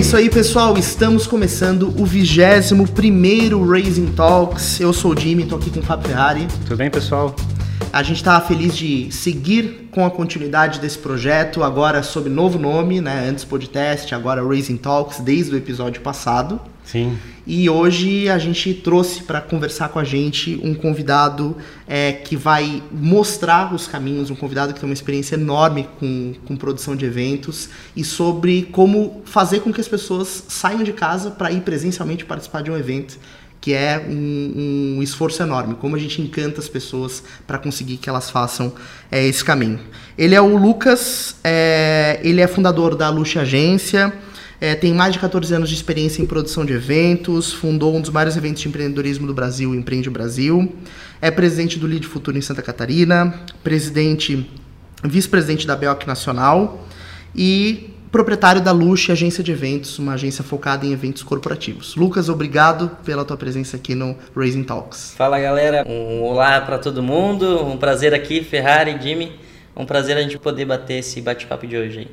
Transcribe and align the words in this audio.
isso 0.00 0.16
aí, 0.16 0.30
pessoal. 0.30 0.78
Estamos 0.78 1.26
começando 1.26 1.92
o 2.00 2.06
21 2.06 3.68
Raising 3.68 4.12
Talks. 4.12 4.78
Eu 4.78 4.92
sou 4.92 5.12
o 5.12 5.18
Jimmy, 5.18 5.44
tô 5.44 5.56
aqui 5.56 5.70
com 5.70 5.80
o 5.80 5.82
Fábio 5.82 6.08
Ferrari. 6.08 6.46
Tudo 6.64 6.76
bem, 6.76 6.88
pessoal? 6.88 7.34
A 7.92 8.00
gente 8.04 8.18
está 8.18 8.40
feliz 8.40 8.76
de 8.76 9.10
seguir 9.10 9.88
com 9.90 10.06
a 10.06 10.10
continuidade 10.10 10.78
desse 10.78 10.98
projeto, 10.98 11.64
agora 11.64 12.00
sob 12.04 12.30
novo 12.30 12.60
nome, 12.60 13.00
né? 13.00 13.28
Antes 13.28 13.44
podcast, 13.44 14.14
agora 14.14 14.46
Raising 14.46 14.76
Talks, 14.76 15.18
desde 15.18 15.52
o 15.52 15.58
episódio 15.58 16.00
passado. 16.00 16.60
Sim. 16.90 17.18
E 17.46 17.68
hoje 17.68 18.30
a 18.30 18.38
gente 18.38 18.72
trouxe 18.72 19.22
para 19.22 19.42
conversar 19.42 19.90
com 19.90 19.98
a 19.98 20.04
gente 20.04 20.58
um 20.62 20.74
convidado 20.74 21.54
é, 21.86 22.12
que 22.12 22.34
vai 22.34 22.82
mostrar 22.90 23.74
os 23.74 23.86
caminhos, 23.86 24.30
um 24.30 24.34
convidado 24.34 24.72
que 24.72 24.80
tem 24.80 24.88
uma 24.88 24.94
experiência 24.94 25.34
enorme 25.34 25.86
com, 26.00 26.32
com 26.46 26.56
produção 26.56 26.96
de 26.96 27.04
eventos 27.04 27.68
e 27.94 28.02
sobre 28.02 28.62
como 28.72 29.20
fazer 29.26 29.60
com 29.60 29.70
que 29.70 29.82
as 29.82 29.88
pessoas 29.88 30.44
saiam 30.48 30.82
de 30.82 30.94
casa 30.94 31.30
para 31.30 31.52
ir 31.52 31.60
presencialmente 31.60 32.24
participar 32.24 32.62
de 32.62 32.70
um 32.70 32.76
evento 32.76 33.18
que 33.60 33.74
é 33.74 34.02
um, 34.08 34.96
um, 34.96 35.02
esforço 35.02 35.42
enorme, 35.42 35.74
como 35.74 35.94
a 35.94 35.98
gente 35.98 36.22
encanta 36.22 36.60
as 36.60 36.68
pessoas 36.68 37.22
para 37.46 37.58
conseguir 37.58 37.96
que 37.96 38.08
elas 38.08 38.30
façam 38.30 38.72
é, 39.10 39.26
esse 39.26 39.44
caminho. 39.44 39.80
Ele 40.16 40.34
é 40.34 40.40
o 40.40 40.56
Lucas, 40.56 41.36
é, 41.42 42.20
ele 42.22 42.40
é 42.40 42.46
fundador 42.46 42.94
da 42.94 43.10
Luxe 43.10 43.38
Agência, 43.38 44.14
é, 44.60 44.74
tem 44.74 44.92
mais 44.92 45.12
de 45.12 45.18
14 45.18 45.54
anos 45.54 45.68
de 45.68 45.74
experiência 45.74 46.20
em 46.20 46.26
produção 46.26 46.64
de 46.64 46.72
eventos, 46.72 47.52
fundou 47.52 47.94
um 47.94 48.00
dos 48.00 48.10
maiores 48.10 48.36
eventos 48.36 48.62
de 48.62 48.68
empreendedorismo 48.68 49.26
do 49.26 49.34
Brasil, 49.34 49.74
Empreende 49.74 50.10
Brasil, 50.10 50.74
é 51.20 51.30
presidente 51.30 51.78
do 51.78 51.86
Lead 51.86 52.06
Futuro 52.06 52.36
em 52.36 52.40
Santa 52.40 52.62
Catarina, 52.62 53.40
presidente, 53.62 54.48
vice-presidente 55.04 55.66
da 55.66 55.76
BEOC 55.76 56.06
Nacional 56.06 56.84
e 57.34 57.94
proprietário 58.10 58.60
da 58.60 58.72
Luxe 58.72 59.12
Agência 59.12 59.44
de 59.44 59.52
Eventos, 59.52 59.98
uma 59.98 60.14
agência 60.14 60.42
focada 60.42 60.84
em 60.84 60.92
eventos 60.92 61.22
corporativos. 61.22 61.94
Lucas, 61.94 62.28
obrigado 62.28 62.90
pela 63.04 63.24
tua 63.24 63.36
presença 63.36 63.76
aqui 63.76 63.94
no 63.94 64.16
Raising 64.34 64.64
Talks. 64.64 65.14
Fala 65.16 65.38
galera, 65.38 65.84
um 65.86 66.22
olá 66.22 66.60
para 66.62 66.78
todo 66.78 67.02
mundo, 67.02 67.64
um 67.64 67.76
prazer 67.76 68.14
aqui, 68.14 68.42
Ferrari, 68.42 68.98
Jimmy, 69.00 69.32
um 69.76 69.84
prazer 69.84 70.16
a 70.16 70.22
gente 70.22 70.38
poder 70.38 70.64
bater 70.64 70.98
esse 70.98 71.20
bate-papo 71.20 71.66
de 71.66 71.76
hoje. 71.76 72.08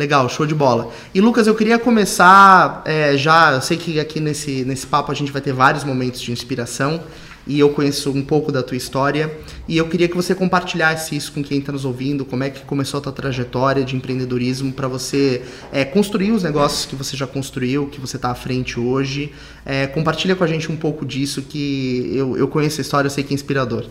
Legal, 0.00 0.30
show 0.30 0.46
de 0.46 0.54
bola. 0.54 0.90
E 1.14 1.20
Lucas, 1.20 1.46
eu 1.46 1.54
queria 1.54 1.78
começar 1.78 2.80
é, 2.86 3.18
já, 3.18 3.52
eu 3.52 3.60
sei 3.60 3.76
que 3.76 4.00
aqui 4.00 4.18
nesse, 4.18 4.64
nesse 4.64 4.86
papo 4.86 5.12
a 5.12 5.14
gente 5.14 5.30
vai 5.30 5.42
ter 5.42 5.52
vários 5.52 5.84
momentos 5.84 6.22
de 6.22 6.32
inspiração, 6.32 7.02
e 7.46 7.60
eu 7.60 7.68
conheço 7.68 8.10
um 8.10 8.22
pouco 8.22 8.50
da 8.50 8.62
tua 8.62 8.78
história 8.78 9.30
e 9.68 9.76
eu 9.76 9.88
queria 9.88 10.08
que 10.08 10.16
você 10.16 10.34
compartilhasse 10.34 11.14
isso 11.14 11.32
com 11.32 11.42
quem 11.42 11.58
está 11.58 11.70
nos 11.70 11.84
ouvindo, 11.84 12.24
como 12.24 12.42
é 12.44 12.48
que 12.48 12.60
começou 12.62 12.96
a 12.98 13.02
tua 13.02 13.12
trajetória 13.12 13.84
de 13.84 13.94
empreendedorismo 13.94 14.72
para 14.72 14.88
você 14.88 15.42
é, 15.70 15.84
construir 15.84 16.32
os 16.32 16.42
negócios 16.42 16.86
que 16.86 16.96
você 16.96 17.14
já 17.14 17.26
construiu, 17.26 17.86
que 17.86 18.00
você 18.00 18.16
está 18.16 18.30
à 18.30 18.34
frente 18.34 18.80
hoje. 18.80 19.32
É, 19.66 19.86
compartilha 19.86 20.34
com 20.34 20.44
a 20.44 20.46
gente 20.46 20.72
um 20.72 20.76
pouco 20.76 21.04
disso 21.04 21.42
que 21.42 22.10
eu, 22.14 22.38
eu 22.38 22.48
conheço 22.48 22.80
a 22.80 22.82
história, 22.82 23.06
eu 23.06 23.10
sei 23.10 23.22
que 23.22 23.32
é 23.32 23.34
inspirador. 23.34 23.84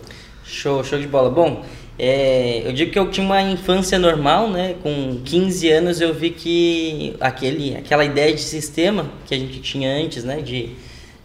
Show, 0.43 0.83
show 0.83 0.97
de 0.97 1.07
bola. 1.07 1.29
Bom, 1.29 1.63
é, 1.99 2.63
eu 2.65 2.71
digo 2.73 2.91
que 2.91 2.97
eu 2.97 3.11
tinha 3.11 3.25
uma 3.25 3.41
infância 3.41 3.99
normal, 3.99 4.49
né? 4.49 4.75
Com 4.81 5.19
15 5.23 5.69
anos 5.69 6.01
eu 6.01 6.13
vi 6.13 6.29
que 6.31 7.15
aquele, 7.19 7.75
aquela 7.75 8.05
ideia 8.05 8.33
de 8.33 8.41
sistema 8.41 9.11
que 9.27 9.35
a 9.35 9.37
gente 9.37 9.59
tinha 9.59 9.91
antes, 9.91 10.23
né? 10.23 10.41
De 10.41 10.75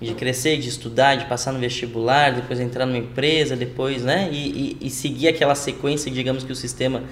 de 0.05 0.15
crescer, 0.15 0.59
de 0.59 0.69
estudar, 0.69 1.17
de 1.17 1.25
passar 1.27 1.53
no 1.53 1.59
vestibular, 1.59 2.33
depois 2.33 2.61
entrar 2.61 2.85
numa 2.87 2.99
empresa, 2.99 3.57
depois, 3.57 4.03
né? 4.03 4.29
E, 4.31 4.77
e, 4.81 4.87
e 4.87 4.91
seguir 4.91 5.29
aquela 5.29 5.55
sequência, 5.55 6.11
digamos, 6.11 6.45
que 6.45 6.53
o 6.53 6.57
sistema 6.57 7.03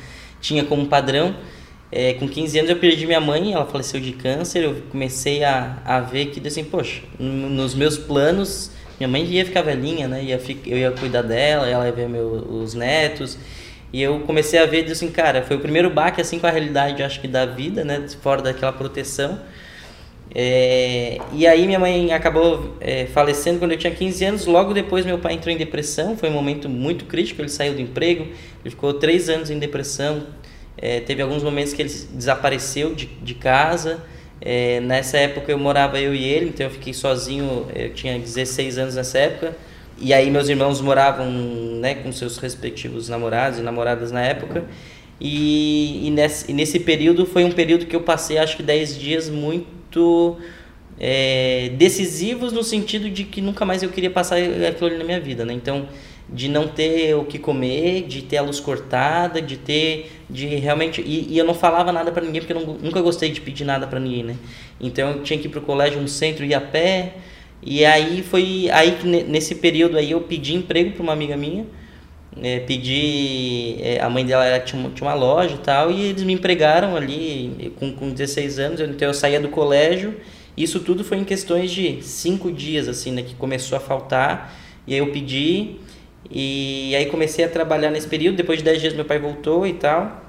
tinha 0.41 0.65
como 0.65 0.87
padrão. 0.87 1.35
É, 1.91 2.15
com 2.15 2.27
15 2.27 2.59
anos 2.59 2.71
eu 2.71 2.77
perdi 2.77 3.07
minha 3.07 3.21
mãe, 3.21 3.53
ela 3.53 3.67
faleceu 3.67 4.01
de 4.01 4.13
câncer, 4.13 4.65
eu 4.65 4.83
comecei 4.91 5.45
a, 5.45 5.79
a 5.85 6.01
ver 6.01 6.27
que, 6.27 6.47
assim, 6.47 6.65
poxa, 6.65 7.03
nos 7.19 7.75
meus 7.75 7.99
planos, 7.99 8.71
minha 9.03 9.09
mãe 9.09 9.25
ia 9.25 9.45
ficar 9.45 9.63
velhinha, 9.63 10.07
né? 10.07 10.23
Ia, 10.23 10.41
eu 10.67 10.79
ia 10.79 10.91
cuidar 10.93 11.23
dela, 11.23 11.69
ela 11.69 11.87
ia 11.87 11.93
ver 11.93 12.09
meus, 12.09 12.45
os 12.49 12.75
netos. 12.75 13.37
E 13.93 14.01
eu 14.01 14.21
comecei 14.21 14.59
a 14.61 14.65
ver, 14.65 14.91
assim, 14.91 15.11
cara, 15.11 15.43
foi 15.43 15.57
o 15.57 15.61
primeiro 15.61 15.91
baque, 15.91 16.21
assim, 16.21 16.39
com 16.39 16.47
a 16.47 16.51
realidade, 16.51 17.03
acho 17.03 17.21
que, 17.21 17.27
da 17.27 17.45
vida, 17.45 17.85
né? 17.85 18.07
Fora 18.23 18.41
daquela 18.41 18.73
proteção. 18.73 19.41
É, 20.35 21.19
e 21.33 21.47
aí 21.47 21.67
minha 21.67 21.79
mãe 21.79 22.11
acabou 22.13 22.75
é, 22.81 23.05
falecendo 23.07 23.59
quando 23.59 23.73
eu 23.73 23.79
tinha 23.79 23.93
15 23.93 24.25
anos. 24.25 24.47
Logo 24.47 24.73
depois 24.73 25.05
meu 25.05 25.19
pai 25.19 25.35
entrou 25.35 25.53
em 25.53 25.59
depressão. 25.59 26.17
Foi 26.17 26.31
um 26.31 26.33
momento 26.33 26.69
muito 26.69 27.05
crítico. 27.07 27.43
Ele 27.43 27.49
saiu 27.49 27.75
do 27.75 27.81
emprego. 27.81 28.29
Ele 28.65 28.71
ficou 28.71 28.95
três 28.95 29.29
anos 29.29 29.51
em 29.51 29.59
depressão. 29.59 30.29
É, 30.79 31.01
teve 31.01 31.21
alguns 31.21 31.43
momentos 31.43 31.73
que 31.73 31.83
ele 31.83 31.93
desapareceu 32.13 32.95
de, 32.95 33.07
de 33.07 33.35
casa. 33.35 34.01
É, 34.45 34.81
nessa 34.81 35.19
época 35.19 35.53
eu 35.53 35.59
morava 35.59 36.01
eu 36.01 36.13
e 36.13 36.25
ele, 36.25 36.49
então 36.49 36.67
eu 36.67 36.71
fiquei 36.71 36.93
sozinho. 36.93 37.67
Eu 37.75 37.95
tinha 37.95 38.19
16 38.19 38.79
anos 38.79 38.95
nessa 38.97 39.19
época. 39.19 39.57
E 39.99 40.13
aí 40.13 40.31
meus 40.31 40.49
irmãos 40.49 40.81
moravam 40.81 41.31
né, 41.31 41.95
com 41.95 42.11
seus 42.11 42.39
respectivos 42.39 43.09
namorados 43.09 43.61
e 43.61 43.63
namoradas 43.63 44.11
na 44.11 44.21
época. 44.21 44.65
E, 45.21 46.09
e, 46.09 46.11
nesse, 46.11 46.51
e 46.51 46.55
nesse 46.55 46.81
período 46.81 47.25
foi 47.25 47.45
um 47.45 47.53
período 47.53 47.87
que 47.87 47.95
eu 47.95 48.01
passei 48.01 48.39
acho 48.39 48.57
que 48.57 48.63
10 48.63 48.99
dias 48.99 49.29
muito 49.29 50.37
é, 50.99 51.71
decisivos 51.77 52.53
no 52.53 52.65
sentido 52.65 53.09
de 53.09 53.23
que 53.23 53.41
nunca 53.41 53.65
mais 53.65 53.85
eu 53.85 53.91
queria 53.91 54.11
passar 54.11 54.39
aquilo 54.39 54.87
ali 54.89 54.99
na 54.99 55.05
minha 55.05 55.21
vida, 55.21 55.45
né? 55.45 55.53
Então, 55.53 55.87
de 56.29 56.49
não 56.49 56.67
ter 56.69 57.15
o 57.15 57.25
que 57.25 57.39
comer, 57.39 58.03
de 58.03 58.23
ter 58.23 58.39
a 58.39 58.43
luz 58.43 58.59
cortada, 58.59 59.41
de 59.41 59.57
ter, 59.57 60.11
de 60.29 60.47
realmente 60.47 61.01
e, 61.01 61.33
e 61.33 61.39
eu 61.39 61.45
não 61.45 61.55
falava 61.55 61.93
nada 61.93 62.11
para 62.11 62.25
ninguém 62.25 62.41
porque 62.41 62.53
eu 62.53 62.61
não, 62.61 62.75
nunca 62.75 63.01
gostei 63.01 63.31
de 63.31 63.41
pedir 63.41 63.65
nada 63.65 63.87
para 63.87 64.01
ninguém, 64.01 64.25
né? 64.25 64.37
Então 64.81 65.11
eu 65.11 65.23
tinha 65.23 65.39
que 65.39 65.47
ir 65.47 65.51
pro 65.51 65.61
colégio 65.61 66.01
no 66.01 66.09
centro 66.09 66.45
ir 66.45 66.55
a 66.55 66.61
pé 66.61 67.15
e 67.63 67.85
aí 67.85 68.23
foi 68.23 68.69
aí 68.71 68.93
que 68.93 69.07
nesse 69.07 69.57
período 69.57 69.97
aí 69.97 70.11
eu 70.11 70.21
pedi 70.23 70.55
emprego 70.55 70.93
para 70.93 71.03
uma 71.03 71.13
amiga 71.13 71.37
minha 71.37 71.67
é, 72.41 72.61
pedi. 72.61 73.77
É, 73.81 74.01
a 74.01 74.09
mãe 74.09 74.25
dela 74.25 74.59
tinha 74.61 74.81
uma, 74.81 74.91
tinha 74.91 75.09
uma 75.09 75.15
loja 75.15 75.55
e 75.55 75.59
tal, 75.59 75.91
e 75.91 76.01
eles 76.07 76.23
me 76.23 76.33
empregaram 76.33 76.97
ali 76.97 77.73
com, 77.79 77.93
com 77.93 78.11
16 78.11 78.59
anos. 78.59 78.81
Então 78.81 79.09
eu 79.09 79.15
saía 79.15 79.41
do 79.41 79.49
colégio. 79.49 80.15
Isso 80.57 80.81
tudo 80.81 81.03
foi 81.03 81.19
em 81.19 81.25
questões 81.25 81.71
de 81.71 82.03
cinco 82.03 82.53
dias, 82.53 82.89
assim, 82.89 83.11
né? 83.11 83.23
Que 83.23 83.35
começou 83.35 83.77
a 83.77 83.81
faltar. 83.81 84.55
E 84.87 84.95
aí 84.95 84.99
eu 85.01 85.09
pedi. 85.09 85.77
E 86.31 86.95
aí 86.97 87.07
comecei 87.07 87.45
a 87.45 87.49
trabalhar 87.49 87.91
nesse 87.91 88.09
período. 88.09 88.37
Depois 88.37 88.59
de 88.59 88.65
10 88.65 88.81
dias 88.81 88.95
meu 88.95 89.05
pai 89.05 89.19
voltou 89.19 89.67
e 89.67 89.75
tal. 89.75 90.23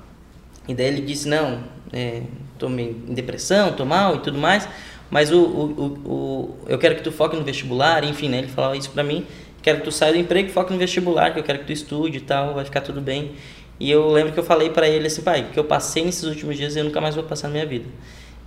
E 0.68 0.74
daí 0.74 0.88
ele 0.88 1.02
disse: 1.02 1.28
Não, 1.28 1.64
é, 1.92 2.22
tô 2.58 2.70
em 2.70 2.94
depressão, 3.10 3.74
tô 3.74 3.86
mal 3.86 4.16
e 4.16 4.20
tudo 4.20 4.38
mais. 4.38 4.68
Mas 5.10 5.32
o, 5.32 5.40
o, 5.40 5.64
o, 5.64 6.12
o, 6.12 6.58
eu 6.68 6.78
quero 6.80 6.96
que 6.96 7.04
tu 7.04 7.12
foque 7.12 7.36
no 7.36 7.44
vestibular. 7.44 8.04
Enfim, 8.04 8.30
né? 8.30 8.40
Ele 8.40 8.48
falava 8.48 8.76
isso 8.76 8.90
pra 8.92 9.04
mim 9.04 9.26
quero 9.64 9.80
que 9.80 9.86
tu 9.86 9.92
saia 9.92 10.12
do 10.12 10.20
emprego 10.20 10.50
e 10.50 10.52
foque 10.52 10.74
no 10.74 10.78
vestibular, 10.78 11.34
que 11.34 11.40
eu 11.40 11.44
quero 11.44 11.60
que 11.60 11.66
tu 11.66 11.72
estude 11.72 12.18
e 12.18 12.22
tal, 12.22 12.54
vai 12.54 12.66
ficar 12.66 12.82
tudo 12.82 13.00
bem. 13.00 13.32
E 13.80 13.90
eu 13.90 14.12
lembro 14.12 14.34
que 14.34 14.40
eu 14.40 14.44
falei 14.44 14.70
para 14.70 14.88
ele 14.88 15.08
assim, 15.08 15.22
pai, 15.22 15.48
que 15.52 15.58
eu 15.58 15.64
passei 15.64 16.04
nesses 16.04 16.24
últimos 16.24 16.58
dias 16.58 16.76
e 16.76 16.80
eu 16.80 16.84
nunca 16.84 17.02
mais 17.02 17.16
vou 17.16 17.24
passar 17.24 17.48
na 17.48 17.54
minha 17.54 17.66
vida. 17.66 17.86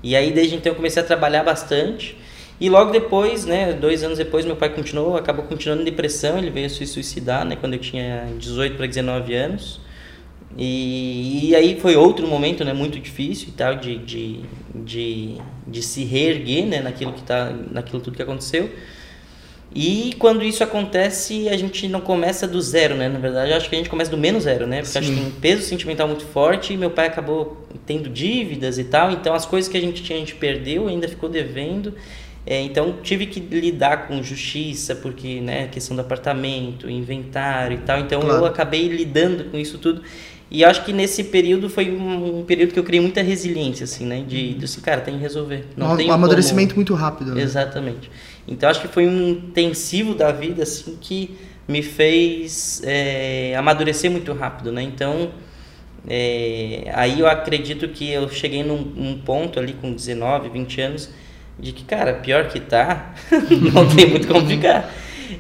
E 0.03 0.15
aí 0.15 0.31
desde 0.31 0.55
então 0.55 0.71
eu 0.71 0.77
comecei 0.77 1.03
a 1.03 1.05
trabalhar 1.05 1.43
bastante. 1.43 2.17
E 2.59 2.71
logo 2.71 2.91
depois, 2.91 3.45
né, 3.45 3.73
dois 3.75 4.03
anos 4.03 4.17
depois, 4.17 4.45
meu 4.45 4.57
pai 4.57 4.71
continuou, 4.71 5.17
acabou 5.17 5.45
continuando 5.45 5.83
em 5.83 5.85
depressão, 5.85 6.39
ele 6.39 6.51
veio 6.51 6.71
se 6.71 6.87
suicidar, 6.87 7.45
né, 7.45 7.57
quando 7.57 7.75
eu 7.75 7.79
tinha 7.79 8.29
18 8.39 8.77
para 8.77 8.87
19 8.87 9.35
anos. 9.35 9.81
E, 10.57 11.51
e, 11.51 11.55
aí 11.55 11.79
foi 11.79 11.97
outro 11.97 12.27
momento, 12.27 12.65
né, 12.65 12.73
muito 12.73 12.99
difícil 12.99 13.49
e 13.49 13.53
tal, 13.53 13.75
de, 13.75 13.99
de, 13.99 14.41
de, 14.75 15.35
de 15.67 15.83
se 15.83 16.03
reerguer, 16.05 16.65
né, 16.65 16.81
naquilo, 16.81 17.13
que 17.13 17.23
tá, 17.23 17.53
naquilo 17.71 18.01
tudo 18.01 18.17
que 18.17 18.23
aconteceu. 18.23 18.71
E 19.75 20.15
quando 20.19 20.43
isso 20.43 20.65
acontece, 20.65 21.51
a 21.51 21.57
gente 21.59 21.87
não 21.89 22.01
começa 22.01 22.49
do 22.49 22.59
zero, 22.63 22.95
né? 22.95 23.11
Na 23.11 23.19
verdade, 23.19 23.53
acho 23.53 23.69
que 23.69 23.75
a 23.75 23.79
gente 23.79 23.91
começa 23.91 24.11
do 24.11 24.17
menos 24.17 24.45
zero, 24.45 24.67
né? 24.67 24.77
Porque 24.77 24.93
Sim. 24.93 24.99
acho 25.01 25.09
que 25.11 25.17
tem 25.17 25.27
um 25.27 25.31
peso 25.33 25.63
sentimental 25.63 26.09
muito 26.09 26.25
forte 26.25 26.73
e 26.73 26.77
meu 26.79 26.91
pai 26.91 27.09
acabou 27.09 27.67
tendo 27.85 28.09
dívidas 28.09 28.79
e 28.79 28.85
tal. 28.85 29.11
Então, 29.11 29.35
as 29.35 29.45
coisas 29.45 29.71
que 29.71 29.77
a 29.77 29.81
gente 29.81 30.03
tinha, 30.03 30.17
a 30.17 30.21
gente 30.21 30.37
perdeu, 30.37 30.89
ainda 30.89 31.07
ficou 31.07 31.29
devendo. 31.29 31.93
É, 32.47 32.63
então, 32.63 32.95
tive 33.03 33.27
que 33.27 33.41
lidar 33.41 34.07
com 34.07 34.23
justiça, 34.23 34.95
porque, 34.95 35.41
né, 35.41 35.67
questão 35.67 35.97
do 35.97 36.01
apartamento, 36.01 36.89
inventário 36.89 37.77
e 37.77 37.81
tal. 37.81 37.99
Então, 37.99 38.21
claro. 38.21 38.39
eu 38.39 38.47
acabei 38.47 38.87
lidando 38.87 39.45
com 39.45 39.59
isso 39.59 39.79
tudo. 39.79 40.03
E 40.49 40.65
acho 40.65 40.85
que 40.85 40.93
nesse 40.93 41.25
período 41.25 41.69
foi 41.69 41.91
um, 41.91 42.39
um, 42.39 42.45
período 42.45 42.73
que 42.73 42.79
eu 42.79 42.85
criei 42.85 43.01
muita 43.01 43.21
resiliência, 43.21 43.83
assim, 43.83 44.07
né? 44.07 44.25
De, 44.27 44.55
de 44.55 44.65
assim, 44.65 44.81
cara, 44.81 45.01
tem 45.01 45.15
que 45.17 45.21
resolver. 45.21 45.65
Não 45.77 45.97
um, 45.97 46.07
um 46.07 46.13
amadurecimento 46.13 46.69
como... 46.69 46.79
muito 46.79 46.95
rápido, 46.95 47.35
né? 47.35 47.43
Exatamente. 47.43 48.09
Então 48.47 48.69
acho 48.69 48.81
que 48.81 48.87
foi 48.87 49.09
um 49.09 49.31
intensivo 49.31 50.15
da 50.15 50.31
vida 50.31 50.63
assim 50.63 50.97
que 51.01 51.37
me 51.67 51.83
fez 51.83 52.81
é, 52.85 53.57
amadurecer 53.57 54.09
muito 54.09 54.33
rápido, 54.33 54.71
né? 54.71 54.83
Então 54.83 55.31
é, 56.09 56.93
aí 56.95 57.19
eu 57.19 57.27
acredito 57.27 57.89
que 57.89 58.09
eu 58.13 58.29
cheguei 58.29 58.63
num, 58.63 58.81
num, 58.81 59.19
ponto 59.19 59.59
ali 59.59 59.73
com 59.73 59.93
19, 59.93 60.49
20 60.49 60.81
anos 60.81 61.11
de 61.59 61.73
que, 61.73 61.85
cara, 61.85 62.15
pior 62.15 62.49
que 62.49 62.61
tá, 62.61 63.15
não 63.73 63.89
tem 63.95 64.11
muito 64.11 64.27
como 64.27 64.47
ficar. 64.47 64.93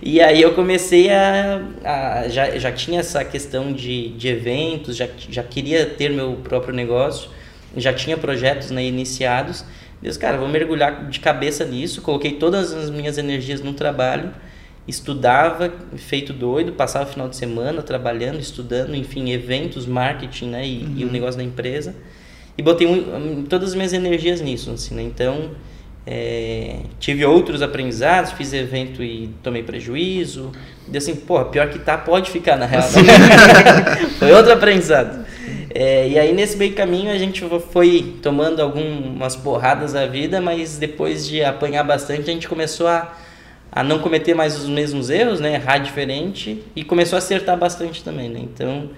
E 0.02 0.20
aí 0.20 0.42
eu 0.42 0.54
comecei 0.54 1.10
a, 1.10 1.62
a, 1.84 2.28
já, 2.28 2.58
já 2.58 2.72
tinha 2.72 3.00
essa 3.00 3.24
questão 3.24 3.72
de, 3.72 4.08
de 4.10 4.28
eventos, 4.28 4.96
já, 4.96 5.08
já 5.30 5.42
queria 5.42 5.86
ter 5.86 6.10
meu 6.10 6.34
próprio 6.42 6.74
negócio, 6.74 7.30
já 7.76 7.92
tinha 7.92 8.16
projetos 8.16 8.70
né, 8.70 8.84
iniciados, 8.84 9.64
Deus, 10.00 10.16
cara, 10.16 10.36
vou 10.36 10.48
mergulhar 10.48 11.08
de 11.08 11.20
cabeça 11.20 11.64
nisso. 11.64 12.02
Coloquei 12.02 12.32
todas 12.32 12.72
as 12.72 12.90
minhas 12.90 13.16
energias 13.18 13.60
no 13.60 13.72
trabalho, 13.72 14.30
estudava, 14.86 15.72
feito 15.96 16.32
doido, 16.32 16.72
passava 16.72 17.08
o 17.08 17.12
final 17.12 17.28
de 17.28 17.36
semana 17.36 17.82
trabalhando, 17.82 18.38
estudando, 18.38 18.94
enfim, 18.94 19.30
eventos, 19.30 19.86
marketing, 19.86 20.46
né, 20.46 20.66
e, 20.66 20.84
uhum. 20.84 20.94
e 20.96 21.02
o 21.02 21.06
uhum. 21.06 21.12
negócio 21.12 21.38
da 21.38 21.44
empresa. 21.44 21.94
E 22.58 22.62
botei 22.62 22.86
todas 23.48 23.70
as 23.70 23.74
minhas 23.74 23.92
energias 23.92 24.40
nisso, 24.40 24.70
assim, 24.70 24.94
né? 24.94 25.02
Então, 25.02 25.50
é, 26.06 26.76
tive 27.00 27.24
outros 27.24 27.62
aprendizados, 27.62 28.30
fiz 28.32 28.52
evento 28.52 29.02
e 29.02 29.28
tomei 29.42 29.64
prejuízo. 29.64 30.52
E 30.90 30.96
assim, 30.96 31.16
pô, 31.16 31.44
pior 31.46 31.68
que 31.68 31.80
tá, 31.80 31.98
pode 31.98 32.30
ficar 32.30 32.56
na 32.56 32.64
real. 32.64 32.84
Foi 34.18 34.30
outro 34.32 34.52
aprendizado. 34.52 35.26
É, 35.74 36.08
e 36.08 36.18
aí 36.18 36.32
nesse 36.32 36.56
meio 36.56 36.74
caminho 36.74 37.10
a 37.10 37.18
gente 37.18 37.44
foi 37.70 38.16
tomando 38.22 38.62
algumas 38.62 39.36
porradas 39.36 39.92
da 39.92 40.06
vida, 40.06 40.40
mas 40.40 40.78
depois 40.78 41.28
de 41.28 41.44
apanhar 41.44 41.82
bastante 41.84 42.30
a 42.30 42.32
gente 42.32 42.48
começou 42.48 42.86
a, 42.86 43.14
a 43.70 43.82
não 43.82 43.98
cometer 43.98 44.32
mais 44.32 44.56
os 44.58 44.70
mesmos 44.70 45.10
erros, 45.10 45.38
né? 45.38 45.52
Errar 45.54 45.76
diferente 45.76 46.62
e 46.74 46.82
começou 46.82 47.16
a 47.16 47.18
acertar 47.18 47.58
bastante 47.58 48.02
também, 48.02 48.30
né? 48.30 48.40
Então, 48.42 48.88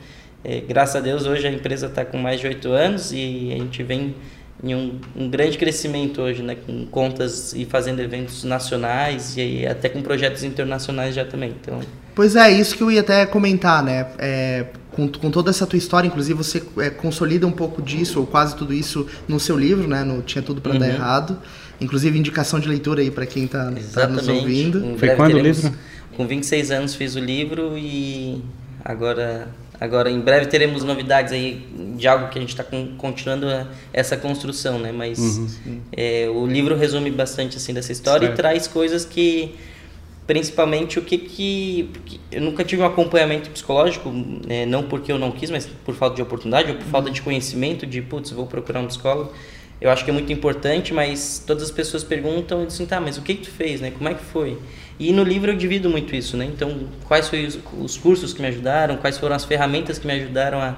é, 0.45 0.61
graças 0.61 0.95
a 0.95 1.01
Deus 1.01 1.27
hoje 1.27 1.49
a 1.49 1.51
empresa 1.51 1.87
está 1.87 2.05
com 2.05 2.17
mais 2.17 2.39
de 2.39 2.47
oito 2.47 2.71
anos 2.71 3.11
e 3.13 3.51
a 3.53 3.59
gente 3.59 3.83
vem 3.83 4.15
em 4.63 4.75
um, 4.75 5.01
um, 5.17 5.31
grande 5.31 5.57
crescimento 5.57 6.21
hoje, 6.21 6.43
né, 6.43 6.57
com 6.57 6.87
contas 6.87 7.53
e 7.53 7.65
fazendo 7.65 8.01
eventos 8.01 8.43
nacionais 8.45 9.37
e 9.37 9.41
aí 9.41 9.67
até 9.67 9.89
com 9.89 10.03
projetos 10.03 10.43
internacionais 10.43 11.15
já 11.15 11.25
também. 11.25 11.55
Então, 11.61 11.81
pois 12.15 12.35
é, 12.35 12.51
isso 12.51 12.77
que 12.77 12.83
eu 12.83 12.91
ia 12.91 13.01
até 13.01 13.25
comentar, 13.25 13.83
né? 13.83 14.09
É, 14.19 14.67
com, 14.91 15.07
com 15.07 15.31
toda 15.31 15.51
essa 15.51 15.65
tua 15.65 15.77
história, 15.77 16.09
inclusive 16.09 16.37
você 16.37 16.63
é, 16.79 16.91
consolida 16.91 17.47
um 17.47 17.53
pouco 17.53 17.81
disso 17.81 18.19
ou 18.19 18.27
quase 18.27 18.57
tudo 18.57 18.75
isso 18.75 19.07
no 19.29 19.39
seu 19.39 19.57
livro, 19.57 19.87
né? 19.87 20.03
No 20.03 20.23
tinha 20.23 20.43
tudo 20.43 20.61
para 20.61 20.73
uhum. 20.73 20.79
dar 20.79 20.89
errado. 20.89 21.39
Inclusive 21.81 22.19
indicação 22.19 22.59
de 22.59 22.69
leitura 22.69 23.01
aí 23.01 23.11
para 23.11 23.25
quem 23.25 23.45
está 23.45 23.73
tá 23.95 24.09
nos 24.09 24.27
ouvindo. 24.27 24.97
Foi 24.99 25.11
quando 25.11 25.35
teremos, 25.35 25.59
o 25.59 25.63
livro? 25.67 25.79
Com 26.17 26.27
26 26.27 26.71
anos 26.73 26.95
fiz 26.97 27.15
o 27.15 27.21
livro 27.21 27.79
e 27.79 28.43
agora 28.85 29.47
Agora, 29.81 30.11
em 30.11 30.21
breve 30.21 30.47
teremos 30.47 30.83
novidades 30.83 31.33
aí 31.33 31.65
de 31.97 32.09
algo 32.09 32.29
que 32.29 32.39
a 32.39 32.41
gente 32.41 32.51
está 32.51 32.65
continuando 32.97 33.47
essa 33.93 34.17
construção, 34.17 34.79
né? 34.79 34.91
Mas 34.91 35.19
uhum, 35.19 35.81
é, 35.93 36.29
o 36.29 36.47
livro 36.47 36.77
resume 36.77 37.11
bastante 37.11 37.57
assim 37.57 37.73
dessa 37.73 37.93
história 37.93 38.27
certo. 38.27 38.39
e 38.39 38.43
traz 38.43 38.67
coisas 38.67 39.05
que, 39.05 39.55
principalmente 40.27 40.99
o 40.99 41.03
que 41.03 41.17
que 41.17 41.91
eu 42.33 42.41
nunca 42.41 42.65
tive 42.65 42.83
um 42.83 42.87
acompanhamento 42.87 43.51
psicológico, 43.51 44.11
né? 44.11 44.67
não 44.67 44.83
porque 44.83 45.13
eu 45.13 45.19
não 45.19 45.31
quis, 45.31 45.49
mas 45.49 45.67
por 45.67 45.95
falta 45.95 46.17
de 46.17 46.23
oportunidade 46.23 46.71
ou 46.71 46.77
por 46.77 46.85
uhum. 46.85 46.91
falta 46.91 47.11
de 47.11 47.23
conhecimento 47.23 47.87
de 47.87 48.03
putz, 48.03 48.33
vou 48.33 48.47
procurar 48.47 48.81
um 48.81 48.87
psicólogo. 48.89 49.33
Eu 49.81 49.91
acho 49.91 50.05
que 50.05 50.11
é 50.11 50.13
muito 50.13 50.33
importante, 50.33 50.93
mas 50.93 51.43
todas 51.47 51.63
as 51.63 51.71
pessoas 51.71 52.03
perguntam 52.03 52.65
e 52.65 52.67
dizem, 52.67 52.87
tá, 52.87 53.01
mas 53.01 53.17
o 53.17 53.23
que 53.23 53.35
que 53.35 53.43
tu 53.43 53.51
fez, 53.51 53.81
né? 53.81 53.93
Como 53.93 54.09
é 54.09 54.15
que 54.15 54.25
foi? 54.25 54.59
E 54.99 55.13
no 55.13 55.23
livro 55.23 55.53
eu 55.53 55.57
divido 55.57 55.89
muito 55.89 56.17
isso, 56.17 56.37
né? 56.37 56.45
Então, 56.45 56.89
quais 57.07 57.29
foram 57.29 57.47
os, 57.47 57.59
os 57.79 57.97
cursos 57.97 58.33
que 58.33 58.43
me 58.43 58.49
ajudaram, 58.49 58.97
quais 58.97 59.17
foram 59.19 59.37
as 59.37 59.45
ferramentas 59.45 59.99
que 59.99 60.07
me 60.07 60.13
ajudaram 60.15 60.61
a, 60.61 60.77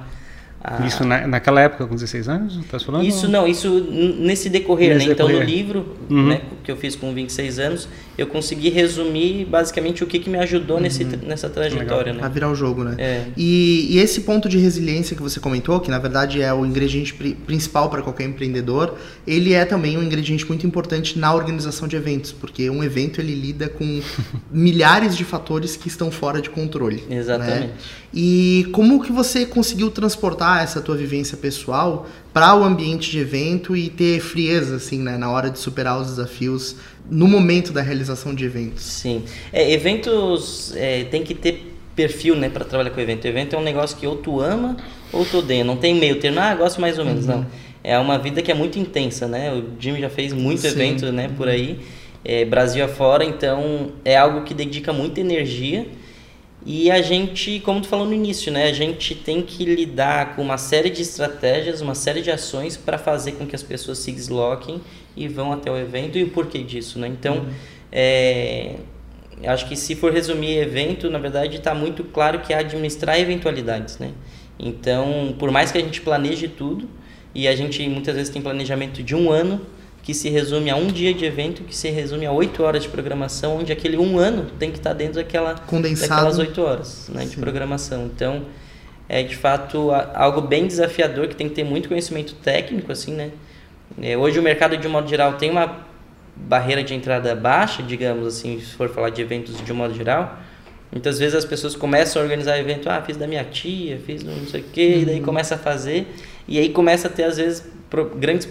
ah. 0.62 0.86
Isso 0.86 1.04
na, 1.04 1.26
naquela 1.26 1.62
época, 1.62 1.86
com 1.86 1.94
16 1.94 2.28
anos, 2.28 2.60
tá 2.70 2.78
falando? 2.78 3.06
Isso 3.06 3.26
não, 3.26 3.48
isso 3.48 3.80
nesse 4.18 4.50
decorrer, 4.50 4.92
nesse 4.92 5.06
né? 5.06 5.12
Então, 5.14 5.26
no 5.26 5.42
livro 5.42 5.96
uhum. 6.10 6.28
né, 6.28 6.42
que 6.62 6.70
eu 6.70 6.76
fiz 6.76 6.94
com 6.94 7.14
26 7.14 7.58
anos, 7.58 7.88
eu 8.18 8.26
consegui 8.26 8.68
resumir 8.68 9.46
basicamente 9.46 10.04
o 10.04 10.06
que, 10.06 10.18
que 10.18 10.28
me 10.28 10.38
ajudou 10.38 10.76
uhum. 10.76 10.82
nesse, 10.82 11.04
nessa 11.04 11.48
trajetória, 11.48 12.12
né? 12.12 12.20
A 12.22 12.28
virar 12.28 12.50
o 12.50 12.54
jogo, 12.54 12.84
né? 12.84 12.94
É. 12.98 13.24
E, 13.38 13.96
e, 13.96 13.98
esse 13.98 14.20
ponto 14.20 14.50
de 14.50 14.58
resiliência 14.58 15.16
que 15.16 15.22
você 15.22 15.40
comentou, 15.40 15.80
que 15.80 15.90
na 15.90 15.98
verdade 15.98 16.42
é 16.42 16.52
o 16.52 16.66
ingrediente 16.66 17.14
principal 17.46 17.88
para 17.88 18.02
qualquer 18.02 18.24
empreendedor, 18.24 18.98
ele 19.26 19.54
é 19.54 19.64
também 19.64 19.96
um 19.96 20.02
ingrediente 20.02 20.46
muito 20.46 20.66
importante 20.66 21.18
na 21.18 21.32
organização 21.34 21.88
de 21.88 21.96
eventos, 21.96 22.32
porque 22.32 22.68
um 22.68 22.84
evento 22.84 23.18
ele 23.18 23.34
lida 23.34 23.66
com 23.66 24.02
milhares 24.52 25.16
de 25.16 25.24
fatores 25.24 25.74
que 25.74 25.88
estão 25.88 26.10
fora 26.10 26.42
de 26.42 26.50
controle. 26.50 27.02
Né? 27.08 27.16
Exatamente. 27.16 27.68
Né? 27.68 27.72
E 28.12 28.68
como 28.72 29.02
que 29.02 29.12
você 29.12 29.46
conseguiu 29.46 29.90
transportar 29.90 30.50
essa 30.58 30.81
tua 30.81 30.97
vivência 30.97 31.37
pessoal 31.37 32.06
para 32.32 32.55
o 32.55 32.64
ambiente 32.64 33.11
de 33.11 33.19
evento 33.19 33.76
e 33.76 33.88
ter 33.88 34.20
frieza 34.20 34.76
assim, 34.76 34.99
né, 34.99 35.17
na 35.17 35.31
hora 35.31 35.50
de 35.50 35.58
superar 35.58 36.00
os 36.00 36.08
desafios 36.08 36.76
no 37.11 37.29
momento 37.29 37.73
da 37.73 37.82
realização 37.82 38.35
de 38.35 38.44
eventos? 38.44 38.82
Sim, 38.82 39.23
é, 39.52 39.73
eventos 39.73 40.75
é, 40.76 41.05
tem 41.05 41.23
que 41.23 41.35
ter 41.35 41.70
perfil, 41.94 42.35
né, 42.37 42.49
para 42.49 42.64
trabalhar 42.64 42.91
com 42.91 43.00
evento. 43.00 43.25
O 43.25 43.29
evento 43.29 43.55
é 43.55 43.58
um 43.58 43.62
negócio 43.62 43.97
que 43.97 44.06
ou 44.06 44.17
tu 44.17 44.41
ama 44.41 44.76
ou 45.12 45.25
tu 45.25 45.38
odeia. 45.38 45.64
Não 45.64 45.76
tem 45.76 45.94
meio 45.94 46.19
termo, 46.19 46.41
ah, 46.41 46.55
gosto 46.55 46.81
mais 46.81 46.99
ou 46.99 47.05
menos, 47.05 47.26
uhum. 47.26 47.38
não. 47.38 47.47
É 47.82 47.99
uma 47.99 48.19
vida 48.19 48.43
que 48.43 48.50
é 48.50 48.55
muito 48.55 48.79
intensa, 48.79 49.26
né? 49.26 49.52
O 49.52 49.64
Jimmy 49.79 50.00
já 50.00 50.11
fez 50.11 50.32
muito 50.32 50.61
Sim. 50.61 50.69
evento, 50.69 51.12
né, 51.12 51.31
por 51.37 51.49
aí, 51.49 51.81
é, 52.25 52.44
Brasil 52.44 52.85
afora, 52.85 53.25
então 53.25 53.93
é 54.05 54.17
algo 54.17 54.43
que 54.43 54.55
dedica 54.55 54.93
muita 54.93 55.20
energia 55.20 55.87
e 56.64 56.90
a 56.90 57.00
gente, 57.00 57.58
como 57.60 57.80
tu 57.80 57.88
falou 57.88 58.06
no 58.06 58.12
início, 58.12 58.52
né, 58.52 58.64
a 58.64 58.72
gente 58.72 59.14
tem 59.14 59.40
que 59.40 59.64
lidar 59.64 60.36
com 60.36 60.42
uma 60.42 60.58
série 60.58 60.90
de 60.90 61.00
estratégias, 61.00 61.80
uma 61.80 61.94
série 61.94 62.20
de 62.20 62.30
ações 62.30 62.76
para 62.76 62.98
fazer 62.98 63.32
com 63.32 63.46
que 63.46 63.56
as 63.56 63.62
pessoas 63.62 63.98
se 63.98 64.12
desloquem 64.12 64.80
e 65.16 65.26
vão 65.26 65.52
até 65.52 65.70
o 65.70 65.76
evento 65.76 66.18
e 66.18 66.24
o 66.24 66.28
porquê 66.28 66.62
disso, 66.62 66.98
né? 66.98 67.08
Então, 67.08 67.38
uhum. 67.38 67.50
é, 67.90 68.76
acho 69.46 69.66
que 69.68 69.74
se 69.74 69.94
for 69.94 70.12
resumir 70.12 70.58
evento, 70.58 71.08
na 71.08 71.18
verdade 71.18 71.56
está 71.56 71.74
muito 71.74 72.04
claro 72.04 72.40
que 72.40 72.52
é 72.52 72.58
administrar 72.58 73.18
eventualidades, 73.18 73.98
né? 73.98 74.12
Então, 74.58 75.34
por 75.38 75.50
mais 75.50 75.72
que 75.72 75.78
a 75.78 75.80
gente 75.80 76.02
planeje 76.02 76.46
tudo 76.46 76.86
e 77.34 77.48
a 77.48 77.56
gente 77.56 77.88
muitas 77.88 78.14
vezes 78.14 78.30
tem 78.30 78.42
planejamento 78.42 79.02
de 79.02 79.14
um 79.14 79.30
ano, 79.30 79.62
que 80.10 80.14
se 80.14 80.28
resume 80.28 80.68
a 80.70 80.74
um 80.74 80.88
dia 80.88 81.14
de 81.14 81.24
evento, 81.24 81.62
que 81.62 81.74
se 81.74 81.88
resume 81.88 82.26
a 82.26 82.32
oito 82.32 82.64
horas 82.64 82.82
de 82.82 82.88
programação, 82.88 83.58
onde 83.58 83.72
aquele 83.72 83.96
um 83.96 84.18
ano 84.18 84.50
tem 84.58 84.72
que 84.72 84.78
estar 84.78 84.92
dentro 84.92 85.14
daquela, 85.14 85.54
daquelas 85.54 86.36
oito 86.36 86.60
horas 86.60 87.08
né, 87.14 87.24
de 87.24 87.36
programação. 87.36 88.06
Então, 88.06 88.42
é 89.08 89.22
de 89.22 89.36
fato 89.36 89.92
algo 90.12 90.40
bem 90.40 90.66
desafiador, 90.66 91.28
que 91.28 91.36
tem 91.36 91.48
que 91.48 91.54
ter 91.54 91.62
muito 91.62 91.88
conhecimento 91.88 92.34
técnico, 92.34 92.90
assim, 92.90 93.12
né? 93.12 93.30
É, 94.02 94.16
hoje 94.16 94.36
o 94.36 94.42
mercado, 94.42 94.76
de 94.76 94.88
um 94.88 94.90
modo 94.90 95.08
geral, 95.08 95.34
tem 95.34 95.48
uma 95.48 95.86
barreira 96.34 96.82
de 96.82 96.92
entrada 96.92 97.32
baixa, 97.36 97.80
digamos 97.80 98.26
assim, 98.26 98.58
se 98.58 98.74
for 98.74 98.88
falar 98.88 99.10
de 99.10 99.22
eventos 99.22 99.64
de 99.64 99.72
um 99.72 99.76
modo 99.76 99.94
geral. 99.94 100.40
Muitas 100.90 101.20
vezes 101.20 101.36
as 101.36 101.44
pessoas 101.44 101.76
começam 101.76 102.20
a 102.20 102.24
organizar 102.24 102.58
evento, 102.58 102.90
ah, 102.90 103.00
fiz 103.00 103.16
da 103.16 103.28
minha 103.28 103.44
tia, 103.44 104.00
fiz 104.04 104.24
não 104.24 104.44
sei 104.48 104.60
o 104.60 104.64
quê, 104.72 104.92
uhum. 104.92 105.02
e 105.02 105.04
daí 105.04 105.18
uhum. 105.18 105.24
começa 105.24 105.54
a 105.54 105.58
fazer, 105.58 106.08
e 106.48 106.58
aí 106.58 106.70
começa 106.70 107.06
a 107.06 107.10
ter, 107.10 107.22
às 107.22 107.36
vezes, 107.36 107.64
grandes 108.16 108.49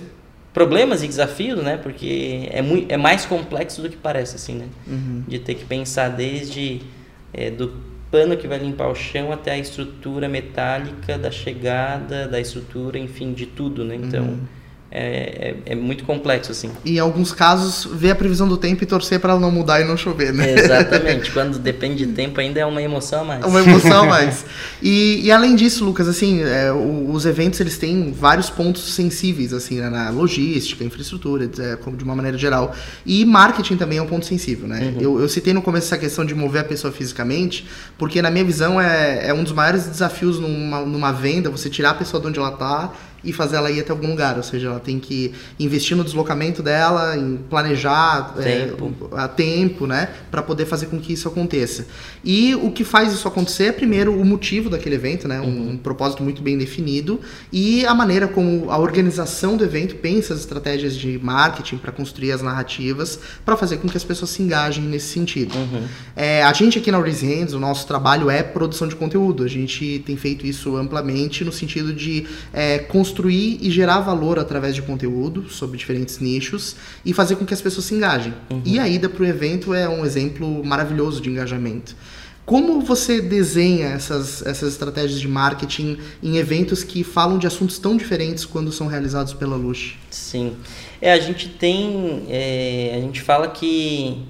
problemas 0.60 1.02
e 1.04 1.08
desafios, 1.08 1.64
né? 1.64 1.78
Porque 1.78 2.50
é, 2.52 2.62
muito, 2.62 2.92
é 2.92 2.98
mais 2.98 3.26
complexo 3.26 3.82
do 3.82 3.90
que 3.90 3.96
parece, 3.96 4.36
assim, 4.36 4.56
né? 4.56 4.66
Uhum. 4.86 5.24
De 5.26 5.40
ter 5.40 5.56
que 5.56 5.64
pensar 5.64 6.10
desde 6.10 6.82
é, 7.34 7.50
do 7.50 7.72
pano 8.12 8.36
que 8.36 8.46
vai 8.46 8.60
limpar 8.60 8.90
o 8.90 8.96
chão 8.96 9.32
até 9.32 9.52
a 9.52 9.58
estrutura 9.58 10.28
metálica 10.28 11.18
da 11.18 11.32
chegada, 11.32 12.28
da 12.28 12.42
estrutura, 12.42 13.00
enfim, 13.00 13.32
de 13.32 13.46
tudo, 13.46 13.86
né? 13.86 13.96
Então... 13.96 14.26
Uhum 14.26 14.59
é, 14.92 15.56
é, 15.68 15.74
é, 15.74 15.76
muito 15.76 16.04
complexo, 16.04 16.52
assim. 16.52 16.72
E 16.84 16.96
em 16.96 17.00
alguns 17.00 17.32
casos, 17.32 17.88
ver 17.94 18.10
a 18.10 18.16
previsão 18.16 18.48
do 18.48 18.58
tempo 18.58 18.84
e 18.84 18.88
torcer 18.88 19.20
para 19.20 19.34
ela 19.34 19.40
não 19.40 19.52
mudar 19.52 19.82
e 19.82 19.84
não 19.84 19.96
chover, 19.96 20.34
né? 20.34 20.56
Exatamente. 20.58 21.30
Quando 21.32 21.60
depende 21.60 22.08
de 22.08 22.14
tempo, 22.14 22.40
ainda 22.40 22.60
é 22.60 22.66
uma 22.66 22.82
emoção 22.82 23.22
a 23.22 23.24
mais. 23.24 23.46
Uma 23.46 23.62
emoção 23.62 24.04
a 24.04 24.06
mais. 24.10 24.46
E, 24.82 25.22
e 25.24 25.32
além 25.32 25.56
disso, 25.56 25.86
Lucas, 25.86 26.08
assim, 26.08 26.42
é, 26.42 26.72
os 26.74 27.28
eventos, 27.28 27.60
eles 27.60 27.78
têm 27.78 28.12
vários 28.12 28.50
pontos 28.50 28.96
sensíveis, 28.96 29.54
assim, 29.54 29.80
né? 29.80 29.92
na 29.92 30.10
logística, 30.10 30.84
infraestrutura, 30.84 31.46
é, 31.46 31.78
de 31.96 32.04
uma 32.04 32.16
maneira 32.16 32.38
geral. 32.38 32.74
E 33.06 33.24
marketing 33.26 33.78
também 33.78 34.00
é 34.00 34.02
um 34.02 34.08
ponto 34.08 34.26
sensível, 34.26 34.68
né? 34.68 34.94
Uhum. 34.96 35.02
Eu, 35.02 35.22
eu 35.22 35.30
citei 35.30 35.54
no 35.54 35.62
começo 35.62 35.86
essa 35.86 36.00
questão 36.00 36.26
de 36.26 36.34
mover 36.34 36.62
a 36.62 36.66
pessoa 36.66 36.92
fisicamente, 36.92 37.68
porque 37.96 38.24
na 38.24 38.32
minha 38.32 38.44
visão 38.44 38.82
é, 38.82 39.28
é 39.28 39.34
um 39.36 39.44
dos 39.44 39.54
maiores 39.54 39.86
desafios 39.86 40.40
numa, 40.40 40.82
numa 40.82 41.12
venda, 41.12 41.48
você 41.52 41.70
tirar 41.70 41.92
a 41.92 41.94
pessoa 41.96 42.20
de 42.20 42.28
onde 42.28 42.40
ela 42.40 42.50
está 42.50 42.92
e 43.24 43.34
fazer 43.34 43.58
ela 43.58 43.72
ir 43.72 43.80
até 43.80 43.92
algum 43.92 44.10
lugar, 44.10 44.38
ou 44.38 44.44
seja, 44.44 44.68
ela 44.68 44.80
tem 44.80 45.00
que 45.00 45.34
investir 45.60 45.96
no 45.96 46.04
deslocamento 46.04 46.64
dela, 46.64 47.18
em 47.18 47.38
planejar 47.50 48.34
tempo. 48.36 49.10
É, 49.14 49.22
a 49.22 49.28
tempo, 49.28 49.88
né, 49.88 50.10
para 50.32 50.42
poder 50.42 50.66
fazer 50.66 50.88
com 50.88 51.00
que 51.00 51.14
isso 51.14 51.28
aconteça. 51.28 51.88
E 52.24 52.56
o 52.56 52.72
que 52.72 52.84
faz 52.84 53.14
isso 53.14 53.28
acontecer 53.28 53.66
é 53.66 53.72
primeiro 53.72 54.14
o 54.14 54.26
motivo 54.26 54.70
daquele 54.70 54.96
evento, 54.96 55.28
né, 55.28 55.40
um, 55.40 55.46
uhum. 55.46 55.70
um 55.72 55.78
propósito 55.78 56.24
muito 56.24 56.42
bem 56.42 56.58
definido 56.58 57.20
e 57.52 57.86
a 57.86 57.94
maneira 57.94 58.28
como 58.28 58.70
a 58.70 58.78
organização 58.78 59.58
do 59.58 59.64
evento 59.64 59.96
pensa 59.96 60.34
as 60.34 60.40
estratégias 60.40 60.96
de 60.96 61.20
marketing 61.20 61.78
para 61.78 61.92
construir 61.92 62.32
as 62.32 62.42
narrativas 62.42 63.20
para 63.46 63.56
fazer 63.58 63.78
com 63.78 63.88
que 63.88 63.98
as 63.98 64.04
pessoas 64.04 64.32
se 64.32 64.42
engajem 64.42 64.84
nesse 64.84 65.08
sentido. 65.08 65.56
Uhum. 65.56 65.84
É, 66.16 66.44
a 66.44 66.54
gente 66.54 66.78
aqui 66.78 66.92
na 66.92 67.00
Raise 67.00 67.26
Hands, 67.26 67.54
o 67.54 67.60
nosso 67.60 67.88
trabalho 67.88 68.30
é 68.30 68.44
produção 68.44 68.88
de 68.88 68.96
conteúdo. 68.96 69.44
A 69.44 69.48
gente 69.48 70.04
tem 70.06 70.16
feito 70.18 70.46
isso 70.46 70.76
amplamente 70.76 71.44
no 71.44 71.52
sentido 71.52 71.94
de 71.94 72.28
é, 72.54 72.80
construir 72.80 73.09
construir 73.10 73.58
e 73.62 73.72
gerar 73.72 74.00
valor 74.02 74.38
através 74.38 74.76
de 74.76 74.82
conteúdo 74.84 75.50
sobre 75.50 75.78
diferentes 75.78 76.20
nichos 76.20 76.76
e 77.04 77.12
fazer 77.12 77.36
com 77.36 77.46
que 77.46 77.54
as 77.54 77.62
pessoas 77.62 77.86
se 77.86 77.96
engajem. 77.96 78.34
Uhum. 78.52 78.62
E 78.64 78.80
a 78.80 78.88
ida 78.88 79.10
para 79.10 79.24
o 79.24 79.26
evento 79.26 79.74
é 79.74 79.90
um 79.90 80.06
exemplo 80.06 80.64
maravilhoso 80.64 81.20
de 81.20 81.30
engajamento. 81.30 81.96
Como 82.46 82.82
você 82.82 83.22
desenha 83.22 83.88
essas, 83.88 84.46
essas 84.46 84.74
estratégias 84.74 85.20
de 85.20 85.28
marketing 85.28 85.98
em 86.22 86.38
eventos 86.38 86.84
que 86.84 87.04
falam 87.04 87.38
de 87.38 87.46
assuntos 87.46 87.78
tão 87.78 87.98
diferentes 87.98 88.46
quando 88.46 88.72
são 88.72 88.88
realizados 88.88 89.34
pela 89.34 89.56
Lush? 89.56 89.98
Sim. 90.10 90.54
É, 91.02 91.14
a 91.14 91.20
gente 91.20 91.48
tem. 91.50 92.26
É, 92.28 92.94
a 92.96 93.02
gente 93.02 93.22
fala 93.22 93.48
que 93.50 94.24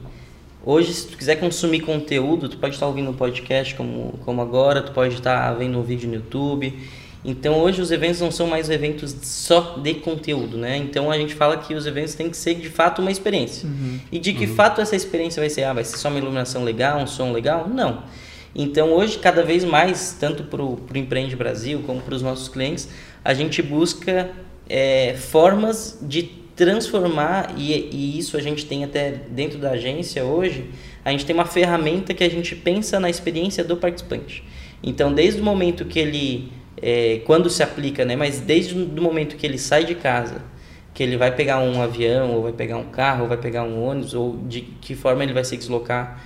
hoje, 0.66 0.94
se 0.94 1.08
tu 1.08 1.18
quiser 1.18 1.36
consumir 1.36 1.82
conteúdo, 1.82 2.50
tu 2.50 2.58
pode 2.58 2.76
estar 2.76 2.88
ouvindo 2.88 3.10
um 3.10 3.14
podcast 3.14 3.74
como, 3.76 4.20
como 4.26 4.42
agora, 4.42 4.82
tu 4.82 4.92
pode 4.92 5.16
estar 5.16 5.54
vendo 5.54 5.80
um 5.80 5.84
vídeo 5.84 6.10
no 6.10 6.16
YouTube. 6.16 6.78
Então 7.24 7.60
hoje 7.60 7.82
os 7.82 7.92
eventos 7.92 8.22
não 8.22 8.32
são 8.32 8.48
mais 8.48 8.70
eventos 8.70 9.16
só 9.24 9.78
de 9.82 9.96
conteúdo, 9.96 10.58
né? 10.58 10.78
Então 10.78 11.12
a 11.12 11.18
gente 11.18 11.36
fala 11.36 11.58
que 11.58 11.74
os 11.74 11.86
eventos 11.86 12.16
têm 12.16 12.30
que 12.30 12.38
ser 12.38 12.56
de 12.56 12.70
fato 12.70 13.02
uma 13.02 13.12
experiência. 13.12 13.68
Uhum. 13.68 14.00
E 14.12 14.20
de 14.20 14.34
que 14.34 14.46
uhum. 14.46 14.56
fato 14.56 14.80
essa 14.80 14.96
experiência 14.96 15.42
vai 15.42 15.50
ser? 15.50 15.64
Ah, 15.64 15.74
vai 15.74 15.84
ser 15.84 15.98
só 15.98 16.08
uma 16.08 16.18
iluminação 16.18 16.64
legal, 16.64 17.00
um 17.00 17.08
som 17.08 17.32
legal? 17.32 17.68
Não. 17.68 18.04
Então 18.56 18.92
hoje, 18.94 19.20
cada 19.20 19.44
vez 19.44 19.64
mais, 19.64 20.16
tanto 20.20 20.44
para 20.44 20.64
o 20.64 20.80
Empreende 20.96 21.36
Brasil 21.36 21.84
como 21.86 22.02
para 22.02 22.16
os 22.16 22.22
nossos 22.22 22.48
clientes, 22.48 22.90
a 23.24 23.34
gente 23.34 23.62
busca 23.62 24.32
é, 24.68 25.16
formas 25.16 26.00
de 26.02 26.24
transformar, 26.56 27.54
e, 27.58 27.74
e 27.74 28.20
isso 28.20 28.36
a 28.36 28.42
gente 28.42 28.66
tem 28.66 28.84
até 28.84 29.12
dentro 29.12 29.58
da 29.60 29.72
agência 29.72 30.26
hoje, 30.26 30.66
a 31.06 31.12
gente 31.12 31.26
tem 31.26 31.34
uma 31.34 31.46
ferramenta 31.46 32.14
que 32.14 32.24
a 32.24 32.30
gente 32.30 32.54
pensa 32.56 33.00
na 33.00 33.10
experiência 33.10 33.64
do 33.64 33.78
participante. 33.78 34.44
Então, 34.84 35.14
desde 35.14 35.40
o 35.40 35.44
momento 35.44 35.86
que 35.86 36.00
ele 36.00 36.52
é, 36.82 37.22
quando 37.26 37.50
se 37.50 37.62
aplica, 37.64 38.06
né? 38.06 38.16
Mas 38.16 38.40
desde 38.40 38.76
o 38.76 39.02
momento 39.02 39.36
que 39.36 39.46
ele 39.46 39.58
sai 39.58 39.84
de 39.86 39.96
casa, 39.96 40.42
que 40.94 41.04
ele 41.04 41.18
vai 41.18 41.34
pegar 41.34 41.60
um 41.60 41.82
avião, 41.82 42.32
ou 42.32 42.44
vai 42.44 42.52
pegar 42.54 42.78
um 42.78 42.86
carro, 42.86 43.24
ou 43.24 43.28
vai 43.28 43.38
pegar 43.38 43.64
um 43.64 43.84
ônibus, 43.84 44.14
ou 44.14 44.38
de 44.48 44.62
que 44.62 44.96
forma 44.96 45.24
ele 45.24 45.34
vai 45.34 45.44
se 45.44 45.56
deslocar, 45.56 46.22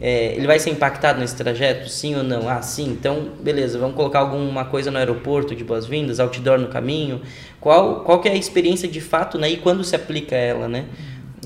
é, 0.00 0.34
ele 0.36 0.46
vai 0.46 0.58
ser 0.60 0.70
impactado 0.70 1.18
nesse 1.18 1.36
trajeto, 1.36 1.88
sim 1.88 2.14
ou 2.14 2.22
não? 2.22 2.48
Ah, 2.48 2.62
sim. 2.62 2.88
Então, 2.90 3.32
beleza. 3.40 3.78
Vamos 3.78 3.96
colocar 3.96 4.20
alguma 4.20 4.64
coisa 4.64 4.90
no 4.90 4.98
aeroporto 4.98 5.56
de 5.56 5.64
boas-vindas, 5.64 6.20
outdoor 6.20 6.58
no 6.58 6.68
caminho. 6.68 7.20
Qual 7.60 8.00
qual 8.02 8.20
que 8.20 8.28
é 8.28 8.32
a 8.32 8.36
experiência 8.36 8.88
de 8.88 9.00
fato, 9.00 9.36
né? 9.38 9.50
E 9.50 9.56
quando 9.56 9.82
se 9.82 9.96
aplica 9.96 10.36
ela, 10.36 10.68
né? 10.68 10.86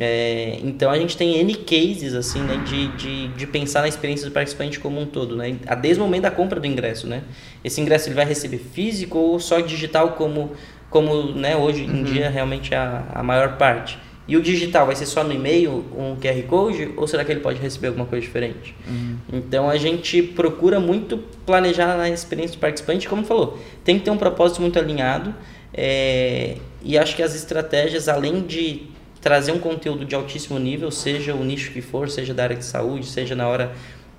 É, 0.01 0.59
então 0.63 0.91
a 0.91 0.99
gente 0.99 1.17
tem 1.17 1.37
N 1.39 1.55
cases 1.55 2.15
assim, 2.15 2.41
né, 2.41 2.63
de, 2.65 2.89
de, 2.97 3.29
de 3.29 3.47
pensar 3.47 3.83
na 3.83 3.89
experiência 3.89 4.27
do 4.27 4.33
participante 4.33 4.81
como 4.81 5.01
um 5.01 5.07
todo, 5.07 5.37
né, 5.37 5.57
a 5.67 5.75
desde 5.75 6.01
o 6.01 6.05
momento 6.05 6.23
da 6.23 6.31
compra 6.31 6.59
do 6.59 6.67
ingresso, 6.67 7.07
né. 7.07 7.23
Esse 7.63 7.81
ingresso 7.81 8.09
ele 8.09 8.15
vai 8.15 8.25
receber 8.25 8.59
físico 8.59 9.19
ou 9.19 9.39
só 9.39 9.61
digital 9.61 10.13
como, 10.13 10.53
como 10.89 11.33
né, 11.33 11.57
hoje 11.57 11.85
em 11.85 11.91
uhum. 11.91 12.05
dia 12.05 12.31
realmente 12.31 12.73
é 12.73 12.77
a, 12.77 13.05
a 13.15 13.23
maior 13.23 13.59
parte. 13.59 13.99
E 14.27 14.37
o 14.37 14.41
digital 14.41 14.87
vai 14.87 14.95
ser 14.95 15.07
só 15.07 15.25
no 15.25 15.33
e-mail, 15.33 15.85
um 15.99 16.17
QR 16.17 16.41
Code, 16.49 16.93
ou 16.97 17.09
será 17.09 17.25
que 17.25 17.33
ele 17.33 17.41
pode 17.41 17.61
receber 17.61 17.89
alguma 17.89 18.07
coisa 18.07 18.25
diferente? 18.25 18.75
Uhum. 18.89 19.17
Então 19.33 19.69
a 19.69 19.77
gente 19.77 20.23
procura 20.23 20.79
muito 20.79 21.19
planejar 21.45 21.97
na 21.97 22.09
experiência 22.09 22.57
do 22.57 22.61
participante, 22.61 23.09
como 23.09 23.25
falou, 23.25 23.59
tem 23.85 23.99
que 23.99 24.05
ter 24.05 24.11
um 24.11 24.17
propósito 24.17 24.63
muito 24.63 24.79
alinhado. 24.79 25.35
É, 25.75 26.57
e 26.83 26.97
acho 26.97 27.17
que 27.17 27.23
as 27.23 27.35
estratégias, 27.35 28.09
além 28.09 28.43
de 28.43 28.92
trazer 29.23 29.53
um 29.53 29.59
conteúdo 29.61 30.05
de 30.05 30.15
altíssimo 30.15 30.59
nível, 30.59 30.91
seja 30.91 31.33
o 31.33 31.45
nicho 31.45 31.71
que 31.71 31.81
for, 31.81 32.11
seja 32.11 32.35
da 32.35 32.43
área 32.43 32.57
de 32.57 32.65
saúde, 32.65 33.07
seja 33.07 33.35
na 33.35 33.49
hora 33.49 33.73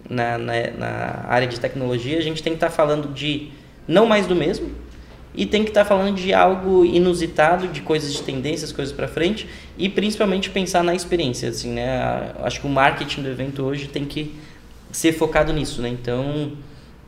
na, 0.09 0.37
na, 0.37 0.53
na 0.71 1.25
área 1.27 1.47
de 1.47 1.59
tecnologia, 1.59 2.17
a 2.17 2.21
gente 2.21 2.41
tem 2.41 2.53
que 2.53 2.57
estar 2.57 2.69
tá 2.69 2.73
falando 2.73 3.13
de 3.13 3.49
não 3.85 4.05
mais 4.05 4.25
do 4.25 4.35
mesmo 4.35 4.71
e 5.35 5.45
tem 5.45 5.63
que 5.63 5.71
estar 5.71 5.83
tá 5.83 5.89
falando 5.89 6.15
de 6.15 6.33
algo 6.33 6.85
inusitado, 6.85 7.67
de 7.67 7.81
coisas 7.81 8.13
de 8.13 8.23
tendências, 8.23 8.71
coisas 8.71 8.93
para 8.93 9.07
frente 9.07 9.47
e 9.77 9.89
principalmente 9.89 10.49
pensar 10.49 10.83
na 10.83 10.95
experiência, 10.95 11.49
assim, 11.49 11.71
né? 11.71 12.31
Acho 12.41 12.61
que 12.61 12.67
o 12.67 12.69
marketing 12.69 13.23
do 13.23 13.29
evento 13.29 13.63
hoje 13.63 13.89
tem 13.89 14.05
que 14.05 14.33
ser 14.91 15.11
focado 15.11 15.51
nisso, 15.51 15.81
né? 15.81 15.89
Então, 15.89 16.53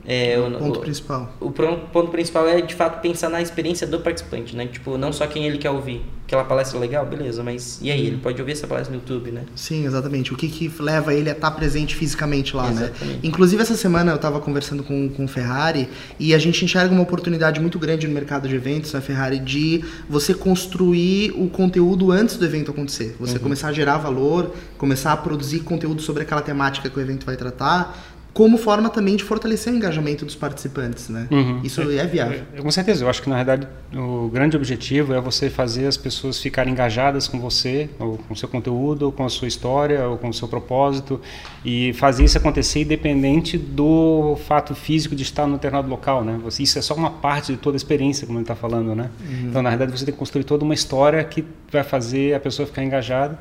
é, 0.08 0.38
o, 0.40 0.52
ponto 0.52 0.80
o, 0.80 0.82
principal. 0.82 1.34
O 1.40 1.52
ponto 1.52 2.12
principal 2.12 2.48
é, 2.48 2.62
de 2.62 2.76
fato, 2.76 3.02
pensar 3.02 3.30
na 3.30 3.42
experiência 3.42 3.88
do 3.88 4.00
participante, 4.00 4.56
né? 4.56 4.68
Tipo, 4.68 4.98
não 4.98 5.12
só 5.12 5.26
quem 5.26 5.46
ele 5.46 5.58
quer 5.58 5.72
ouvir. 5.72 6.04
Aquela 6.26 6.44
palestra 6.44 6.80
legal, 6.80 7.06
beleza, 7.06 7.44
mas 7.44 7.80
e 7.84 7.92
aí? 7.92 8.08
Ele 8.08 8.18
pode 8.18 8.42
ouvir 8.42 8.54
essa 8.54 8.66
palestra 8.66 8.96
no 8.96 9.00
YouTube, 9.00 9.32
né? 9.32 9.44
Sim, 9.56 9.86
exatamente. 9.86 10.34
O 10.34 10.36
que, 10.36 10.48
que 10.48 10.72
leva 10.82 11.14
ele 11.14 11.30
a 11.30 11.34
estar 11.34 11.52
presente 11.52 11.96
fisicamente 11.96 12.56
lá, 12.56 12.72
né? 12.72 12.86
exatamente. 12.86 13.18
né? 13.18 13.20
Inclusive, 13.22 13.62
essa 13.62 13.76
semana 13.76 14.12
eu 14.12 14.16
estava 14.16 14.40
conversando 14.40 14.84
com, 14.84 15.08
com 15.10 15.28
Ferrari 15.28 15.88
e 16.20 16.34
a 16.34 16.40
gente 16.40 16.66
enxerga 16.66 16.92
uma 16.92 17.04
oportunidade 17.04 17.60
muito 17.60 17.78
grande 17.78 18.08
no 18.08 18.14
mercado 18.14 18.48
de 18.48 18.56
eventos, 18.56 18.96
a 18.96 19.02
Ferrari, 19.02 19.38
de 19.38 19.84
você 20.10 20.34
construir 20.34 21.32
o 21.38 21.48
conteúdo 21.48 22.12
antes 22.12 22.38
do 22.38 22.46
evento 22.46 22.72
acontecer. 22.72 23.16
Você 23.20 23.36
uhum. 23.36 23.44
começar 23.44 23.68
a 23.68 23.74
gerar 23.74 23.98
valor, 23.98 24.52
começar 24.80 25.14
a 25.14 25.18
produzir 25.18 25.60
conteúdo 25.60 26.02
sobre 26.02 26.24
aquela 26.24 26.42
temática 26.42 26.90
que 26.90 26.98
o 26.98 27.02
evento 27.02 27.24
vai 27.24 27.36
tratar 27.36 28.15
como 28.36 28.58
forma 28.58 28.90
também 28.90 29.16
de 29.16 29.24
fortalecer 29.24 29.72
o 29.72 29.78
engajamento 29.78 30.26
dos 30.26 30.36
participantes, 30.36 31.08
né? 31.08 31.26
Uhum. 31.32 31.62
Isso 31.64 31.82
é, 31.82 31.96
é 31.96 32.06
viável. 32.06 32.42
É, 32.54 32.62
com 32.62 32.70
certeza, 32.70 33.06
eu 33.06 33.10
acho 33.10 33.24
que 33.24 33.30
na 33.30 33.38
verdade 33.38 33.66
o 33.96 34.28
grande 34.28 34.58
objetivo 34.58 35.14
é 35.14 35.22
você 35.22 35.50
fazer 35.50 35.88
as 35.88 35.96
pessoas 35.96 36.38
ficarem 36.42 36.74
engajadas 36.74 37.30
com 37.30 37.40
você, 37.40 37.90
ou 37.98 38.18
com 38.18 38.34
o 38.34 38.36
seu 38.36 38.50
conteúdo, 38.50 39.04
ou 39.04 39.12
com 39.14 39.24
a 39.24 39.30
sua 39.30 39.48
história, 39.48 40.06
ou 40.06 40.18
com 40.18 40.28
o 40.28 40.34
seu 40.34 40.50
propósito, 40.50 41.22
e 41.64 41.94
fazer 41.94 42.26
isso 42.26 42.38
acontecer 42.38 42.82
independente 42.82 43.58
do 43.58 44.38
fato 44.46 44.76
físico 44.76 45.16
de 45.16 45.24
estar 45.24 45.48
no 45.48 45.54
determinado 45.54 45.88
local, 45.88 46.22
né? 46.22 46.38
Isso 46.60 46.78
é 46.78 46.82
só 46.82 46.94
uma 46.94 47.12
parte 47.12 47.54
de 47.54 47.58
toda 47.58 47.78
a 47.78 47.80
experiência, 47.80 48.28
como 48.28 48.38
ele 48.38 48.44
está 48.44 48.56
falando, 48.56 48.94
né? 48.94 49.12
Uhum. 49.22 49.48
Então, 49.48 49.62
na 49.62 49.70
verdade, 49.70 49.98
você 49.98 50.04
tem 50.04 50.14
que 50.14 50.20
construir 50.20 50.44
toda 50.44 50.66
uma 50.66 50.74
história 50.74 51.24
que 51.24 51.46
vai 51.72 51.86
fazer 51.86 52.34
a 52.34 52.40
pessoa 52.42 52.68
ficar 52.68 52.84
engajada 52.84 53.40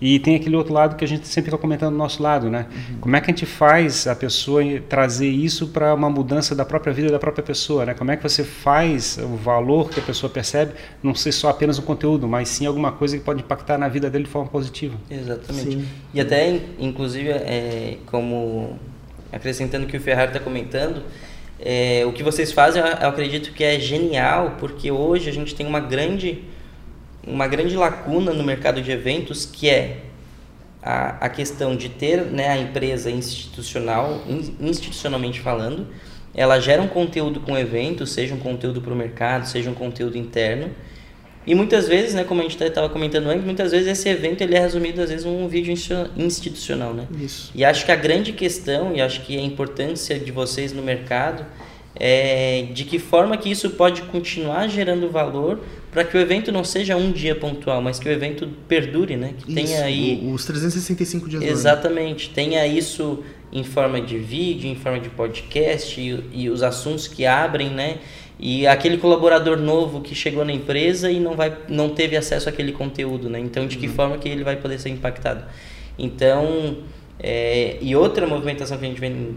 e 0.00 0.18
tem 0.18 0.34
aquele 0.36 0.56
outro 0.56 0.74
lado 0.74 0.96
que 0.96 1.04
a 1.04 1.08
gente 1.08 1.26
sempre 1.26 1.50
fica 1.50 1.60
comentando 1.60 1.92
do 1.92 1.98
nosso 1.98 2.22
lado, 2.22 2.50
né? 2.50 2.66
Uhum. 2.70 2.98
Como 3.00 3.16
é 3.16 3.20
que 3.20 3.30
a 3.30 3.34
gente 3.34 3.46
faz 3.46 4.06
a 4.06 4.14
pessoa 4.14 4.62
trazer 4.88 5.28
isso 5.28 5.68
para 5.68 5.94
uma 5.94 6.10
mudança 6.10 6.54
da 6.54 6.64
própria 6.64 6.92
vida 6.92 7.10
da 7.10 7.18
própria 7.18 7.44
pessoa, 7.44 7.86
né? 7.86 7.94
Como 7.94 8.10
é 8.10 8.16
que 8.16 8.22
você 8.22 8.42
faz 8.42 9.18
o 9.18 9.36
valor 9.36 9.90
que 9.90 10.00
a 10.00 10.02
pessoa 10.02 10.30
percebe 10.30 10.72
não 11.02 11.14
ser 11.14 11.32
só 11.32 11.48
apenas 11.48 11.78
um 11.78 11.82
conteúdo, 11.82 12.26
mas 12.26 12.48
sim 12.48 12.66
alguma 12.66 12.92
coisa 12.92 13.16
que 13.16 13.24
pode 13.24 13.42
impactar 13.42 13.78
na 13.78 13.88
vida 13.88 14.10
dele 14.10 14.24
de 14.24 14.30
forma 14.30 14.48
positiva? 14.48 14.96
Exatamente. 15.10 15.70
Sim. 15.70 15.88
E 16.12 16.20
até, 16.20 16.60
inclusive, 16.78 17.30
é, 17.30 17.98
como 18.06 18.78
acrescentando 19.32 19.84
o 19.84 19.88
que 19.88 19.96
o 19.96 20.00
Ferrari 20.00 20.30
está 20.30 20.40
comentando, 20.40 21.02
é, 21.58 22.04
o 22.06 22.12
que 22.12 22.22
vocês 22.22 22.52
fazem, 22.52 22.82
eu 22.82 23.08
acredito 23.08 23.52
que 23.52 23.62
é 23.62 23.78
genial, 23.78 24.56
porque 24.58 24.90
hoje 24.90 25.30
a 25.30 25.32
gente 25.32 25.54
tem 25.54 25.66
uma 25.66 25.80
grande 25.80 26.42
uma 27.26 27.46
grande 27.46 27.76
lacuna 27.76 28.32
no 28.32 28.44
mercado 28.44 28.82
de 28.82 28.90
eventos 28.90 29.46
que 29.46 29.68
é 29.68 29.98
a, 30.82 31.26
a 31.26 31.28
questão 31.28 31.74
de 31.74 31.88
ter 31.88 32.22
né, 32.22 32.48
a 32.48 32.58
empresa 32.58 33.10
institucional, 33.10 34.22
institucionalmente 34.60 35.40
falando, 35.40 35.86
ela 36.34 36.60
gera 36.60 36.82
um 36.82 36.88
conteúdo 36.88 37.40
com 37.40 37.56
evento, 37.56 38.06
seja 38.06 38.34
um 38.34 38.38
conteúdo 38.38 38.82
para 38.82 38.92
o 38.92 38.96
mercado, 38.96 39.46
seja 39.46 39.70
um 39.70 39.74
conteúdo 39.74 40.18
interno. 40.18 40.70
E 41.46 41.54
muitas 41.54 41.86
vezes, 41.86 42.14
né, 42.14 42.24
como 42.24 42.40
a 42.40 42.44
gente 42.44 42.62
estava 42.62 42.88
comentando 42.88 43.26
antes, 43.28 43.44
muitas 43.44 43.70
vezes 43.70 43.86
esse 43.86 44.08
evento 44.08 44.42
ele 44.42 44.56
é 44.56 44.60
resumido 44.60 45.00
às 45.00 45.10
vezes 45.10 45.24
num 45.24 45.46
vídeo 45.46 45.72
institucional, 46.16 46.94
né? 46.94 47.06
Isso. 47.20 47.52
E 47.54 47.64
acho 47.64 47.84
que 47.84 47.92
a 47.92 47.96
grande 47.96 48.32
questão 48.32 48.94
e 48.94 49.00
acho 49.00 49.20
que 49.22 49.36
a 49.38 49.42
importância 49.42 50.18
de 50.18 50.32
vocês 50.32 50.72
no 50.72 50.82
mercado 50.82 51.44
é 51.96 52.66
de 52.72 52.84
que 52.84 52.98
forma 52.98 53.36
que 53.36 53.50
isso 53.50 53.70
pode 53.70 54.02
continuar 54.02 54.68
gerando 54.68 55.08
valor 55.08 55.60
para 55.92 56.02
que 56.04 56.16
o 56.16 56.20
evento 56.20 56.50
não 56.50 56.64
seja 56.64 56.96
um 56.96 57.12
dia 57.12 57.36
pontual, 57.36 57.80
mas 57.80 58.00
que 58.00 58.08
o 58.08 58.12
evento 58.12 58.48
perdure, 58.66 59.16
né? 59.16 59.34
Que 59.38 59.52
isso, 59.52 59.54
tenha 59.54 59.84
aí 59.84 60.28
os 60.32 60.44
365 60.44 61.28
dias. 61.28 61.42
Exatamente, 61.44 62.30
tenha 62.30 62.66
isso 62.66 63.22
em 63.52 63.62
forma 63.62 64.00
de 64.00 64.18
vídeo, 64.18 64.68
em 64.68 64.74
forma 64.74 64.98
de 64.98 65.08
podcast 65.08 66.00
e, 66.00 66.24
e, 66.32 66.50
os 66.50 66.64
assuntos 66.64 67.06
que 67.06 67.24
abrem, 67.24 67.70
né? 67.70 67.98
E 68.40 68.66
aquele 68.66 68.98
colaborador 68.98 69.56
novo 69.56 70.00
que 70.00 70.12
chegou 70.12 70.44
na 70.44 70.52
empresa 70.52 71.08
e 71.08 71.20
não 71.20 71.36
vai, 71.36 71.56
não 71.68 71.90
teve 71.90 72.16
acesso 72.16 72.48
àquele 72.48 72.72
conteúdo, 72.72 73.30
né? 73.30 73.38
Então, 73.38 73.64
de 73.68 73.78
que 73.78 73.86
uhum. 73.86 73.94
forma 73.94 74.18
que 74.18 74.28
ele 74.28 74.42
vai 74.42 74.56
poder 74.56 74.80
ser 74.80 74.88
impactado? 74.88 75.44
Então, 75.96 76.78
é, 77.20 77.78
e 77.80 77.94
outra 77.94 78.26
movimentação 78.26 78.76
que 78.76 78.84
a 78.84 78.88
gente 78.88 79.00
vem 79.00 79.36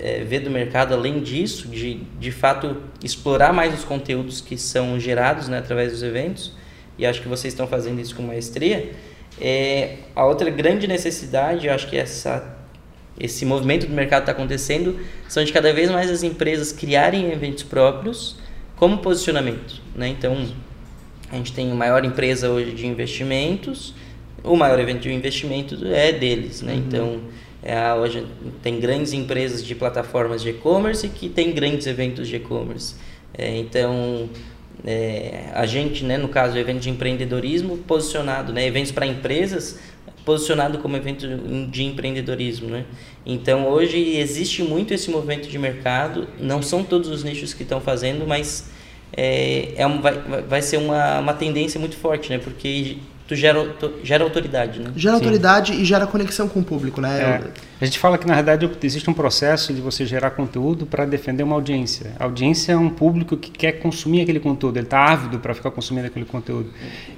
é, 0.00 0.24
ver 0.24 0.40
do 0.40 0.50
mercado, 0.50 0.94
além 0.94 1.20
disso, 1.20 1.68
de 1.68 2.02
de 2.18 2.30
fato 2.30 2.76
explorar 3.02 3.52
mais 3.52 3.74
os 3.74 3.84
conteúdos 3.84 4.40
que 4.40 4.56
são 4.56 4.98
gerados 4.98 5.48
né, 5.48 5.58
através 5.58 5.92
dos 5.92 6.02
eventos, 6.02 6.52
e 6.98 7.06
acho 7.06 7.22
que 7.22 7.28
vocês 7.28 7.54
estão 7.54 7.66
fazendo 7.66 8.00
isso 8.00 8.14
com 8.14 8.22
maestria, 8.22 8.92
é, 9.40 9.96
a 10.14 10.24
outra 10.24 10.50
grande 10.50 10.86
necessidade, 10.86 11.66
eu 11.66 11.72
acho 11.72 11.88
que 11.88 11.96
essa, 11.96 12.56
esse 13.18 13.44
movimento 13.44 13.86
do 13.86 13.92
mercado 13.92 14.22
está 14.22 14.32
acontecendo, 14.32 14.98
são 15.28 15.42
de 15.44 15.52
cada 15.52 15.72
vez 15.72 15.90
mais 15.90 16.10
as 16.10 16.22
empresas 16.22 16.72
criarem 16.72 17.30
eventos 17.30 17.62
próprios 17.62 18.36
como 18.76 18.98
posicionamento. 18.98 19.80
Né? 19.94 20.08
Então, 20.08 20.48
a 21.30 21.36
gente 21.36 21.52
tem 21.52 21.70
a 21.70 21.74
maior 21.74 22.04
empresa 22.04 22.50
hoje 22.50 22.72
de 22.72 22.86
investimentos, 22.86 23.94
o 24.42 24.56
maior 24.56 24.78
evento 24.78 25.00
de 25.00 25.12
investimento 25.12 25.78
é 25.86 26.12
deles. 26.12 26.62
Né? 26.62 26.72
Uhum. 26.72 26.78
Então, 26.78 27.20
é, 27.68 27.92
hoje 27.92 28.26
tem 28.62 28.80
grandes 28.80 29.12
empresas 29.12 29.62
de 29.62 29.74
plataformas 29.74 30.40
de 30.40 30.48
e-commerce 30.48 31.06
que 31.06 31.28
tem 31.28 31.52
grandes 31.52 31.86
eventos 31.86 32.26
de 32.26 32.36
e-commerce. 32.36 32.94
É, 33.36 33.58
então, 33.58 34.30
é, 34.86 35.50
a 35.52 35.66
gente, 35.66 36.02
né, 36.02 36.16
no 36.16 36.28
caso, 36.28 36.56
evento 36.56 36.80
de 36.80 36.88
empreendedorismo 36.88 37.76
posicionado, 37.76 38.54
né, 38.54 38.66
eventos 38.66 38.90
para 38.90 39.06
empresas, 39.06 39.78
posicionado 40.24 40.78
como 40.78 40.96
evento 40.96 41.26
de 41.70 41.84
empreendedorismo, 41.84 42.68
né? 42.68 42.86
Então 43.24 43.66
hoje 43.68 44.16
existe 44.16 44.62
muito 44.62 44.94
esse 44.94 45.10
movimento 45.10 45.48
de 45.48 45.58
mercado, 45.58 46.26
não 46.38 46.62
são 46.62 46.82
todos 46.82 47.08
os 47.08 47.22
nichos 47.22 47.52
que 47.52 47.64
estão 47.64 47.80
fazendo, 47.80 48.26
mas 48.26 48.70
é, 49.14 49.72
é 49.76 49.86
um, 49.86 50.00
vai, 50.00 50.14
vai 50.42 50.62
ser 50.62 50.78
uma, 50.78 51.18
uma 51.18 51.34
tendência 51.34 51.78
muito 51.78 51.96
forte, 51.96 52.30
né? 52.30 52.38
Porque 52.38 52.98
tu 53.28 53.36
gera, 53.36 53.62
tu 53.78 53.92
gera 54.02 54.24
autoridade, 54.24 54.80
né? 54.80 54.90
Gera 54.96 55.16
Sim. 55.16 55.22
autoridade 55.22 55.72
e 55.74 55.84
gera 55.84 56.06
conexão 56.06 56.48
com 56.48 56.60
o 56.60 56.64
público, 56.64 56.98
né? 56.98 57.20
É. 57.20 57.68
A 57.80 57.84
gente 57.84 57.98
fala 57.98 58.18
que 58.18 58.26
na 58.26 58.34
verdade 58.34 58.68
existe 58.82 59.08
um 59.08 59.12
processo 59.12 59.72
de 59.72 59.80
você 59.80 60.04
gerar 60.04 60.30
conteúdo 60.30 60.84
para 60.84 61.04
defender 61.04 61.44
uma 61.44 61.54
audiência. 61.54 62.12
A 62.18 62.24
audiência 62.24 62.72
é 62.72 62.76
um 62.76 62.88
público 62.88 63.36
que 63.36 63.50
quer 63.50 63.72
consumir 63.72 64.22
aquele 64.22 64.40
conteúdo, 64.40 64.78
ele 64.78 64.86
está 64.86 64.98
ávido 64.98 65.38
para 65.38 65.54
ficar 65.54 65.70
consumindo 65.70 66.06
aquele 66.06 66.24
conteúdo. 66.24 66.70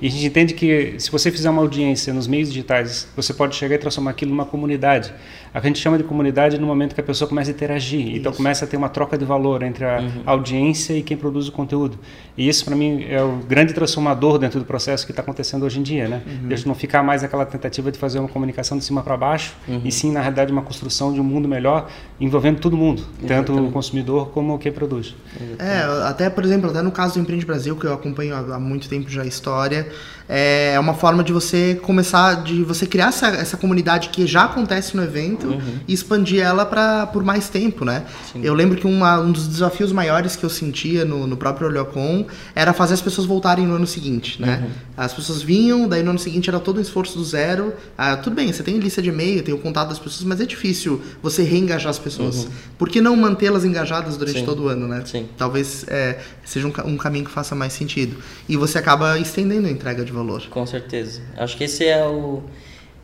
E 0.03 0.09
a 0.09 0.11
gente 0.11 0.27
entende 0.27 0.53
que 0.53 0.97
se 0.99 1.11
você 1.11 1.31
fizer 1.31 1.49
uma 1.49 1.63
audiência 1.63 2.13
nos 2.13 2.27
meios 2.27 2.49
digitais, 2.49 3.09
você 3.17 3.33
pode 3.33 3.55
chegar 3.55 3.77
e 3.77 3.79
transformar 3.79 4.11
aquilo 4.11 4.33
numa 4.33 4.45
comunidade. 4.45 5.15
A 5.55 5.61
gente 5.61 5.79
chama 5.79 5.97
de 5.97 6.05
comunidade 6.05 6.59
no 6.59 6.67
momento 6.67 6.95
que 6.95 7.01
a 7.01 7.05
pessoa 7.05 7.29
começa 7.29 7.51
a 7.51 7.55
interagir, 7.55 8.09
isso. 8.09 8.17
então 8.19 8.33
começa 8.33 8.65
a 8.65 8.69
ter 8.69 8.77
uma 8.77 8.89
troca 8.89 9.17
de 9.17 9.25
valor 9.25 9.63
entre 9.63 9.85
a 9.85 9.99
uhum. 9.99 10.23
audiência 10.27 10.93
e 10.93 11.03
quem 11.03 11.17
produz 11.17 11.49
o 11.49 11.53
conteúdo. 11.53 11.99
E 12.37 12.49
isso 12.49 12.65
para 12.65 12.77
mim 12.77 13.05
é 13.09 13.23
o 13.23 13.39
grande 13.49 13.73
transformador 13.73 14.39
dentro 14.39 14.59
do 14.61 14.65
processo 14.65 15.05
que 15.07 15.13
está 15.13 15.23
acontecendo 15.23 15.65
hoje 15.65 15.81
em 15.81 15.83
dia, 15.83 16.00
né? 16.09 16.23
Uhum. 16.27 16.49
Deixa 16.49 16.67
não 16.67 16.75
ficar 16.75 17.03
mais 17.03 17.23
aquela 17.25 17.45
tentativa 17.47 17.91
de 17.91 17.99
fazer 17.99 18.19
uma 18.19 18.29
comunicação 18.29 18.79
de 18.79 18.85
cima 18.85 19.03
para 19.03 19.17
baixo, 19.17 19.55
uhum. 19.69 19.81
e 19.85 19.93
sim 19.93 20.13
na 20.13 20.21
realidade 20.21 20.49
de 20.49 20.53
uma 20.53 20.63
construção 20.63 21.13
de 21.13 21.21
um 21.21 21.25
mundo 21.25 21.49
melhor 21.49 21.89
envolvendo 22.21 22.61
todo 22.61 22.77
mundo, 22.77 23.03
Exatamente. 23.19 23.47
tanto 23.47 23.65
o 23.65 23.71
consumidor 23.71 24.31
como 24.31 24.59
quem 24.59 24.73
produz. 24.73 25.15
É, 25.59 25.83
até 26.07 26.29
por 26.31 26.45
exemplo, 26.45 26.71
até 26.71 26.83
no 26.83 26.93
caso 26.93 27.15
do 27.15 27.21
Empreende 27.21 27.47
Brasil, 27.47 27.77
que 27.77 27.87
eu 27.87 27.93
acompanho 27.93 28.35
há 28.35 28.59
muito 28.59 28.89
tempo 28.89 29.09
já 29.09 29.23
a 29.23 29.27
história, 29.27 29.89
é 30.33 30.79
uma 30.79 30.95
forma 30.95 31.25
de 31.25 31.33
você 31.33 31.75
começar, 31.83 32.45
de 32.45 32.63
você 32.63 32.87
criar 32.87 33.09
essa, 33.09 33.27
essa 33.27 33.57
comunidade 33.57 34.11
que 34.11 34.29
já 34.29 34.45
acontece 34.45 34.97
no 34.97 35.03
evento 35.03 35.49
uhum. 35.49 35.81
e 35.89 35.93
expandir 35.93 36.41
ela 36.41 36.65
para 36.65 37.09
por 37.09 37.25
mais 37.25 37.49
tempo, 37.49 37.85
né? 37.85 38.05
Sim. 38.33 38.41
Eu 38.45 38.55
lembro 38.55 38.79
que 38.79 38.87
uma, 38.87 39.19
um 39.19 39.33
dos 39.33 39.49
desafios 39.49 39.91
maiores 39.91 40.37
que 40.37 40.45
eu 40.45 40.49
sentia 40.49 41.05
no, 41.05 41.27
no 41.27 41.37
próprio 41.37 41.67
Olhocon 41.67 42.27
era 42.55 42.73
fazer 42.73 42.95
as 42.95 43.01
pessoas 43.01 43.27
voltarem 43.27 43.67
no 43.67 43.75
ano 43.75 43.89
seguinte, 43.89 44.41
né? 44.41 44.63
Uhum. 44.63 44.71
As 44.97 45.13
pessoas 45.13 45.43
vinham, 45.43 45.89
daí 45.89 46.05
no 46.05 46.11
ano 46.11 46.19
seguinte 46.21 46.49
era 46.49 46.61
todo 46.61 46.79
um 46.79 46.81
esforço 46.81 47.19
do 47.19 47.25
zero. 47.25 47.73
Ah, 47.99 48.17
tudo 48.17 48.37
bem, 48.37 48.53
você 48.53 48.63
tem 48.63 48.79
lista 48.79 49.03
de 49.03 49.09
e-mail, 49.09 49.43
tem 49.43 49.53
o 49.53 49.59
contato 49.59 49.89
das 49.89 49.99
pessoas, 49.99 50.23
mas 50.23 50.41
é 50.41 50.47
difícil 50.47 51.03
você 51.21 51.43
reengajar 51.43 51.91
as 51.91 51.99
pessoas. 51.99 52.45
Uhum. 52.45 52.51
Por 52.79 52.89
que 52.89 53.01
não 53.01 53.17
mantê-las 53.17 53.65
engajadas 53.65 54.17
durante 54.17 54.39
Sim. 54.39 54.47
todo 54.47 54.63
o 54.63 54.69
ano, 54.69 54.87
né? 54.87 55.03
Sim. 55.05 55.27
Talvez 55.37 55.85
é, 55.89 56.21
seja 56.45 56.69
um, 56.69 56.73
um 56.85 56.97
caminho 56.97 57.25
que 57.25 57.33
faça 57.33 57.57
mais 57.57 57.73
sentido. 57.73 58.17
E 58.49 58.57
você 58.57 58.79
acaba 58.79 59.19
estendendo 59.19 59.67
a 59.67 59.71
entrega 59.71 60.05
de 60.05 60.13
valor. 60.13 60.20
Com 60.51 60.67
certeza. 60.67 61.23
Acho 61.37 61.57
que 61.57 61.65
esse 61.65 61.87
é 61.87 62.07
o. 62.07 62.43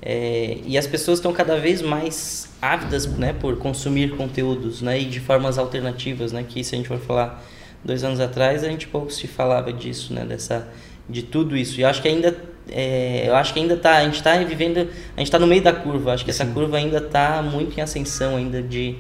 É, 0.03 0.59
e 0.65 0.77
as 0.77 0.87
pessoas 0.87 1.19
estão 1.19 1.33
cada 1.33 1.59
vez 1.59 1.83
mais 1.83 2.49
ávidas 2.61 3.07
né, 3.07 3.33
por 3.33 3.57
consumir 3.59 4.17
conteúdos 4.17 4.83
né, 4.83 5.01
e 5.01 5.07
de 5.07 5.19
formas 5.19 5.59
alternativas, 5.59 6.33
né, 6.33 6.45
que 6.47 6.63
se 6.63 6.75
a 6.75 6.79
gente 6.79 6.87
for 6.87 6.99
falar 6.99 7.43
dois 7.85 8.05
anos 8.05 8.21
atrás, 8.21 8.63
a 8.63 8.69
gente 8.69 8.87
pouco 8.87 9.11
se 9.11 9.27
falava 9.27 9.73
disso, 9.73 10.13
né, 10.13 10.25
dessa, 10.25 10.69
de 11.09 11.23
tudo 11.23 11.57
isso. 11.57 11.81
E 11.81 11.85
acho 11.85 12.03
que 12.03 12.09
ainda 12.09 12.37
é, 12.69 13.29
eu 13.29 13.37
acho 13.37 13.53
que 13.53 13.61
ainda 13.61 13.77
tá, 13.77 13.99
a 13.99 14.05
gente 14.05 14.17
está 14.17 14.37
vivendo, 14.39 14.79
a 14.79 15.21
gente 15.21 15.29
está 15.29 15.39
no 15.39 15.47
meio 15.47 15.63
da 15.63 15.73
curva. 15.73 16.13
Acho 16.13 16.25
que 16.25 16.33
Sim. 16.33 16.43
essa 16.43 16.53
curva 16.53 16.77
ainda 16.77 16.99
está 16.99 17.43
muito 17.43 17.79
em 17.79 17.83
ascensão 17.83 18.37
ainda 18.37 18.63
de 18.63 18.97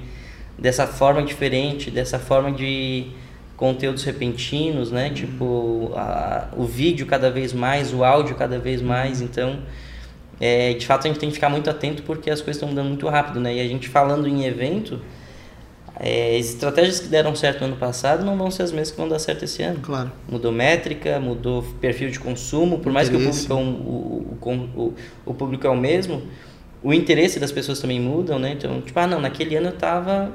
dessa 0.58 0.86
forma 0.86 1.22
diferente, 1.22 1.90
dessa 1.90 2.18
forma 2.18 2.50
de 2.50 3.08
conteúdos 3.56 4.04
repentinos, 4.04 4.90
né? 4.90 5.10
Tipo, 5.10 5.92
a, 5.94 6.48
o 6.56 6.64
vídeo 6.64 7.06
cada 7.06 7.30
vez 7.30 7.52
mais, 7.52 7.92
o 7.92 8.04
áudio 8.04 8.34
cada 8.36 8.58
vez 8.58 8.82
mais. 8.82 9.20
Então, 9.20 9.60
é, 10.40 10.74
de 10.74 10.86
fato, 10.86 11.06
a 11.06 11.08
gente 11.08 11.18
tem 11.18 11.28
que 11.28 11.34
ficar 11.34 11.48
muito 11.48 11.68
atento 11.70 12.02
porque 12.02 12.30
as 12.30 12.40
coisas 12.40 12.56
estão 12.56 12.68
mudando 12.68 12.88
muito 12.88 13.08
rápido, 13.08 13.40
né? 13.40 13.54
E 13.54 13.60
a 13.60 13.66
gente 13.66 13.88
falando 13.88 14.28
em 14.28 14.44
evento, 14.44 15.00
é, 15.98 16.36
as 16.36 16.46
estratégias 16.46 17.00
que 17.00 17.08
deram 17.08 17.34
certo 17.34 17.60
no 17.60 17.68
ano 17.68 17.76
passado 17.76 18.24
não 18.24 18.36
vão 18.36 18.50
ser 18.50 18.64
as 18.64 18.70
mesmas 18.70 18.90
que 18.90 18.98
vão 18.98 19.08
dar 19.08 19.18
certo 19.18 19.44
esse 19.44 19.62
ano. 19.62 19.80
Claro. 19.80 20.12
Mudou 20.28 20.52
métrica, 20.52 21.18
mudou 21.18 21.62
perfil 21.80 22.10
de 22.10 22.20
consumo, 22.20 22.78
por 22.78 22.92
mais 22.92 23.08
Interesse. 23.08 23.46
que 23.46 23.52
o 23.52 23.56
público, 23.56 24.50
é 24.50 24.52
o, 24.52 24.52
o, 24.52 24.84
o, 24.84 24.94
o 25.24 25.34
público 25.34 25.66
é 25.66 25.70
o 25.70 25.76
mesmo, 25.76 26.22
o 26.86 26.94
interesse 26.94 27.40
das 27.40 27.50
pessoas 27.50 27.80
também 27.80 28.00
mudam, 28.00 28.38
né? 28.38 28.52
Então, 28.52 28.80
tipo, 28.80 28.96
ah, 29.00 29.08
não, 29.08 29.20
naquele 29.20 29.56
ano 29.56 29.70
eu 29.70 29.72
tava, 29.72 30.30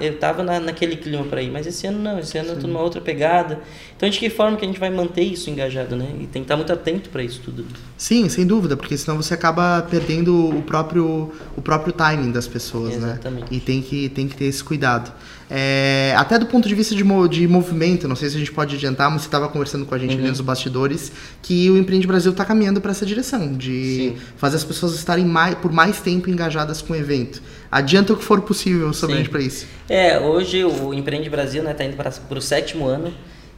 eu 0.00 0.18
tava 0.18 0.42
na, 0.42 0.58
naquele 0.58 0.96
clima 0.96 1.22
para 1.22 1.40
ir, 1.40 1.52
mas 1.52 1.68
esse 1.68 1.86
ano 1.86 2.00
não, 2.00 2.18
esse 2.18 2.36
ano 2.36 2.48
Sim. 2.48 2.54
eu 2.56 2.60
tô 2.60 2.66
numa 2.66 2.80
outra 2.80 3.00
pegada. 3.00 3.60
Então, 3.96 4.10
de 4.10 4.18
que 4.18 4.28
forma 4.28 4.56
que 4.56 4.64
a 4.64 4.66
gente 4.66 4.80
vai 4.80 4.90
manter 4.90 5.22
isso 5.22 5.48
engajado, 5.48 5.94
né? 5.94 6.08
E 6.18 6.26
tem 6.26 6.42
que 6.42 6.46
estar 6.46 6.56
muito 6.56 6.72
atento 6.72 7.10
para 7.10 7.22
isso 7.22 7.40
tudo. 7.44 7.64
Sim, 7.96 8.28
sem 8.28 8.44
dúvida, 8.44 8.76
porque 8.76 8.96
senão 8.96 9.16
você 9.16 9.34
acaba 9.34 9.86
perdendo 9.88 10.48
o 10.48 10.62
próprio, 10.62 11.30
o 11.56 11.62
próprio 11.62 11.92
timing 11.92 12.32
das 12.32 12.48
pessoas, 12.48 12.96
né? 12.96 13.12
Exatamente. 13.12 13.42
né? 13.42 13.48
E 13.52 13.60
tem 13.60 13.80
que, 13.80 14.08
tem 14.08 14.26
que 14.26 14.36
ter 14.36 14.46
esse 14.46 14.64
cuidado. 14.64 15.12
É, 15.56 16.12
até 16.16 16.36
do 16.36 16.46
ponto 16.46 16.68
de 16.68 16.74
vista 16.74 16.96
de, 16.96 17.04
de 17.28 17.46
movimento, 17.46 18.08
não 18.08 18.16
sei 18.16 18.28
se 18.28 18.34
a 18.34 18.38
gente 18.40 18.50
pode 18.50 18.74
adiantar, 18.74 19.08
mas 19.08 19.22
você 19.22 19.28
estava 19.28 19.48
conversando 19.48 19.86
com 19.86 19.94
a 19.94 19.98
gente 19.98 20.10
uhum. 20.10 20.16
dentro 20.16 20.32
dos 20.32 20.40
bastidores, 20.40 21.12
que 21.40 21.70
o 21.70 21.78
Empreende 21.78 22.08
Brasil 22.08 22.32
está 22.32 22.44
caminhando 22.44 22.80
para 22.80 22.90
essa 22.90 23.06
direção, 23.06 23.52
de 23.52 24.14
Sim. 24.16 24.16
fazer 24.36 24.56
as 24.56 24.64
pessoas 24.64 24.96
estarem 24.96 25.24
mais, 25.24 25.54
por 25.54 25.70
mais 25.70 26.00
tempo 26.00 26.28
engajadas 26.28 26.82
com 26.82 26.92
o 26.92 26.96
evento. 26.96 27.40
Adianta 27.70 28.12
o 28.12 28.16
que 28.16 28.24
for 28.24 28.40
possível 28.40 28.92
sobre 28.92 29.28
para 29.28 29.42
isso. 29.42 29.68
É, 29.88 30.18
hoje 30.18 30.64
o 30.64 30.92
Empreende 30.92 31.30
Brasil 31.30 31.60
está 31.60 31.70
né, 31.70 31.78
tá 31.78 31.84
indo 31.84 31.96
para 31.96 32.38
o 32.38 32.42
sétimo 32.42 32.86
ano. 32.86 33.14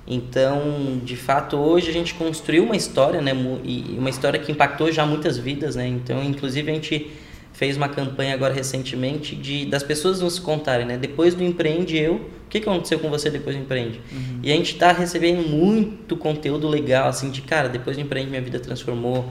Então, 0.06 1.00
de 1.02 1.16
fato, 1.16 1.56
hoje 1.56 1.88
a 1.88 1.92
gente 1.94 2.12
construiu 2.12 2.64
uma 2.64 2.76
história, 2.76 3.22
né, 3.22 3.32
e 3.64 3.96
uma 3.98 4.10
história 4.10 4.38
que 4.38 4.52
impactou 4.52 4.92
já 4.92 5.06
muitas 5.06 5.38
vidas, 5.38 5.76
né. 5.76 5.88
Então, 5.88 6.22
inclusive 6.22 6.70
a 6.70 6.74
gente 6.74 7.10
fez 7.56 7.74
uma 7.74 7.88
campanha 7.88 8.34
agora 8.34 8.52
recentemente 8.52 9.34
de 9.34 9.64
das 9.64 9.82
pessoas 9.82 10.20
nos 10.20 10.38
contarem, 10.38 10.84
né? 10.84 10.98
Depois 10.98 11.34
do 11.34 11.42
empreende 11.42 11.96
eu, 11.96 12.16
o 12.16 12.48
que, 12.50 12.60
que 12.60 12.68
aconteceu 12.68 12.98
com 12.98 13.08
você 13.08 13.30
depois 13.30 13.56
do 13.56 13.62
empreende? 13.62 13.98
Uhum. 14.12 14.40
E 14.42 14.52
a 14.52 14.54
gente 14.54 14.74
está 14.74 14.92
recebendo 14.92 15.48
muito 15.48 16.16
conteúdo 16.18 16.68
legal, 16.68 17.08
assim, 17.08 17.30
de 17.30 17.40
cara, 17.40 17.66
depois 17.70 17.96
do 17.96 18.02
empreende 18.02 18.28
minha 18.28 18.42
vida 18.42 18.60
transformou. 18.60 19.24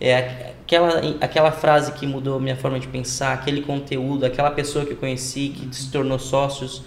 É 0.00 0.52
aquela 0.62 1.00
aquela 1.20 1.50
frase 1.50 1.90
que 1.92 2.06
mudou 2.06 2.38
minha 2.38 2.54
forma 2.54 2.78
de 2.78 2.86
pensar, 2.86 3.32
aquele 3.32 3.60
conteúdo, 3.62 4.24
aquela 4.24 4.52
pessoa 4.52 4.84
que 4.84 4.92
eu 4.92 4.96
conheci 4.96 5.48
que 5.48 5.74
se 5.74 5.90
tornou 5.90 6.18
sócios. 6.18 6.82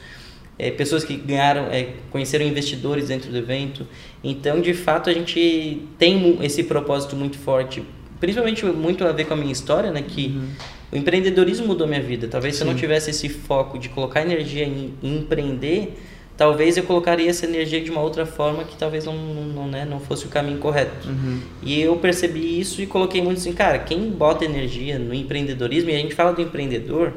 É, 0.60 0.71
pessoas 0.71 1.04
que 1.04 1.15
ganharam, 1.15 1.67
é, 1.69 1.89
conheceram 2.10 2.43
investidores 2.43 3.10
dentro 3.10 3.30
do 3.30 3.38
evento. 3.38 3.86
Então, 4.23 4.60
de 4.60 4.73
fato, 4.73 5.08
a 5.08 5.13
gente 5.13 5.84
tem 6.00 6.39
esse 6.41 6.63
propósito 6.63 7.15
muito 7.15 7.38
forte, 7.38 7.84
principalmente 8.19 8.65
muito 8.65 9.04
a 9.04 9.12
ver 9.12 9.26
com 9.26 9.36
a 9.36 9.38
minha 9.38 9.52
história, 9.52 9.91
né? 9.91 10.02
Que 10.02 10.30
uhum. 10.30 10.47
O 10.91 10.95
empreendedorismo 10.95 11.67
mudou 11.67 11.88
minha 11.88 12.02
vida. 12.02 12.28
Talvez 12.28 12.56
Sim. 12.56 12.60
se 12.60 12.63
eu 12.63 12.71
não 12.71 12.76
tivesse 12.76 13.10
esse 13.10 13.28
foco 13.30 13.78
de 13.78 13.89
colocar 13.89 14.21
energia 14.21 14.65
em, 14.65 14.93
em, 15.04 15.17
empreender, 15.17 15.97
talvez 16.38 16.78
eu 16.78 16.84
colocaria 16.84 17.30
essa 17.30 17.45
energia 17.45 17.82
de 17.82 17.91
uma 17.91 18.02
outra 18.02 18.26
forma 18.26 18.63
que 18.63 18.78
talvez 18.78 19.06
não, 19.06 19.15
não, 19.15 19.67
né, 19.67 19.86
não 19.86 20.00
fosse 20.00 20.26
o 20.26 20.30
caminho 20.30 20.60
correto. 20.60 21.10
Uhum. 21.10 21.41
E 21.62 21.82
eu 21.82 21.95
percebi 21.97 22.60
isso 22.60 22.82
e 22.82 22.88
coloquei 22.88 23.21
muito 23.21 23.39
assim, 23.39 23.54
cara, 23.54 23.80
quem 23.80 24.10
bota 24.10 24.45
energia 24.45 24.97
no 24.97 25.13
empreendedorismo, 25.13 25.89
e 25.89 25.95
a 25.95 25.97
gente 25.97 26.15
fala 26.15 26.32
do 26.32 26.41
empreendedor, 26.41 27.13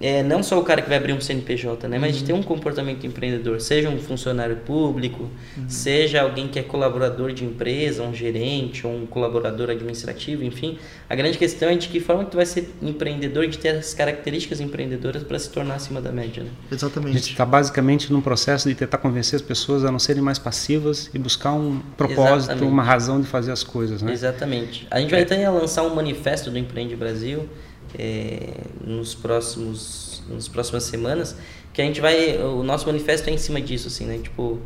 é, 0.00 0.22
não 0.22 0.42
só 0.42 0.58
o 0.58 0.62
cara 0.62 0.80
que 0.80 0.88
vai 0.88 0.98
abrir 0.98 1.12
um 1.12 1.20
CNPJ, 1.20 1.88
né? 1.88 1.98
Mas 1.98 2.16
de 2.16 2.24
ter 2.24 2.32
um 2.32 2.42
comportamento 2.42 3.06
empreendedor, 3.06 3.60
seja 3.60 3.88
um 3.88 3.98
funcionário 3.98 4.56
público, 4.56 5.24
uhum. 5.56 5.64
seja 5.68 6.22
alguém 6.22 6.46
que 6.46 6.58
é 6.58 6.62
colaborador 6.62 7.32
de 7.32 7.44
empresa, 7.44 8.02
um 8.02 8.14
gerente, 8.14 8.86
ou 8.86 8.94
um 8.94 9.06
colaborador 9.06 9.70
administrativo, 9.70 10.44
enfim. 10.44 10.78
A 11.08 11.14
grande 11.14 11.36
questão 11.36 11.68
é 11.68 11.76
de 11.76 11.88
que 11.88 11.98
forma 11.98 12.24
que 12.24 12.30
tu 12.30 12.36
vai 12.36 12.46
ser 12.46 12.72
empreendedor 12.80 13.44
e 13.44 13.48
de 13.48 13.58
ter 13.58 13.70
as 13.70 13.92
características 13.92 14.60
empreendedoras 14.60 15.22
para 15.22 15.38
se 15.38 15.50
tornar 15.50 15.74
acima 15.74 16.00
da 16.00 16.12
média, 16.12 16.44
né? 16.44 16.50
Exatamente. 16.70 17.16
A 17.16 17.18
gente 17.18 17.30
está 17.32 17.44
basicamente 17.44 18.12
num 18.12 18.20
processo 18.20 18.68
de 18.68 18.74
tentar 18.74 18.98
convencer 18.98 19.36
as 19.36 19.42
pessoas 19.42 19.84
a 19.84 19.90
não 19.90 19.98
serem 19.98 20.22
mais 20.22 20.38
passivas 20.38 21.10
e 21.12 21.18
buscar 21.18 21.52
um 21.52 21.80
propósito, 21.96 22.52
Exatamente. 22.52 22.72
uma 22.72 22.82
razão 22.82 23.20
de 23.20 23.26
fazer 23.26 23.50
as 23.50 23.64
coisas, 23.64 24.00
né? 24.00 24.12
Exatamente. 24.12 24.86
A 24.90 25.00
gente 25.00 25.10
vai 25.10 25.22
até 25.22 25.48
lançar 25.50 25.82
um 25.82 25.94
manifesto 25.94 26.50
do 26.50 26.58
Empreende 26.58 26.94
Brasil, 26.94 27.48
é, 27.96 28.54
nos 28.84 29.14
próximos 29.14 30.22
nas 30.28 30.48
próximas 30.48 30.84
semanas 30.84 31.36
que 31.72 31.80
a 31.80 31.84
gente 31.84 32.00
vai 32.00 32.36
o 32.38 32.62
nosso 32.62 32.86
manifesto 32.86 33.30
é 33.30 33.32
em 33.32 33.38
cima 33.38 33.60
disso 33.60 33.88
assim 33.88 34.04
né 34.04 34.18
tipo 34.18 34.60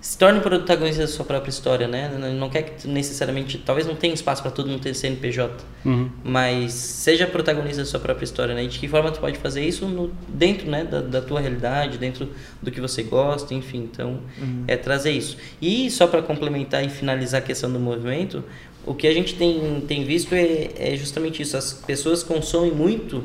se 0.00 0.16
torne 0.16 0.40
protagonista 0.40 1.02
da 1.02 1.08
sua 1.08 1.26
própria 1.26 1.50
história, 1.50 1.86
né? 1.86 2.08
Não 2.34 2.48
quer 2.48 2.62
que 2.62 2.88
necessariamente, 2.88 3.58
talvez 3.58 3.86
não 3.86 3.94
tenha 3.94 4.14
espaço 4.14 4.40
para 4.40 4.50
todo 4.50 4.66
mundo 4.66 4.80
ter 4.80 4.94
CNPJ, 4.94 5.62
uhum. 5.84 6.10
mas 6.24 6.72
seja 6.72 7.26
protagonista 7.26 7.82
da 7.82 7.84
sua 7.86 8.00
própria 8.00 8.24
história, 8.24 8.54
né? 8.54 8.64
E 8.64 8.66
de 8.66 8.78
que 8.78 8.88
forma 8.88 9.10
tu 9.10 9.20
pode 9.20 9.36
fazer 9.36 9.62
isso 9.62 9.86
no, 9.86 10.10
dentro, 10.26 10.70
né, 10.70 10.84
da, 10.84 11.02
da, 11.02 11.20
tua 11.20 11.38
realidade, 11.38 11.98
dentro 11.98 12.30
do 12.62 12.70
que 12.70 12.80
você 12.80 13.02
gosta, 13.02 13.52
enfim. 13.52 13.90
Então, 13.92 14.20
uhum. 14.40 14.64
é 14.66 14.74
trazer 14.74 15.10
isso. 15.10 15.36
E 15.60 15.90
só 15.90 16.06
para 16.06 16.22
complementar 16.22 16.82
e 16.82 16.88
finalizar 16.88 17.42
a 17.42 17.44
questão 17.44 17.70
do 17.70 17.78
movimento, 17.78 18.42
o 18.86 18.94
que 18.94 19.06
a 19.06 19.12
gente 19.12 19.34
tem, 19.34 19.82
tem 19.86 20.04
visto 20.04 20.34
é, 20.34 20.70
é 20.76 20.96
justamente 20.96 21.42
isso. 21.42 21.56
As 21.56 21.72
pessoas 21.72 22.22
consomem 22.22 22.72
muito 22.72 23.24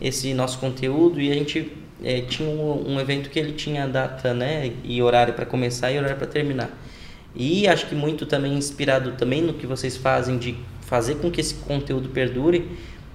esse 0.00 0.34
nosso 0.34 0.58
conteúdo 0.58 1.20
e 1.20 1.30
a 1.30 1.34
gente 1.34 1.72
é, 2.02 2.20
tinha 2.20 2.48
um, 2.48 2.94
um, 2.94 3.00
evento 3.00 3.30
que 3.30 3.38
ele 3.38 3.52
tinha 3.52 3.86
data 3.86 4.34
né, 4.34 4.72
e 4.84 5.00
horário 5.00 5.34
para 5.34 5.46
começar 5.46 5.92
e 5.92 5.98
horário 5.98 6.16
para 6.16 6.26
terminar. 6.26 6.70
E 7.34 7.66
acho 7.66 7.86
que 7.86 7.94
muito 7.94 8.26
também 8.26 8.54
inspirado 8.54 9.12
também 9.12 9.40
no 9.40 9.54
que 9.54 9.66
vocês 9.66 9.96
fazem 9.96 10.36
de 10.38 10.56
fazer 10.82 11.16
com 11.16 11.30
que 11.30 11.40
esse 11.40 11.54
conteúdo 11.54 12.10
perdure. 12.10 12.68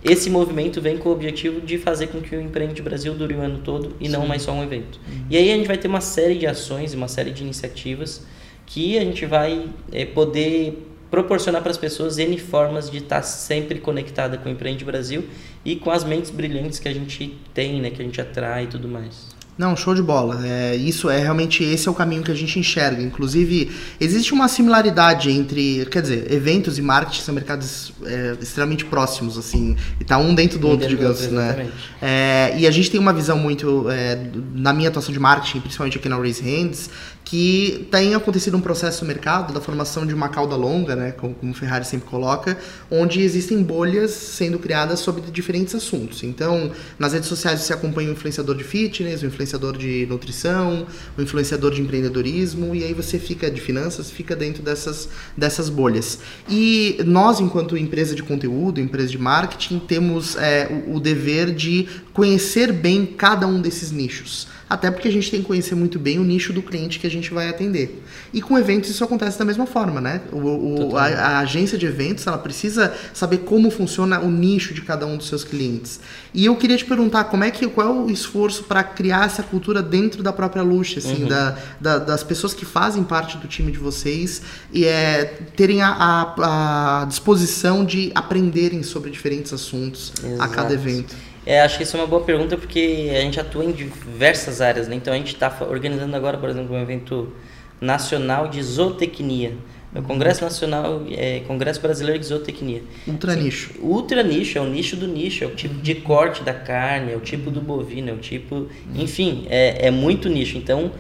Esse 0.04 0.30
movimento 0.30 0.82
vem 0.82 0.98
com 0.98 1.10
o 1.10 1.12
objetivo 1.12 1.60
de 1.60 1.78
fazer 1.78 2.08
com 2.08 2.22
que 2.22 2.36
o 2.36 2.42
Empreende 2.42 2.82
Brasil 2.82 3.14
dure 3.14 3.36
o 3.36 3.42
ano 3.42 3.60
todo 3.64 3.96
e 4.00 4.06
Sim. 4.06 4.14
não 4.14 4.26
mais 4.26 4.42
só 4.44 4.52
um 4.52 4.64
evento. 4.64 5.00
Uhum. 5.08 5.26
E 5.30 5.38
aí 5.38 5.52
a 5.52 5.56
gente 5.56 5.68
vai 5.68 5.78
ter 5.78 5.88
uma 5.88 6.02
série 6.02 6.36
de 6.36 6.48
ações, 6.48 6.94
uma 6.94 7.08
série 7.08 7.32
de 7.32 7.44
iniciativas 7.44 8.26
que 8.66 8.98
a 8.98 9.02
gente 9.02 9.26
vai 9.26 9.68
é, 9.92 10.06
poder 10.06 10.88
proporcionar 11.10 11.62
para 11.62 11.72
as 11.72 11.78
pessoas 11.78 12.18
N 12.18 12.38
formas 12.38 12.90
de 12.90 12.98
estar 12.98 13.22
sempre 13.22 13.80
conectada 13.80 14.38
com 14.38 14.50
o 14.50 14.52
Empreende 14.52 14.84
Brasil 14.84 15.26
e 15.64 15.76
com 15.76 15.92
as 15.92 16.04
mentes 16.04 16.32
brilhantes 16.32 16.80
que 16.80 16.88
a 16.88 16.94
gente 16.94 17.38
tem, 17.54 17.82
né, 17.82 17.90
que 17.90 18.02
a 18.02 18.06
gente 18.06 18.20
atrai 18.20 18.66
e 18.66 18.68
tudo 18.68 18.88
mais. 18.88 19.38
Não, 19.58 19.76
show 19.76 19.96
de 19.96 20.04
bola. 20.04 20.40
É, 20.46 20.76
isso 20.76 21.10
é 21.10 21.20
realmente 21.20 21.64
esse 21.64 21.88
é 21.88 21.92
o 21.92 21.94
caminho 21.94 22.22
que 22.22 22.32
a 22.32 22.36
gente 22.36 22.60
enxerga. 22.60 23.02
Inclusive, 23.02 23.72
existe 24.00 24.32
uma 24.32 24.48
similaridade 24.48 25.32
entre, 25.32 25.88
quer 25.90 26.04
dizer, 26.04 26.32
eventos 26.32 26.78
e 26.78 26.82
marketing 26.82 27.22
são 27.22 27.34
mercados 27.34 27.92
é, 28.06 28.38
extremamente 28.40 28.86
próximos, 28.86 29.38
assim, 29.38 29.76
e 30.00 30.04
tá 30.04 30.20
um 30.20 30.36
dentro 30.36 30.60
do 30.60 30.68
um 30.68 30.72
outro, 30.72 30.88
digamos, 30.88 31.22
outro, 31.22 31.36
né? 31.36 31.72
É, 32.00 32.54
e 32.56 32.68
a 32.68 32.72
gente 32.72 32.92
tem 32.92 33.00
uma 33.00 33.12
visão 33.12 33.40
muito, 33.40 33.90
é, 33.90 34.20
na 34.54 34.72
minha 34.74 34.90
atuação 34.90 35.12
de 35.12 35.20
marketing, 35.20 35.62
principalmente 35.62 35.98
aqui 35.98 36.08
na 36.08 36.18
Raise 36.18 36.44
Hands, 36.44 36.92
que 37.30 37.86
tem 37.92 38.16
acontecido 38.16 38.56
um 38.56 38.62
processo 38.62 39.04
no 39.04 39.10
mercado 39.10 39.54
da 39.54 39.60
formação 39.60 40.06
de 40.06 40.14
uma 40.14 40.30
cauda 40.30 40.56
longa, 40.56 40.96
né, 40.96 41.12
como, 41.12 41.36
como 41.36 41.54
Ferrari 41.54 41.84
sempre 41.84 42.08
coloca, 42.08 42.58
onde 42.90 43.22
existem 43.22 43.62
bolhas 43.62 44.12
sendo 44.12 44.58
criadas 44.58 45.02
sobre 45.02 45.22
diferentes 45.30 45.76
assuntos. 45.76 46.24
Então, 46.24 46.72
nas 46.98 47.12
redes 47.12 47.28
sociais 47.28 47.60
você 47.60 47.74
acompanha 47.74 48.08
o 48.10 48.14
influenciador 48.14 48.56
de 48.56 48.64
fitness, 48.64 49.24
o 49.24 49.26
influenciador 49.26 49.78
de 49.78 50.06
nutrição, 50.10 50.88
o 51.18 51.22
influenciador 51.22 51.74
de 51.74 51.82
empreendedorismo, 51.82 52.74
e 52.74 52.86
aí 52.86 52.94
você 52.94 53.20
fica 53.20 53.52
de 53.52 53.60
finanças, 53.60 54.10
fica 54.10 54.34
dentro 54.34 54.64
dessas, 54.64 55.10
dessas 55.36 55.68
bolhas. 55.68 56.20
E 56.48 56.98
nós, 57.06 57.42
enquanto 57.42 57.76
empresa 57.76 58.16
de 58.16 58.24
conteúdo, 58.24 58.80
empresa 58.80 59.10
de 59.10 59.18
marketing, 59.18 59.80
temos 59.80 60.38
é, 60.38 60.70
o, 60.88 60.96
o 60.96 61.00
dever 61.02 61.54
de 61.54 61.90
conhecer 62.14 62.72
bem 62.72 63.06
cada 63.06 63.46
um 63.46 63.60
desses 63.60 63.92
nichos. 63.92 64.48
Até 64.70 64.92
porque 64.92 65.08
a 65.08 65.12
gente 65.12 65.32
tem 65.32 65.42
que 65.42 65.48
conhecer 65.48 65.76
muito 65.76 65.98
bem 65.98 66.20
o 66.20 66.24
nicho 66.24 66.52
do 66.52 66.62
cliente 66.62 67.00
que 67.00 67.08
a 67.08 67.10
gente 67.10 67.34
vai 67.34 67.48
atender. 67.48 68.04
E 68.34 68.42
com 68.42 68.58
eventos 68.58 68.90
isso 68.90 69.04
acontece 69.04 69.40
da 69.40 69.46
mesma 69.46 69.66
forma, 69.66 70.02
né? 70.02 70.22
O, 70.32 70.92
o 70.92 70.98
a, 70.98 71.06
a, 71.06 71.40
agência 71.40 71.78
de 71.78 71.86
eventos 71.86 72.28
ela 72.28 72.38
precisa 72.38 72.94
saber 73.14 73.40
como 73.40 73.72
funciona 73.72 74.20
o 74.20 74.30
nicho 74.30 74.74
de 74.74 74.82
cada 74.82 75.06
um 75.06 75.16
dos 75.16 75.28
seus 75.28 75.44
clientes. 75.44 76.02
E 76.34 76.46
eu 76.46 76.56
queria 76.56 76.76
te 76.76 76.84
perguntar 76.84 77.26
como 77.26 77.44
é 77.46 77.52
que 77.52 77.66
qual 77.68 77.88
é 77.88 77.92
o 77.92 78.10
esforço 78.10 78.64
para 78.64 78.84
criar 78.84 79.26
essa 79.26 79.42
cultura 79.42 79.82
dentro 79.82 80.22
da 80.22 80.34
própria 80.34 80.62
Luxe, 80.64 81.00
assim, 81.00 81.24
uhum. 81.24 81.30
da, 81.30 81.58
da, 81.80 82.00
das 82.00 82.24
pessoas 82.24 82.54
que 82.54 82.66
fazem 82.66 83.04
parte 83.04 83.38
do 83.38 83.48
time 83.48 83.72
de 83.72 83.78
vocês 83.78 84.42
e 84.74 84.86
é, 84.86 85.26
terem 85.56 85.82
a, 85.82 85.90
a, 85.90 87.02
a 87.02 87.06
disposição 87.06 87.86
de 87.86 88.12
aprenderem 88.14 88.84
sobre 88.84 89.10
diferentes 89.10 89.54
assuntos 89.54 90.12
Exato. 90.22 90.42
a 90.42 90.48
cada 90.48 90.74
evento. 90.74 91.16
É, 91.48 91.62
acho 91.62 91.78
que 91.78 91.84
isso 91.84 91.96
é 91.96 92.02
uma 92.02 92.06
boa 92.06 92.24
pergunta 92.24 92.58
porque 92.58 93.10
a 93.16 93.22
gente 93.22 93.40
atua 93.40 93.64
em 93.64 93.72
diversas 93.72 94.60
áreas, 94.60 94.90
né? 94.90 94.98
Então 94.98 95.14
a 95.14 95.18
gente 95.18 95.34
está 95.34 95.50
organizando 95.62 96.14
agora, 96.14 96.38
por 96.38 96.50
exemplo, 96.50 96.76
um 96.76 96.82
evento 96.82 97.32
nacional 97.80 98.50
de 98.50 98.62
zootecnia. 98.62 99.54
É 99.96 100.00
o 100.00 100.04
Congresso 100.04 100.44
Nacional, 100.44 101.04
é, 101.10 101.40
Congresso 101.48 101.80
Brasileiro 101.80 102.20
de 102.20 102.26
Zootecnia. 102.26 102.84
Ultra 103.08 103.32
Sim, 103.32 103.44
nicho. 103.44 103.74
Ultra 103.82 104.22
nicho, 104.22 104.58
é 104.58 104.62
o 104.62 104.66
nicho 104.66 104.98
do 104.98 105.08
nicho, 105.08 105.46
é 105.46 105.48
o 105.48 105.56
tipo 105.56 105.76
de 105.76 105.96
corte 105.96 106.44
da 106.44 106.54
carne, 106.54 107.14
é 107.14 107.16
o 107.16 107.22
tipo 107.22 107.50
do 107.50 107.62
bovino, 107.62 108.10
é 108.10 108.14
o 108.14 108.18
tipo. 108.18 108.68
Enfim, 108.94 109.48
é, 109.50 109.88
é 109.88 109.90
muito 109.90 110.28
nicho. 110.28 110.58
Então, 110.58 110.92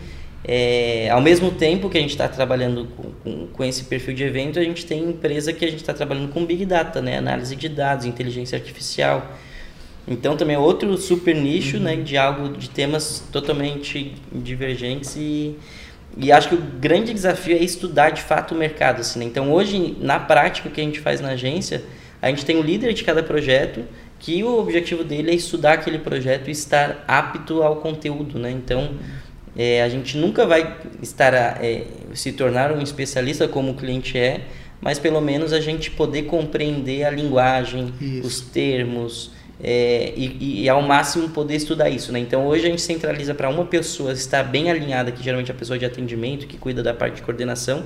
é, 0.46 1.10
ao 1.10 1.20
mesmo 1.20 1.52
tempo 1.52 1.90
que 1.90 1.98
a 1.98 2.02
gente 2.02 2.12
está 2.12 2.30
trabalhando 2.30 2.86
com, 2.96 3.12
com, 3.22 3.48
com, 3.48 3.64
esse 3.66 3.84
perfil 3.84 4.14
de 4.14 4.24
evento, 4.24 4.58
a 4.58 4.64
gente 4.64 4.86
tem 4.86 5.04
empresa 5.04 5.52
que 5.52 5.66
a 5.66 5.70
gente 5.70 5.82
está 5.82 5.94
trabalhando 5.94 6.32
com 6.32 6.46
Big 6.46 6.66
Data, 6.66 7.02
né? 7.02 7.18
análise 7.18 7.54
de 7.54 7.68
dados, 7.68 8.06
inteligência 8.06 8.58
artificial. 8.58 9.30
Então 10.08 10.38
também 10.38 10.56
é 10.56 10.60
outro 10.60 10.98
super 10.98 11.36
nicho, 11.36 11.80
né, 11.80 11.92
uhum. 11.92 11.98
né, 11.98 12.04
de 12.04 12.18
algo 12.18 12.50
de 12.50 12.70
temas 12.70 13.24
totalmente 13.32 14.16
divergentes 14.32 15.16
e 15.18 15.56
e 16.20 16.32
acho 16.32 16.50
que 16.50 16.56
o 16.56 16.62
grande 16.80 17.14
desafio 17.14 17.56
é 17.56 17.60
estudar 17.60 18.10
de 18.10 18.22
fato 18.22 18.56
o 18.56 18.58
mercado, 18.58 19.02
assim. 19.02 19.20
Né? 19.20 19.26
Então 19.26 19.52
hoje 19.52 19.96
na 20.00 20.20
prática 20.20 20.68
o 20.68 20.72
que 20.72 20.82
a 20.82 20.84
gente 20.84 21.00
faz 21.00 21.22
na 21.22 21.30
agência, 21.30 21.84
a 22.22 22.30
gente 22.30 22.44
tem 22.44 22.56
o 22.56 22.60
um 22.60 22.64
líder 22.64 22.94
de 22.94 23.04
cada 23.04 23.22
projeto 23.22 23.84
que 24.20 24.44
o 24.44 24.58
objetivo 24.60 25.04
dele 25.04 25.30
é 25.30 25.36
estudar 25.36 25.74
aquele 25.74 26.00
projeto 26.00 26.48
e 26.48 26.52
estar 26.52 27.04
apto 27.08 27.62
ao 27.62 27.76
conteúdo, 27.76 28.40
né? 28.40 28.50
Então 28.50 28.92
é, 29.56 29.84
a 29.84 29.90
gente 29.90 30.18
nunca 30.18 30.46
vai 30.46 30.78
estar 31.02 31.34
é, 31.34 31.84
se 32.14 32.32
tornar 32.32 32.72
um 32.72 32.82
especialista 32.82 33.48
como 33.48 33.72
o 33.72 33.76
cliente 33.76 34.18
é, 34.18 34.42
mas 34.82 35.00
pelo 35.00 35.22
menos 35.22 35.54
a 35.54 35.60
gente 35.60 35.92
poder 35.92 36.24
compreender 36.24 37.04
a 37.04 37.10
linguagem, 37.10 37.94
Isso. 38.00 38.28
os 38.28 38.42
termos, 38.42 39.32
é, 39.64 40.14
e, 40.16 40.64
e, 40.64 40.70
ao 40.70 40.82
máximo 40.82 41.30
poder 41.30 41.56
estudar 41.56 41.90
isso, 41.90 42.12
né? 42.12 42.20
Então 42.20 42.46
hoje 42.46 42.68
a 42.68 42.70
gente 42.70 42.82
centraliza 42.82 43.34
para 43.34 43.50
uma 43.50 43.66
pessoa 43.66 44.12
estar 44.12 44.44
bem 44.44 44.70
alinhada, 44.70 45.12
que 45.12 45.24
geralmente 45.24 45.52
é 45.52 45.54
a 45.54 45.58
pessoa 45.58 45.80
de 45.80 45.86
atendimento, 45.86 46.46
que 46.46 46.58
cuida 46.58 46.84
da 46.84 46.94
parte 46.94 47.16
de 47.16 47.22
coordenação, 47.24 47.86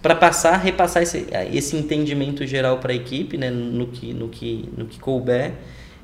para 0.00 0.14
passar, 0.14 0.56
repassar 0.56 1.02
esse, 1.02 1.26
esse 1.52 1.76
entendimento 1.76 2.46
geral 2.46 2.78
para 2.78 2.92
a 2.92 2.94
equipe, 2.94 3.36
né? 3.36 3.50
No 3.50 3.88
que, 3.88 4.12
no 4.12 4.28
que, 4.28 4.68
no 4.76 4.86
que 4.86 5.00
couber. 5.00 5.52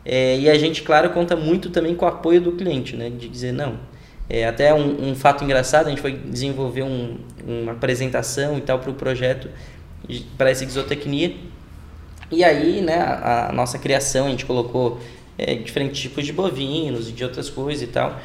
É, 0.05 0.39
e 0.39 0.51
a 0.51 0.59
gente, 0.59 0.83
claro, 0.83 1.11
conta 1.11 1.37
muito 1.37 1.71
também 1.71 1.95
com 1.95 2.05
o 2.05 2.09
apoio 2.09 2.41
do 2.41 2.53
cliente, 2.53 2.97
né? 2.97 3.11
De 3.11 3.29
dizer, 3.29 3.53
não, 3.53 3.79
é, 4.29 4.47
até 4.47 4.75
um, 4.75 5.11
um, 5.11 5.15
fato 5.15 5.45
engraçado, 5.45 5.87
a 5.87 5.91
gente 5.91 6.01
foi 6.01 6.13
desenvolver 6.13 6.83
um, 6.83 7.19
uma 7.47 7.73
apresentação 7.73 8.59
e 8.59 8.61
tal 8.61 8.79
para 8.79 8.91
o 8.91 8.95
projeto 8.95 9.49
para 10.37 10.51
essa 10.51 10.65
exotecnia 10.65 11.35
e 12.31 12.45
aí, 12.45 12.81
né, 12.81 12.99
a, 12.99 13.49
a 13.51 13.53
nossa 13.53 13.79
criação, 13.79 14.27
a 14.27 14.31
gente 14.31 14.47
colocou 14.47 15.01
é, 15.37 15.55
diferentes 15.55 16.01
tipos 16.01 16.25
de 16.25 16.33
bovinos 16.33 17.09
e 17.09 17.13
de 17.13 17.25
outras 17.25 17.49
coisas 17.49 17.83
e 17.83 17.87
tal. 17.87 18.21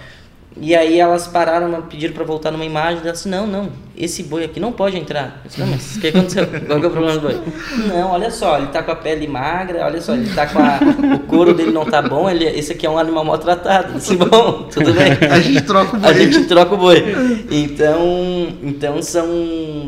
E 0.60 0.74
aí 0.74 1.00
elas 1.00 1.28
pararam, 1.28 1.82
pediram 1.82 2.14
para 2.14 2.24
voltar 2.24 2.50
numa 2.50 2.64
imagem, 2.64 3.02
e 3.04 3.10
assim, 3.10 3.30
não, 3.30 3.46
não, 3.46 3.70
esse 3.98 4.24
boi 4.24 4.46
aqui 4.46 4.58
não 4.58 4.72
pode 4.72 4.98
entrar. 4.98 5.42
Eu 5.44 5.50
disse, 5.50 5.60
não, 5.60 5.68
mas 5.68 5.98
o 5.98 6.00
que 6.00 6.08
aconteceu? 6.08 6.48
Qual 6.66 6.82
é 6.82 6.88
o 6.88 6.90
problema 6.90 7.18
do 7.18 7.22
boi? 7.22 7.42
Não, 7.90 8.12
olha 8.12 8.32
só, 8.32 8.58
ele 8.58 8.68
tá 8.68 8.82
com 8.82 8.92
a 8.92 8.96
pele 8.96 9.28
magra, 9.28 9.86
olha 9.86 10.00
só, 10.00 10.14
ele 10.14 10.34
tá 10.34 10.48
com 10.48 10.60
a, 10.60 10.80
o 11.16 11.20
couro 11.20 11.54
dele 11.54 11.72
não 11.72 11.86
tá 11.86 12.02
bom, 12.02 12.30
ele, 12.30 12.46
esse 12.46 12.72
aqui 12.72 12.86
é 12.86 12.90
um 12.90 12.98
animal 12.98 13.26
maltratado. 13.26 13.90
Eu 13.90 13.96
disse, 13.96 14.16
bom, 14.16 14.70
tudo 14.72 14.94
bem. 14.94 15.30
A 15.30 15.40
gente 15.42 15.62
troca 15.62 15.98
o 15.98 16.00
boi. 16.00 16.10
A 16.10 16.14
gente 16.14 16.46
troca 16.46 16.74
o 16.74 16.78
boi. 16.78 17.04
Então, 17.52 18.48
então 18.64 19.02
são 19.02 19.28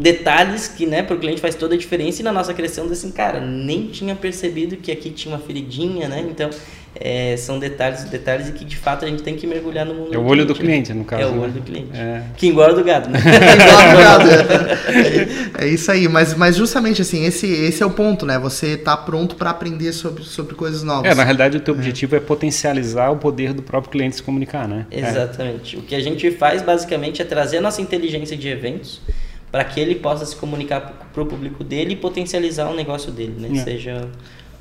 detalhes 0.02 0.68
que, 0.68 0.86
né, 0.86 1.02
pro 1.02 1.18
cliente 1.18 1.40
faz 1.40 1.56
toda 1.56 1.76
a 1.76 1.78
diferença 1.78 2.22
e 2.22 2.26
na 2.26 2.34
nossa 2.34 2.54
criação, 2.54 2.86
assim, 2.92 3.10
cara, 3.12 3.40
nem 3.40 3.88
tinha 3.88 4.16
percebido 4.16 4.76
que 4.76 4.92
aqui 4.92 5.12
tinha 5.12 5.34
uma 5.34 5.42
feridinha, 5.42 6.10
né, 6.10 6.26
então 6.30 6.50
é, 7.00 7.38
são 7.38 7.60
detalhes, 7.60 8.04
detalhes 8.06 8.50
e 8.50 8.52
que 8.52 8.66
de 8.66 8.76
fato 8.76 9.06
a 9.06 9.08
gente 9.08 9.24
tem 9.24 9.36
que 9.36 9.46
mergulhar 9.46 9.86
no 9.86 9.94
mundo. 9.94 10.14
É 10.14 10.18
o 10.18 10.26
olho 10.26 10.46
do 10.46 10.56
cliente, 10.56 10.94
no 10.94 11.04
caso. 11.04 11.24
É 11.24 11.26
o 11.26 11.40
olho 11.40 11.54
né? 11.54 11.60
do 11.60 11.62
cliente. 11.62 11.90
É. 11.94 12.24
Que 12.36 12.48
engorda 12.48 12.82
o 12.82 12.84
gado, 12.84 13.10
né? 13.10 13.20
é, 15.60 15.66
é, 15.66 15.68
isso 15.68 15.92
aí, 15.92 16.08
mas, 16.08 16.34
mas 16.34 16.56
justamente 16.56 17.02
assim, 17.02 17.26
esse, 17.26 17.48
esse 17.48 17.84
é 17.84 17.86
o 17.86 17.92
ponto, 17.92 18.26
né? 18.26 18.40
Você 18.40 18.78
tá 18.78 18.98
pronto 18.98 19.36
para 19.36 19.50
aprender 19.50 19.94
sobre, 19.94 20.24
sobre 20.24 20.56
coisas 20.56 20.84
novas. 20.84 21.12
É, 21.12 21.16
na 21.16 21.24
realidade 21.24 21.58
o 21.58 21.60
teu 21.60 21.74
objetivo 21.74 22.16
é 22.16 22.20
potencializar 22.20 23.12
o 23.12 23.18
poder 23.18 23.54
do 23.54 23.62
próprio 23.62 23.92
cliente 23.92 24.16
se 24.16 24.24
comunicar, 24.24 24.68
né? 24.68 24.86
Exatamente. 24.92 25.78
O 25.78 25.82
que 25.82 25.96
a 25.96 26.02
gente 26.02 26.32
faz 26.32 26.62
basicamente 26.62 27.22
é 27.22 27.26
trazer 27.26 27.58
a 27.58 27.62
nossa 27.62 27.82
inteligência 27.82 28.36
de 28.36 28.48
eventos 28.48 29.02
para 29.52 29.64
que 29.64 29.80
ele 29.80 29.96
possa 29.96 30.26
se 30.26 30.36
comunicar 30.36 31.10
para 31.14 31.24
o 31.24 31.26
público 31.26 31.64
dele 31.64 31.94
e 31.94 31.96
potencializar 31.96 32.70
o 32.70 32.76
negócio 32.76 33.12
dele, 33.12 33.36
né? 33.40 33.64
Seja 33.64 34.10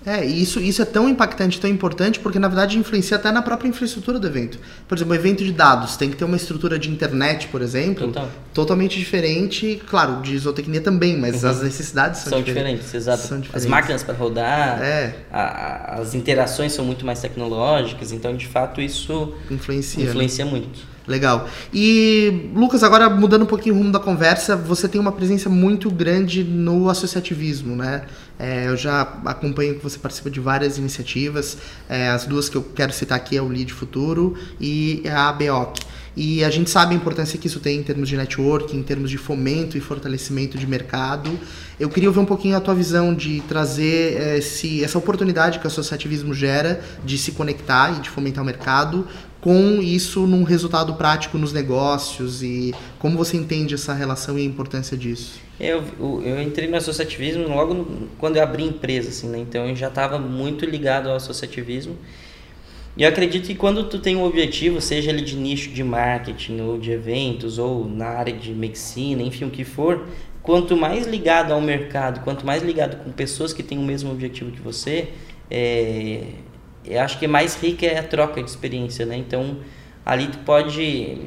é, 0.07 0.25
e 0.25 0.40
isso, 0.40 0.61
isso 0.61 0.81
é 0.81 0.85
tão 0.85 1.09
impactante, 1.09 1.61
tão 1.61 1.69
importante, 1.69 2.21
porque 2.21 2.38
na 2.38 2.47
verdade 2.47 2.79
influencia 2.79 3.16
até 3.16 3.33
na 3.33 3.42
própria 3.42 3.69
infraestrutura 3.69 4.21
do 4.21 4.27
evento. 4.29 4.57
Por 4.87 4.97
exemplo, 4.97 5.12
um 5.12 5.16
evento 5.16 5.45
de 5.45 5.53
dados 5.53 5.97
tem 5.97 6.09
que 6.09 6.16
ter 6.16 6.25
uma 6.25 6.37
estrutura 6.37 6.79
de 6.79 6.88
internet, 6.88 7.49
por 7.49 7.61
exemplo, 7.61 8.07
Total. 8.07 8.31
totalmente 8.55 8.97
diferente, 8.97 9.83
claro, 9.88 10.23
de 10.23 10.37
isotecnia 10.37 10.81
também, 10.81 11.19
mas 11.19 11.42
uhum. 11.42 11.51
as 11.51 11.61
necessidades 11.61 12.21
são, 12.21 12.31
são 12.31 12.42
diferentes. 12.42 12.85
diferentes. 12.85 12.95
exato. 12.95 13.27
São 13.27 13.40
diferentes. 13.40 13.64
As 13.64 13.69
máquinas 13.69 14.05
para 14.05 14.14
rodar, 14.14 14.81
é. 14.81 15.16
a, 15.33 15.97
as 16.01 16.14
interações 16.14 16.73
são 16.73 16.85
muito 16.85 17.05
mais 17.05 17.21
tecnológicas, 17.21 18.12
então 18.12 18.37
de 18.37 18.47
fato 18.47 18.81
isso 18.81 19.35
influencia, 19.51 20.05
né? 20.05 20.11
influencia 20.11 20.45
né? 20.45 20.51
muito. 20.53 20.97
Legal. 21.07 21.49
E, 21.73 22.51
Lucas, 22.55 22.83
agora 22.83 23.09
mudando 23.09 23.42
um 23.42 23.47
pouquinho 23.47 23.77
o 23.77 23.79
rumo 23.79 23.92
da 23.92 24.01
conversa, 24.01 24.57
você 24.57 24.88
tem 24.88 25.01
uma 25.01 25.12
presença 25.12 25.49
muito 25.49 25.88
grande 25.88 26.42
no 26.42 26.90
associativismo, 26.90 27.77
né? 27.77 28.03
É, 28.38 28.66
eu 28.68 28.77
já 28.77 29.03
acompanho 29.25 29.75
que 29.77 29.83
você 29.83 29.99
participa 29.99 30.31
de 30.31 30.40
várias 30.40 30.79
iniciativas. 30.79 31.57
É, 31.88 32.09
as 32.09 32.27
duas 32.27 32.49
que 32.49 32.57
eu 32.57 32.62
quero 32.62 32.92
citar 32.92 33.16
aqui 33.16 33.37
é 33.37 33.42
o 33.42 33.49
Lead 33.49 33.72
Futuro 33.72 34.37
e 34.61 35.03
a 35.09 35.29
ABOC. 35.29 35.81
E 36.16 36.42
a 36.42 36.49
gente 36.49 36.70
sabe 36.70 36.94
a 36.94 36.96
importância 36.96 37.38
que 37.38 37.46
isso 37.46 37.61
tem 37.61 37.79
em 37.79 37.83
termos 37.83 38.09
de 38.09 38.16
networking, 38.16 38.79
em 38.79 38.83
termos 38.83 39.11
de 39.11 39.18
fomento 39.18 39.77
e 39.77 39.81
fortalecimento 39.81 40.57
de 40.57 40.66
mercado. 40.66 41.38
Eu 41.79 41.90
queria 41.90 42.09
ouvir 42.09 42.20
um 42.20 42.25
pouquinho 42.25 42.57
a 42.57 42.61
tua 42.61 42.75
visão 42.75 43.14
de 43.14 43.42
trazer 43.42 44.16
eh, 44.18 44.38
esse, 44.38 44.83
essa 44.83 44.96
oportunidade 44.96 45.59
que 45.59 45.66
o 45.66 45.68
associativismo 45.68 46.33
gera 46.33 46.81
de 47.05 47.18
se 47.18 47.33
conectar 47.33 47.99
e 47.99 48.01
de 48.01 48.09
fomentar 48.09 48.42
o 48.42 48.46
mercado 48.46 49.07
com 49.40 49.81
isso 49.81 50.27
num 50.27 50.42
resultado 50.42 50.94
prático 50.94 51.38
nos 51.38 51.53
negócios 51.53 52.42
e 52.42 52.75
como 52.99 53.16
você 53.16 53.37
entende 53.37 53.75
essa 53.75 53.94
relação 53.94 54.38
e 54.38 54.42
a 54.42 54.44
importância 54.44 54.96
disso? 54.96 55.40
Eu, 55.59 55.83
eu, 56.01 56.42
entrei 56.42 56.68
no 56.68 56.77
associativismo 56.77 57.49
logo 57.49 57.72
no, 57.72 58.09
quando 58.18 58.37
eu 58.37 58.42
abri 58.42 58.64
empresa, 58.64 59.09
assim, 59.09 59.29
né? 59.29 59.38
Então 59.38 59.66
eu 59.66 59.75
já 59.75 59.88
estava 59.88 60.18
muito 60.18 60.66
ligado 60.66 61.09
ao 61.09 61.16
associativismo. 61.16 61.96
E 62.96 63.03
eu 63.03 63.09
acredito 63.09 63.46
que 63.46 63.55
quando 63.55 63.85
tu 63.85 63.99
tem 63.99 64.16
um 64.16 64.25
objetivo, 64.25 64.81
seja 64.81 65.11
ele 65.11 65.22
de 65.22 65.37
nicho 65.37 65.70
de 65.70 65.85
marketing 65.85 66.61
ou 66.61 66.79
de 66.79 66.90
eventos 66.90 67.59
ou 67.59 67.87
na 67.87 68.07
área 68.07 68.33
de 68.33 68.53
medicina, 68.53 69.22
enfim, 69.22 69.44
o 69.44 69.51
que 69.51 69.64
for, 69.64 70.07
quanto 70.42 70.77
mais 70.77 71.07
ligado 71.07 71.53
ao 71.53 71.61
mercado, 71.61 72.20
quanto 72.20 72.46
mais 72.46 72.62
ligado 72.62 73.03
com 73.03 73.11
pessoas 73.11 73.53
que 73.53 73.62
têm 73.62 73.79
o 73.79 73.83
mesmo 73.83 74.11
objetivo 74.11 74.51
que 74.51 74.61
você, 74.61 75.09
é, 75.51 76.22
eu 76.88 77.01
acho 77.01 77.18
que 77.18 77.27
mais 77.27 77.61
rica 77.61 77.87
é 77.87 77.99
a 77.99 78.03
troca 78.03 78.42
de 78.42 78.49
experiência, 78.49 79.05
né? 79.07 79.16
Então, 79.16 79.59
ali 80.05 80.29
tu 80.29 80.38
pode, 80.38 81.18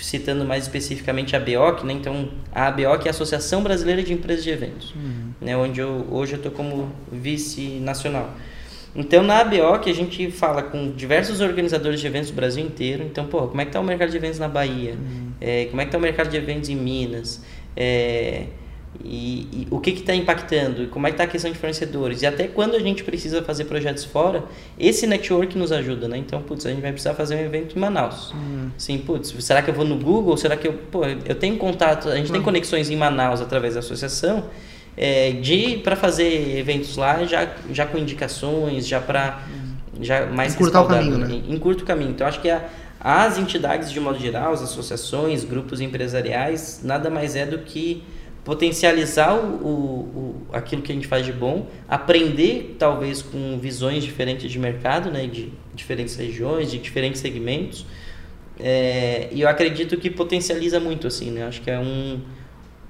citando 0.00 0.44
mais 0.44 0.64
especificamente 0.64 1.34
a 1.34 1.40
BEOC, 1.40 1.84
né? 1.84 1.92
Então, 1.92 2.30
a 2.52 2.70
BEOC 2.70 3.06
é 3.06 3.08
a 3.08 3.10
Associação 3.10 3.62
Brasileira 3.62 4.02
de 4.02 4.12
Empresas 4.12 4.44
de 4.44 4.50
Eventos, 4.50 4.94
uhum. 4.94 5.32
né? 5.40 5.56
Onde 5.56 5.80
eu, 5.80 6.06
hoje 6.10 6.34
eu 6.34 6.36
estou 6.36 6.52
como 6.52 6.92
vice-nacional. 7.10 8.34
Então, 8.94 9.22
na 9.22 9.40
ABOC, 9.40 9.90
a 9.90 9.94
gente 9.94 10.30
fala 10.30 10.62
com 10.62 10.90
diversos 10.90 11.40
organizadores 11.40 12.00
de 12.00 12.06
eventos 12.06 12.30
do 12.30 12.34
Brasil 12.34 12.64
inteiro. 12.64 13.04
Então, 13.04 13.26
pô, 13.26 13.46
como 13.46 13.60
é 13.60 13.64
que 13.64 13.68
está 13.68 13.78
o 13.78 13.84
mercado 13.84 14.10
de 14.10 14.16
eventos 14.16 14.38
na 14.38 14.48
Bahia? 14.48 14.94
Uhum. 14.94 15.32
É, 15.40 15.66
como 15.66 15.80
é 15.80 15.84
que 15.84 15.88
está 15.88 15.98
o 15.98 16.00
mercado 16.00 16.30
de 16.30 16.36
eventos 16.36 16.68
em 16.68 16.74
Minas? 16.74 17.44
É, 17.76 18.46
e, 19.04 19.46
e, 19.52 19.68
o 19.70 19.78
que 19.78 19.90
está 19.90 20.14
impactando, 20.14 20.88
como 20.88 21.06
é 21.06 21.10
que 21.10 21.14
está 21.14 21.24
a 21.24 21.26
questão 21.26 21.50
de 21.50 21.58
fornecedores, 21.58 22.22
e 22.22 22.26
até 22.26 22.48
quando 22.48 22.74
a 22.74 22.80
gente 22.80 23.04
precisa 23.04 23.42
fazer 23.42 23.64
projetos 23.64 24.04
fora, 24.04 24.44
esse 24.78 25.06
network 25.06 25.56
nos 25.56 25.70
ajuda, 25.70 26.08
né? 26.08 26.18
Então, 26.18 26.42
putz, 26.42 26.66
a 26.66 26.70
gente 26.70 26.80
vai 26.80 26.90
precisar 26.90 27.14
fazer 27.14 27.36
um 27.36 27.40
evento 27.40 27.76
em 27.76 27.80
Manaus. 27.80 28.32
Uhum. 28.32 28.70
Sim, 28.76 28.98
putz, 28.98 29.34
será 29.38 29.62
que 29.62 29.70
eu 29.70 29.74
vou 29.74 29.84
no 29.84 29.96
Google? 29.96 30.36
Será 30.36 30.56
que 30.56 30.66
eu, 30.66 30.72
pô, 30.72 31.04
eu 31.04 31.34
tenho 31.36 31.56
contato, 31.56 32.08
a 32.08 32.16
gente 32.16 32.26
uhum. 32.26 32.32
tem 32.32 32.42
conexões 32.42 32.90
em 32.90 32.96
Manaus 32.96 33.40
através 33.40 33.74
da 33.74 33.80
associação, 33.80 34.44
é, 34.96 35.30
de 35.30 35.78
para 35.78 35.94
fazer 35.94 36.58
eventos 36.58 36.96
lá 36.96 37.24
já, 37.24 37.48
já 37.70 37.86
com 37.86 37.98
indicações, 37.98 38.86
já 38.86 39.00
para 39.00 39.44
já 40.00 40.26
mais 40.26 40.54
encurtar 40.54 40.82
o 40.82 40.88
caminho, 40.88 41.18
né? 41.18 41.42
Encurta 41.48 41.82
o 41.84 41.86
caminho. 41.86 42.10
Então 42.10 42.26
acho 42.26 42.40
que 42.40 42.50
a, 42.50 42.64
as 43.00 43.38
entidades 43.38 43.92
de 43.92 44.00
modo 44.00 44.18
geral, 44.18 44.52
as 44.52 44.62
associações, 44.62 45.44
grupos 45.44 45.80
empresariais, 45.80 46.80
nada 46.82 47.08
mais 47.08 47.36
é 47.36 47.46
do 47.46 47.58
que 47.58 48.02
potencializar 48.48 49.34
o, 49.34 49.44
o, 49.62 49.74
o, 50.16 50.46
aquilo 50.54 50.80
que 50.80 50.90
a 50.90 50.94
gente 50.94 51.06
faz 51.06 51.26
de 51.26 51.34
bom, 51.34 51.66
aprender 51.86 52.76
talvez 52.78 53.20
com 53.20 53.58
visões 53.58 54.02
diferentes 54.02 54.50
de 54.50 54.58
mercado, 54.58 55.10
né, 55.10 55.26
de 55.26 55.52
diferentes 55.74 56.16
regiões, 56.16 56.70
de 56.70 56.78
diferentes 56.78 57.20
segmentos. 57.20 57.84
É, 58.58 59.28
e 59.30 59.42
eu 59.42 59.50
acredito 59.50 59.98
que 59.98 60.08
potencializa 60.08 60.80
muito 60.80 61.06
assim, 61.06 61.30
né? 61.30 61.46
Acho 61.46 61.60
que 61.60 61.70
é 61.70 61.78
um 61.78 62.22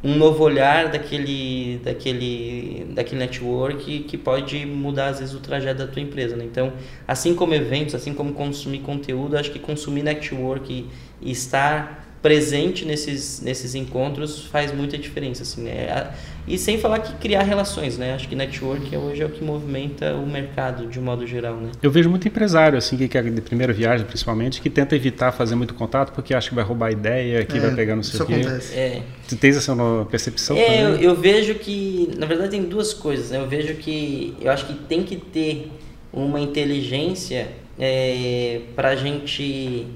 um 0.03 0.15
novo 0.15 0.45
olhar 0.45 0.93
daquele, 0.93 1.81
daquele, 1.83 2.87
daquele 2.91 3.19
network 3.19 4.05
que 4.05 4.17
pode 4.17 4.65
mudar 4.65 5.09
às 5.09 5.19
vezes 5.19 5.35
o 5.35 5.41
trajeto 5.41 5.79
da 5.79 5.89
tua 5.89 6.01
empresa. 6.01 6.37
Né? 6.37 6.45
Então, 6.45 6.73
assim 7.07 7.35
como 7.35 7.53
eventos, 7.53 7.97
assim 7.97 8.15
como 8.15 8.33
consumir 8.33 8.79
conteúdo, 8.79 9.37
acho 9.37 9.51
que 9.51 9.59
consumir 9.59 10.05
network 10.05 10.73
e, 10.73 10.87
e 11.21 11.33
estar 11.33 12.08
presente 12.23 12.85
nesses, 12.85 13.41
nesses 13.41 13.75
encontros 13.75 14.45
faz 14.47 14.73
muita 14.73 14.99
diferença. 14.99 15.43
Assim, 15.43 15.63
né? 15.63 16.13
E 16.47 16.57
sem 16.57 16.79
falar 16.79 17.01
que 17.01 17.13
criar 17.15 17.43
relações, 17.43 17.99
né? 17.99 18.15
Acho 18.15 18.29
que 18.29 18.35
network 18.35 18.97
hoje 18.97 19.23
é 19.23 19.27
o 19.27 19.29
que 19.29 19.45
movimenta 19.45 20.15
o 20.15 20.27
mercado 20.27 20.87
de 20.87 20.99
um 20.99 21.03
modo 21.03 21.27
geral, 21.27 21.57
né? 21.57 21.71
Eu 21.83 21.91
vejo 21.91 22.09
muito 22.09 22.27
empresário, 22.27 22.79
assim, 22.79 22.97
que 22.97 23.07
quer 23.07 23.23
de 23.23 23.41
primeira 23.43 23.73
viagem, 23.73 24.07
principalmente, 24.07 24.61
que 24.61 24.71
tenta 24.71 24.97
evitar 24.97 25.31
fazer 25.31 25.55
muito 25.55 25.75
contato 25.75 26.13
porque 26.13 26.33
acha 26.33 26.49
que 26.49 26.55
vai 26.55 26.65
roubar 26.65 26.91
ideia, 26.91 27.45
que 27.45 27.59
é, 27.59 27.61
vai 27.61 27.75
pegar 27.75 27.95
no 27.95 28.03
seu 28.03 28.25
quê. 28.25 28.41
É. 28.73 29.03
Tu 29.29 29.37
tens 29.37 29.57
essa 29.57 29.77
percepção 30.11 30.57
é, 30.57 30.83
eu, 30.83 30.97
eu, 30.97 31.15
vejo 31.15 31.55
que, 31.57 32.11
na 32.17 32.25
verdade, 32.25 32.53
tem 32.53 32.63
duas 32.63 32.95
coisas, 32.95 33.31
né? 33.31 33.39
Eu 33.39 33.47
vejo 33.47 33.75
que, 33.75 34.35
eu 34.41 34.51
acho 34.51 34.67
que 34.67 34.75
tem 34.75 35.03
que 35.03 35.17
ter 35.17 35.71
uma 36.13 36.41
inteligência 36.41 37.49
é, 37.79 38.63
para 38.75 38.91
a 38.91 38.97
gente 38.97 39.87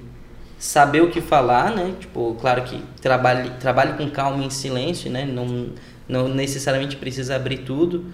saber 0.62 1.00
o 1.00 1.10
que 1.10 1.20
falar, 1.20 1.74
né? 1.74 1.92
Tipo, 1.98 2.36
claro 2.40 2.62
que 2.62 2.80
trabalhe, 3.00 3.50
trabalhe 3.58 3.94
com 3.94 4.08
calma 4.08 4.44
e 4.44 4.46
em 4.46 4.50
silêncio, 4.50 5.10
né? 5.10 5.24
Não, 5.24 5.70
não 6.08 6.28
necessariamente 6.28 6.94
precisa 6.94 7.34
abrir 7.34 7.58
tudo, 7.58 8.06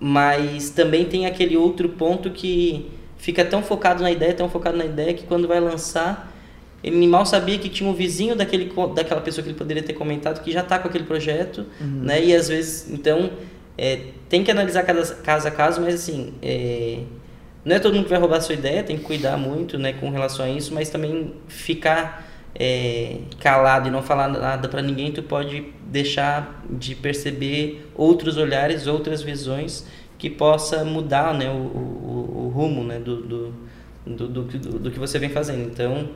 mas 0.00 0.70
também 0.70 1.04
tem 1.04 1.26
aquele 1.26 1.56
outro 1.56 1.90
ponto 1.90 2.30
que 2.30 2.90
fica 3.18 3.44
tão 3.44 3.62
focado 3.62 4.02
na 4.02 4.10
ideia, 4.10 4.34
tão 4.34 4.50
focado 4.50 4.76
na 4.76 4.84
ideia 4.84 5.14
que 5.14 5.22
quando 5.26 5.46
vai 5.46 5.60
lançar, 5.60 6.34
ele 6.82 7.06
mal 7.06 7.24
sabia 7.24 7.56
que 7.56 7.68
tinha 7.68 7.88
um 7.88 7.94
vizinho 7.94 8.34
daquele, 8.34 8.72
daquela 8.96 9.20
pessoa 9.20 9.44
que 9.44 9.50
ele 9.50 9.58
poderia 9.58 9.84
ter 9.84 9.92
comentado 9.92 10.42
que 10.42 10.50
já 10.50 10.62
está 10.62 10.80
com 10.80 10.88
aquele 10.88 11.04
projeto, 11.04 11.64
uhum. 11.80 12.02
né? 12.02 12.24
E 12.24 12.34
às 12.34 12.48
vezes, 12.48 12.90
então, 12.90 13.30
é, 13.78 14.06
tem 14.28 14.42
que 14.42 14.50
analisar 14.50 14.82
cada 14.82 15.06
caso 15.06 15.46
a 15.46 15.52
caso, 15.52 15.80
mas 15.80 15.94
assim, 15.94 16.34
é, 16.42 16.98
não 17.64 17.76
é 17.76 17.78
todo 17.78 17.94
mundo 17.94 18.04
que 18.04 18.10
vai 18.10 18.18
roubar 18.18 18.38
a 18.38 18.40
sua 18.40 18.54
ideia, 18.54 18.82
tem 18.82 18.98
que 18.98 19.04
cuidar 19.04 19.36
muito 19.36 19.78
né, 19.78 19.92
com 19.92 20.10
relação 20.10 20.44
a 20.44 20.48
isso, 20.48 20.74
mas 20.74 20.90
também 20.90 21.34
ficar 21.46 22.26
é, 22.54 23.18
calado 23.40 23.88
e 23.88 23.90
não 23.90 24.02
falar 24.02 24.28
nada 24.28 24.68
para 24.68 24.82
ninguém, 24.82 25.12
tu 25.12 25.22
pode 25.22 25.72
deixar 25.86 26.64
de 26.68 26.94
perceber 26.94 27.88
outros 27.94 28.36
olhares, 28.36 28.86
outras 28.86 29.22
visões 29.22 29.86
que 30.18 30.28
possa 30.28 30.84
mudar 30.84 31.34
né, 31.34 31.50
o, 31.50 31.54
o, 31.54 32.46
o 32.46 32.48
rumo 32.48 32.82
né, 32.84 32.98
do, 32.98 33.22
do, 33.22 33.54
do, 34.06 34.28
do, 34.28 34.78
do, 34.78 34.90
que 34.90 34.98
você 34.98 35.18
vem 35.18 35.30
fazendo. 35.30 35.68
Então, 35.68 36.10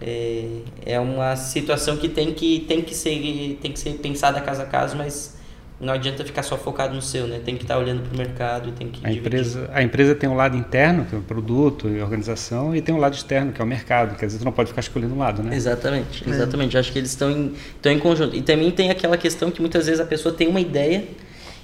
é, 0.00 0.62
é 0.84 1.00
uma 1.00 1.36
situação 1.36 1.96
que 1.96 2.08
tem 2.08 2.34
que, 2.34 2.60
tem 2.60 2.82
que, 2.82 2.94
ser, 2.94 3.58
tem 3.60 3.72
que 3.72 3.78
ser 3.78 3.94
pensada 3.94 4.40
caso 4.40 4.62
a 4.62 4.66
caso, 4.66 4.96
mas 4.96 5.37
não 5.80 5.94
adianta 5.94 6.24
ficar 6.24 6.42
só 6.42 6.56
focado 6.56 6.94
no 6.94 7.00
seu, 7.00 7.28
né? 7.28 7.40
Tem 7.44 7.56
que 7.56 7.62
estar 7.62 7.78
olhando 7.78 8.02
para 8.02 8.12
o 8.12 8.16
mercado 8.18 8.68
e 8.68 8.72
tem 8.72 8.88
que 8.88 9.06
a 9.06 9.12
empresa 9.12 9.70
A 9.72 9.82
empresa 9.82 10.14
tem 10.14 10.28
um 10.28 10.34
lado 10.34 10.56
interno, 10.56 11.04
que 11.04 11.14
é 11.14 11.18
o 11.18 11.22
produto 11.22 11.88
e 11.88 12.02
organização, 12.02 12.74
e 12.74 12.82
tem 12.82 12.92
um 12.92 12.98
lado 12.98 13.14
externo, 13.14 13.52
que 13.52 13.60
é 13.60 13.64
o 13.64 13.66
mercado, 13.66 14.16
que 14.16 14.24
às 14.24 14.32
vezes 14.32 14.44
não 14.44 14.50
pode 14.50 14.70
ficar 14.70 14.80
escolhendo 14.80 15.14
um 15.14 15.18
lado, 15.18 15.42
né? 15.42 15.54
Exatamente, 15.54 16.28
é. 16.28 16.30
exatamente. 16.30 16.76
É. 16.76 16.80
Acho 16.80 16.90
que 16.90 16.98
eles 16.98 17.10
estão 17.10 17.30
em, 17.30 17.54
estão 17.76 17.92
em 17.92 17.98
conjunto. 17.98 18.34
E 18.34 18.42
também 18.42 18.70
tem 18.72 18.90
aquela 18.90 19.16
questão 19.16 19.52
que 19.52 19.60
muitas 19.60 19.86
vezes 19.86 20.00
a 20.00 20.04
pessoa 20.04 20.34
tem 20.34 20.48
uma 20.48 20.60
ideia 20.60 21.04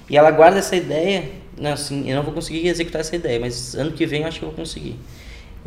e 0.09 0.15
ela 0.15 0.31
guarda 0.31 0.59
essa 0.59 0.77
ideia, 0.77 1.25
não, 1.57 1.73
assim, 1.73 2.09
eu 2.09 2.15
não 2.15 2.23
vou 2.23 2.33
conseguir 2.33 2.67
executar 2.67 3.01
essa 3.01 3.15
ideia, 3.15 3.39
mas 3.39 3.75
ano 3.75 3.91
que 3.91 4.05
vem 4.05 4.21
eu 4.21 4.27
acho 4.27 4.39
que 4.39 4.45
eu 4.45 4.49
vou 4.49 4.57
conseguir. 4.57 4.97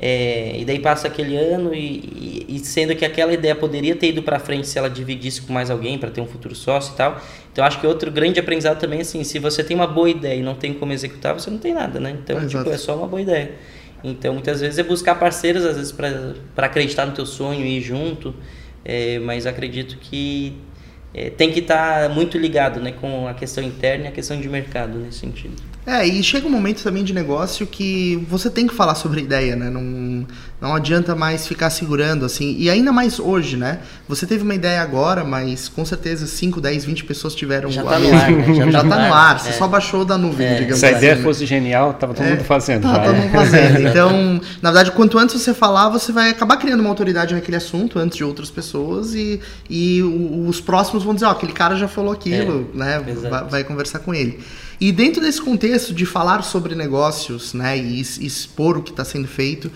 É, 0.00 0.56
e 0.56 0.64
daí 0.64 0.78
passa 0.78 1.08
aquele 1.08 1.36
ano 1.36 1.74
e, 1.74 2.46
e, 2.48 2.56
e, 2.56 2.58
sendo 2.60 2.94
que 2.94 3.04
aquela 3.04 3.32
ideia 3.32 3.56
poderia 3.56 3.96
ter 3.96 4.10
ido 4.10 4.22
para 4.22 4.38
frente 4.38 4.68
se 4.68 4.78
ela 4.78 4.88
dividisse 4.88 5.42
com 5.42 5.52
mais 5.52 5.70
alguém 5.70 5.98
para 5.98 6.08
ter 6.08 6.20
um 6.20 6.26
futuro 6.26 6.54
sócio 6.54 6.94
e 6.94 6.96
tal. 6.96 7.20
Então 7.52 7.64
acho 7.64 7.80
que 7.80 7.86
outro 7.86 8.08
grande 8.08 8.38
aprendizado 8.38 8.78
também 8.78 9.00
é 9.00 9.02
assim, 9.02 9.24
se 9.24 9.40
você 9.40 9.64
tem 9.64 9.76
uma 9.76 9.88
boa 9.88 10.08
ideia 10.08 10.38
e 10.38 10.42
não 10.42 10.54
tem 10.54 10.72
como 10.72 10.92
executar, 10.92 11.34
você 11.34 11.50
não 11.50 11.58
tem 11.58 11.74
nada, 11.74 11.98
né? 11.98 12.16
Então, 12.22 12.38
é, 12.38 12.46
tipo, 12.46 12.70
é 12.70 12.78
só 12.78 12.96
uma 12.96 13.08
boa 13.08 13.20
ideia. 13.20 13.50
Então, 14.04 14.34
muitas 14.34 14.60
vezes 14.60 14.78
é 14.78 14.84
buscar 14.84 15.16
parceiros, 15.16 15.64
às 15.64 15.76
vezes 15.76 15.90
para 15.90 16.66
acreditar 16.66 17.04
no 17.04 17.12
teu 17.12 17.26
sonho 17.26 17.66
e 17.66 17.78
ir 17.78 17.80
junto, 17.80 18.32
é, 18.84 19.18
mas 19.18 19.46
acredito 19.46 19.98
que 19.98 20.56
é, 21.12 21.30
tem 21.30 21.50
que 21.50 21.58
estar 21.58 22.08
tá 22.08 22.14
muito 22.14 22.38
ligado, 22.38 22.78
né, 22.80 22.92
com 22.92 23.26
a 23.26 23.34
questão 23.34 23.64
interna 23.64 24.04
e 24.04 24.08
a 24.08 24.12
questão 24.12 24.40
de 24.40 24.48
mercado 24.48 24.96
nesse 24.96 25.18
sentido. 25.18 25.56
É, 25.88 26.06
e 26.06 26.22
chega 26.22 26.46
um 26.46 26.50
momento 26.50 26.82
também 26.82 27.02
de 27.02 27.14
negócio 27.14 27.66
que 27.66 28.22
você 28.28 28.50
tem 28.50 28.66
que 28.66 28.74
falar 28.74 28.94
sobre 28.94 29.20
a 29.20 29.22
ideia, 29.22 29.56
né? 29.56 29.70
Não, 29.70 30.26
não 30.60 30.74
adianta 30.74 31.16
mais 31.16 31.48
ficar 31.48 31.70
segurando, 31.70 32.26
assim. 32.26 32.54
E 32.58 32.68
ainda 32.68 32.92
mais 32.92 33.18
hoje, 33.18 33.56
né? 33.56 33.78
Você 34.06 34.26
teve 34.26 34.42
uma 34.42 34.54
ideia 34.54 34.82
agora, 34.82 35.24
mas 35.24 35.66
com 35.66 35.86
certeza 35.86 36.26
5, 36.26 36.60
10, 36.60 36.84
20 36.84 37.04
pessoas 37.04 37.34
tiveram... 37.34 37.70
Já 37.70 37.82
tá 37.82 37.98
no 37.98 38.14
ar, 38.14 38.30
né? 38.30 38.52
Já, 38.54 38.70
já 38.70 38.82
tá, 38.82 38.88
tá 38.88 39.08
no 39.08 39.14
ar. 39.14 39.40
Você 39.40 39.48
é. 39.48 39.52
só 39.52 39.66
baixou 39.66 40.04
da 40.04 40.18
nuvem, 40.18 40.46
é. 40.46 40.54
digamos 40.56 40.78
Se 40.78 40.84
a 40.84 40.92
ideia 40.92 41.14
assim, 41.14 41.22
fosse 41.22 41.46
genial, 41.46 41.94
tava 41.94 42.12
todo 42.12 42.26
é, 42.26 42.30
mundo 42.32 42.44
fazendo. 42.44 42.82
Tava 42.82 43.04
todo 43.04 43.16
mundo 43.16 43.32
fazendo. 43.32 43.78
Então, 43.88 44.40
na 44.60 44.70
verdade, 44.70 44.92
quanto 44.92 45.18
antes 45.18 45.40
você 45.40 45.54
falar, 45.54 45.88
você 45.88 46.12
vai 46.12 46.28
acabar 46.28 46.58
criando 46.58 46.80
uma 46.80 46.90
autoridade 46.90 47.34
naquele 47.34 47.56
assunto 47.56 47.98
antes 47.98 48.18
de 48.18 48.24
outras 48.24 48.50
pessoas 48.50 49.14
e, 49.14 49.40
e 49.70 50.02
os 50.46 50.60
próximos 50.60 51.02
vão 51.02 51.14
dizer, 51.14 51.26
ó, 51.26 51.30
oh, 51.30 51.32
aquele 51.32 51.52
cara 51.52 51.76
já 51.76 51.88
falou 51.88 52.12
aquilo, 52.12 52.68
é, 52.74 52.76
né? 52.76 53.02
Vai, 53.30 53.44
vai 53.44 53.64
conversar 53.64 54.00
com 54.00 54.14
ele. 54.14 54.38
E 54.80 54.92
dentro 54.92 55.20
desse 55.20 55.42
contexto 55.42 55.92
de 55.92 56.06
falar 56.06 56.42
sobre 56.42 56.74
negócios 56.74 57.52
né, 57.52 57.76
e 57.76 58.00
expor 58.00 58.78
o 58.78 58.82
que 58.82 58.90
está 58.90 59.04
sendo 59.04 59.26
feito, 59.26 59.70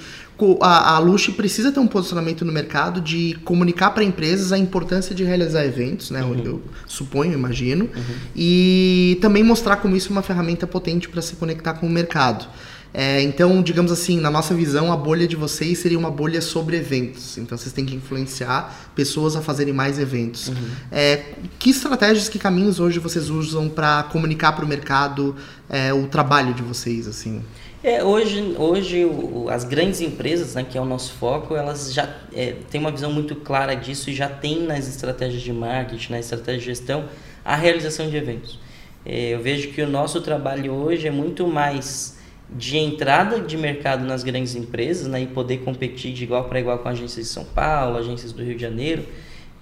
a, 0.61 0.97
a 0.97 1.01
precisa 1.37 1.71
ter 1.71 1.81
um 1.81 1.87
posicionamento 1.87 2.45
no 2.45 2.53
mercado 2.53 3.01
de 3.01 3.39
comunicar 3.45 3.91
para 3.91 4.03
empresas 4.03 4.53
a 4.53 4.59
importância 4.59 5.15
de 5.15 5.23
realizar 5.23 5.65
eventos, 5.65 6.11
né? 6.11 6.23
Uhum. 6.23 6.45
Eu 6.45 6.63
suponho, 6.87 7.33
imagino, 7.33 7.85
uhum. 7.85 8.15
e 8.35 9.19
também 9.21 9.43
mostrar 9.43 9.77
como 9.77 9.95
isso 9.95 10.09
é 10.09 10.13
uma 10.13 10.23
ferramenta 10.23 10.67
potente 10.67 11.09
para 11.09 11.23
se 11.23 11.37
conectar 11.37 11.75
com 11.75 11.87
o 11.87 11.91
mercado. 11.91 12.47
É, 12.95 13.23
então, 13.23 13.63
digamos 13.63 13.91
assim, 13.91 14.21
na 14.21 14.31
nossa 14.31 14.55
visão, 14.55 14.93
a 14.93 14.97
bolha 14.97 15.27
de 15.27 15.35
vocês 15.35 15.79
seria 15.79 15.99
uma 15.99 16.11
bolha 16.11 16.43
sobre 16.43 16.77
eventos. 16.77 17.39
Então, 17.39 17.57
vocês 17.57 17.73
têm 17.73 17.87
que 17.87 17.95
influenciar 17.95 18.91
pessoas 18.95 19.35
a 19.35 19.41
fazerem 19.41 19.73
mais 19.73 19.99
eventos. 19.99 20.49
Uhum. 20.49 20.71
É, 20.91 21.23
que 21.59 21.71
estratégias, 21.71 22.29
que 22.29 22.39
caminhos 22.39 22.81
hoje 22.81 22.99
vocês 22.99 23.31
usam 23.31 23.69
para 23.69 24.03
comunicar 24.05 24.53
para 24.53 24.65
o 24.65 24.69
mercado 24.69 25.35
é, 25.71 25.93
o 25.93 26.07
trabalho 26.07 26.53
de 26.53 26.63
vocês, 26.63 27.09
assim? 27.09 27.43
É, 27.83 28.05
hoje, 28.05 28.55
hoje 28.59 29.05
o, 29.05 29.49
as 29.49 29.65
grandes 29.65 30.01
empresas, 30.01 30.55
né, 30.55 30.63
que 30.63 30.79
é 30.79 30.81
o 30.81 30.85
nosso 30.85 31.15
foco, 31.15 31.57
elas 31.57 31.93
já 31.93 32.09
é, 32.33 32.55
têm 32.71 32.81
uma 32.81 32.93
visão 32.93 33.11
muito 33.11 33.35
clara 33.35 33.75
disso 33.75 34.09
e 34.09 34.15
já 34.15 34.29
têm 34.29 34.63
nas 34.63 34.87
estratégias 34.87 35.43
de 35.43 35.53
marketing, 35.53 36.13
na 36.13 36.21
estratégia 36.21 36.61
de 36.61 36.67
gestão, 36.67 37.07
a 37.45 37.57
realização 37.57 38.09
de 38.09 38.17
eventos. 38.17 38.61
É, 39.05 39.31
eu 39.31 39.43
vejo 39.43 39.71
que 39.71 39.83
o 39.83 39.89
nosso 39.89 40.21
trabalho 40.21 40.73
hoje 40.73 41.09
é 41.09 41.11
muito 41.11 41.45
mais 41.49 42.22
de 42.57 42.77
entrada 42.77 43.41
de 43.41 43.57
mercado 43.57 44.05
nas 44.05 44.23
grandes 44.23 44.55
empresas 44.55 45.07
né, 45.07 45.23
e 45.23 45.27
poder 45.27 45.59
competir 45.59 46.13
de 46.13 46.25
igual 46.25 46.45
para 46.45 46.61
igual 46.61 46.79
com 46.79 46.89
agências 46.89 47.27
de 47.27 47.33
São 47.33 47.45
Paulo, 47.45 47.97
agências 47.99 48.33
do 48.33 48.43
Rio 48.43 48.55
de 48.55 48.63
Janeiro. 48.63 49.05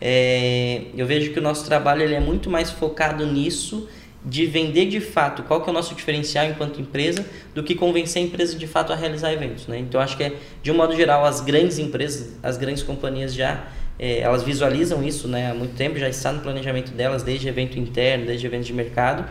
É, 0.00 0.82
eu 0.96 1.06
vejo 1.06 1.32
que 1.32 1.38
o 1.38 1.42
nosso 1.42 1.64
trabalho 1.64 2.02
ele 2.02 2.14
é 2.14 2.20
muito 2.20 2.48
mais 2.48 2.70
focado 2.70 3.26
nisso 3.26 3.88
de 4.24 4.44
vender 4.46 4.86
de 4.86 5.00
fato 5.00 5.42
qual 5.44 5.62
que 5.62 5.68
é 5.68 5.70
o 5.70 5.74
nosso 5.74 5.94
diferencial 5.94 6.46
enquanto 6.46 6.80
empresa 6.80 7.24
do 7.54 7.62
que 7.62 7.74
convencer 7.74 8.22
a 8.22 8.26
empresa 8.26 8.56
de 8.56 8.66
fato 8.66 8.92
a 8.92 8.96
realizar 8.96 9.32
eventos. 9.32 9.66
Né? 9.66 9.78
Então 9.78 10.00
acho 10.00 10.16
que 10.16 10.24
é, 10.24 10.32
de 10.62 10.70
um 10.70 10.74
modo 10.74 10.94
geral 10.94 11.24
as 11.24 11.40
grandes 11.40 11.78
empresas, 11.78 12.36
as 12.42 12.56
grandes 12.56 12.82
companhias 12.82 13.34
já 13.34 13.66
é, 13.98 14.20
elas 14.20 14.42
visualizam 14.42 15.02
isso 15.06 15.28
né, 15.28 15.50
há 15.50 15.54
muito 15.54 15.74
tempo, 15.74 15.98
já 15.98 16.08
está 16.08 16.32
no 16.32 16.40
planejamento 16.40 16.90
delas, 16.92 17.22
desde 17.22 17.46
evento 17.48 17.78
interno, 17.78 18.24
desde 18.24 18.46
eventos 18.46 18.66
de 18.66 18.72
mercado. 18.72 19.28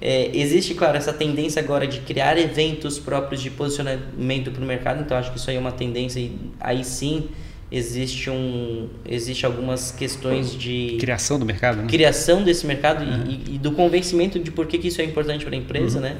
É, 0.00 0.30
existe, 0.36 0.74
claro, 0.74 0.96
essa 0.96 1.12
tendência 1.12 1.62
agora 1.62 1.86
de 1.86 2.00
criar 2.00 2.36
eventos 2.36 2.98
próprios 2.98 3.40
de 3.40 3.50
posicionamento 3.50 4.50
para 4.50 4.62
o 4.62 4.66
mercado, 4.66 5.02
então 5.02 5.16
acho 5.16 5.30
que 5.30 5.38
isso 5.38 5.48
aí 5.48 5.56
é 5.56 5.58
uma 5.58 5.72
tendência 5.72 6.20
e 6.20 6.36
aí 6.60 6.84
sim 6.84 7.28
existe 7.70 8.30
um 8.30 8.88
existe 9.04 9.44
algumas 9.44 9.90
questões 9.90 10.56
de 10.56 10.96
criação 11.00 11.38
do 11.38 11.44
mercado 11.44 11.82
né? 11.82 11.88
criação 11.88 12.44
desse 12.44 12.66
mercado 12.66 13.02
uhum. 13.02 13.24
e, 13.28 13.54
e, 13.54 13.58
do 13.58 13.72
convencimento 13.72 14.38
de 14.38 14.50
por 14.50 14.66
que, 14.66 14.78
que 14.78 14.88
isso 14.88 15.00
é 15.00 15.04
importante 15.04 15.44
para 15.44 15.54
a 15.54 15.58
empresa 15.58 15.96
uhum. 15.96 16.04
né 16.04 16.16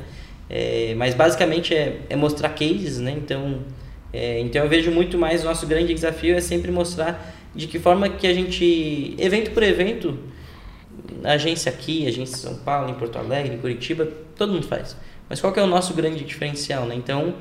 é, 0.51 0.95
mas 0.97 1.15
basicamente 1.15 1.75
é, 1.75 2.01
é, 2.09 2.17
mostrar 2.17 2.49
cases 2.51 2.99
né 2.99 3.13
então 3.17 3.61
é, 4.13 4.41
então 4.41 4.63
eu 4.63 4.69
vejo 4.69 4.91
muito 4.91 5.17
mais 5.17 5.45
nosso 5.45 5.67
grande 5.67 5.95
desafio 5.95 6.35
é 6.35 6.41
sempre 6.41 6.73
mostrar 6.73 7.35
de 7.55 7.69
que 7.69 7.79
forma 7.79 8.09
que 8.09 8.27
a 8.27 8.35
gente 8.35 9.15
evento 9.19 9.53
por 9.53 9.63
evento 9.63 10.19
agência 11.23 11.71
aqui, 11.71 12.07
agência 12.07 12.35
em 12.35 12.39
São 12.39 12.57
Paulo, 12.57 12.91
em 12.91 12.95
Porto 12.95 13.17
Alegre, 13.17 13.55
em 13.55 13.59
Curitiba, 13.59 14.09
todo 14.37 14.53
mundo 14.53 14.67
faz. 14.67 14.97
Mas 15.29 15.41
qual 15.41 15.53
que 15.53 15.61
é 15.61 15.63
o 15.63 15.67
nosso 15.67 15.95
grande 15.95 16.25
diferencial, 16.25 16.87
né? 16.87 16.95
Então, 16.95 17.35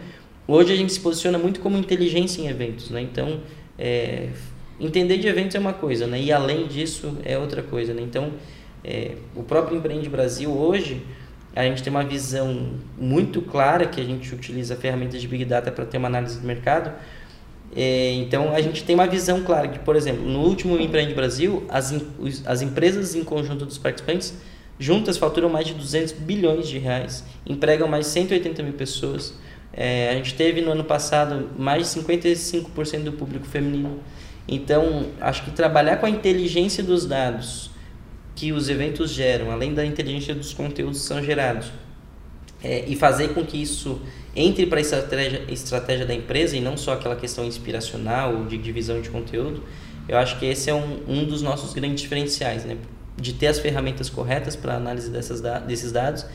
hoje 0.47 0.73
a 0.73 0.75
gente 0.75 0.93
se 0.93 0.99
posiciona 0.99 1.37
muito 1.37 1.59
como 1.59 1.77
inteligência 1.77 2.41
em 2.41 2.47
eventos, 2.47 2.89
né? 2.89 3.01
Então, 3.01 3.41
é, 3.77 4.29
entender 4.79 5.17
de 5.17 5.27
eventos 5.27 5.55
é 5.55 5.59
uma 5.59 5.73
coisa, 5.73 6.07
né? 6.07 6.19
E 6.21 6.31
além 6.31 6.67
disso 6.67 7.17
é 7.23 7.37
outra 7.37 7.61
coisa, 7.61 7.93
né? 7.93 8.01
Então, 8.01 8.33
é, 8.83 9.15
o 9.35 9.43
próprio 9.43 9.77
Empreende 9.77 10.09
Brasil 10.09 10.51
hoje, 10.51 11.01
a 11.55 11.63
gente 11.63 11.83
tem 11.83 11.91
uma 11.91 12.03
visão 12.03 12.73
muito 12.97 13.41
clara 13.41 13.85
que 13.85 14.01
a 14.01 14.03
gente 14.03 14.33
utiliza 14.33 14.75
ferramentas 14.75 15.21
de 15.21 15.27
Big 15.27 15.45
Data 15.45 15.71
para 15.71 15.85
ter 15.85 15.97
uma 15.97 16.07
análise 16.07 16.39
do 16.39 16.47
mercado, 16.47 16.91
então 17.75 18.53
a 18.53 18.61
gente 18.61 18.83
tem 18.83 18.93
uma 18.93 19.07
visão 19.07 19.41
clara 19.43 19.67
que, 19.67 19.79
por 19.79 19.95
exemplo, 19.95 20.23
no 20.23 20.39
último 20.41 20.79
Empreende 20.79 21.13
Brasil, 21.13 21.65
as, 21.69 21.93
as 22.45 22.61
empresas 22.61 23.15
em 23.15 23.23
conjunto 23.23 23.65
dos 23.65 23.77
participantes 23.77 24.33
juntas 24.79 25.17
faturam 25.17 25.49
mais 25.49 25.67
de 25.67 25.73
200 25.73 26.13
bilhões 26.13 26.67
de 26.67 26.77
reais, 26.77 27.23
empregam 27.45 27.87
mais 27.87 28.05
de 28.05 28.11
180 28.11 28.63
mil 28.63 28.73
pessoas. 28.73 29.33
É, 29.71 30.09
a 30.09 30.13
gente 30.13 30.35
teve 30.35 30.61
no 30.61 30.71
ano 30.71 30.83
passado 30.83 31.49
mais 31.57 31.91
de 31.91 31.99
55% 31.99 33.03
do 33.03 33.13
público 33.13 33.45
feminino. 33.45 33.99
Então, 34.47 35.07
acho 35.21 35.43
que 35.45 35.51
trabalhar 35.51 35.97
com 35.97 36.05
a 36.05 36.09
inteligência 36.09 36.83
dos 36.83 37.05
dados 37.05 37.71
que 38.35 38.51
os 38.51 38.69
eventos 38.69 39.11
geram, 39.11 39.51
além 39.51 39.73
da 39.73 39.85
inteligência 39.85 40.35
dos 40.35 40.53
conteúdos 40.53 41.01
que 41.01 41.05
são 41.05 41.23
gerados, 41.23 41.71
é, 42.63 42.85
e 42.87 42.95
fazer 42.95 43.29
com 43.29 43.43
que 43.45 43.61
isso 43.61 44.01
entre 44.35 44.65
para 44.65 44.79
a 44.79 44.81
estratégia, 44.81 45.43
estratégia 45.49 46.05
da 46.05 46.13
empresa 46.13 46.57
e 46.57 46.61
não 46.61 46.75
só 46.75 46.93
aquela 46.93 47.15
questão 47.15 47.45
inspiracional 47.45 48.45
de 48.45 48.57
divisão 48.57 48.99
de 49.01 49.09
conteúdo, 49.09 49.63
eu 50.07 50.17
acho 50.17 50.39
que 50.39 50.45
esse 50.45 50.69
é 50.69 50.73
um, 50.73 50.99
um 51.07 51.25
dos 51.25 51.41
nossos 51.41 51.73
grandes 51.73 52.01
diferenciais, 52.01 52.65
né? 52.65 52.77
de 53.15 53.33
ter 53.33 53.47
as 53.47 53.59
ferramentas 53.59 54.09
corretas 54.09 54.55
para 54.55 54.75
análise 54.75 55.09
dessas, 55.09 55.41
desses 55.67 55.91
dados 55.91 56.25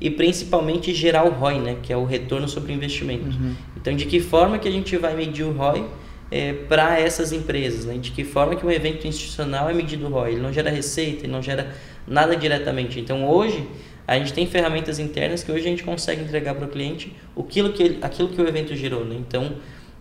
e 0.00 0.08
principalmente 0.08 0.94
gerar 0.94 1.24
o 1.24 1.30
ROI, 1.30 1.58
né? 1.58 1.76
que 1.82 1.92
é 1.92 1.96
o 1.96 2.04
retorno 2.04 2.48
sobre 2.48 2.72
investimento. 2.72 3.26
Uhum. 3.26 3.54
Então, 3.76 3.94
de 3.94 4.06
que 4.06 4.20
forma 4.20 4.58
que 4.58 4.68
a 4.68 4.70
gente 4.70 4.96
vai 4.96 5.16
medir 5.16 5.44
o 5.44 5.52
ROI 5.52 5.84
é, 6.30 6.52
para 6.52 7.00
essas 7.00 7.32
empresas? 7.32 7.84
Né? 7.84 7.98
De 7.98 8.12
que 8.12 8.22
forma 8.22 8.54
que 8.54 8.64
um 8.64 8.70
evento 8.70 9.06
institucional 9.06 9.68
é 9.68 9.74
medido 9.74 10.06
o 10.06 10.10
ROI? 10.10 10.32
Ele 10.32 10.40
não 10.40 10.52
gera 10.52 10.70
receita, 10.70 11.24
ele 11.24 11.32
não 11.32 11.42
gera 11.42 11.74
nada 12.06 12.36
diretamente. 12.36 13.00
Então, 13.00 13.28
hoje, 13.28 13.66
a 14.08 14.18
gente 14.18 14.32
tem 14.32 14.46
ferramentas 14.46 14.98
internas 14.98 15.44
que 15.44 15.52
hoje 15.52 15.66
a 15.66 15.68
gente 15.68 15.84
consegue 15.84 16.22
entregar 16.22 16.54
para 16.54 16.64
o 16.64 16.68
cliente 16.68 17.14
aquilo 17.38 17.74
que, 17.74 17.82
ele, 17.82 17.98
aquilo 18.00 18.30
que 18.30 18.40
o 18.40 18.48
evento 18.48 18.74
gerou. 18.74 19.04
Né? 19.04 19.16
Então, 19.18 19.52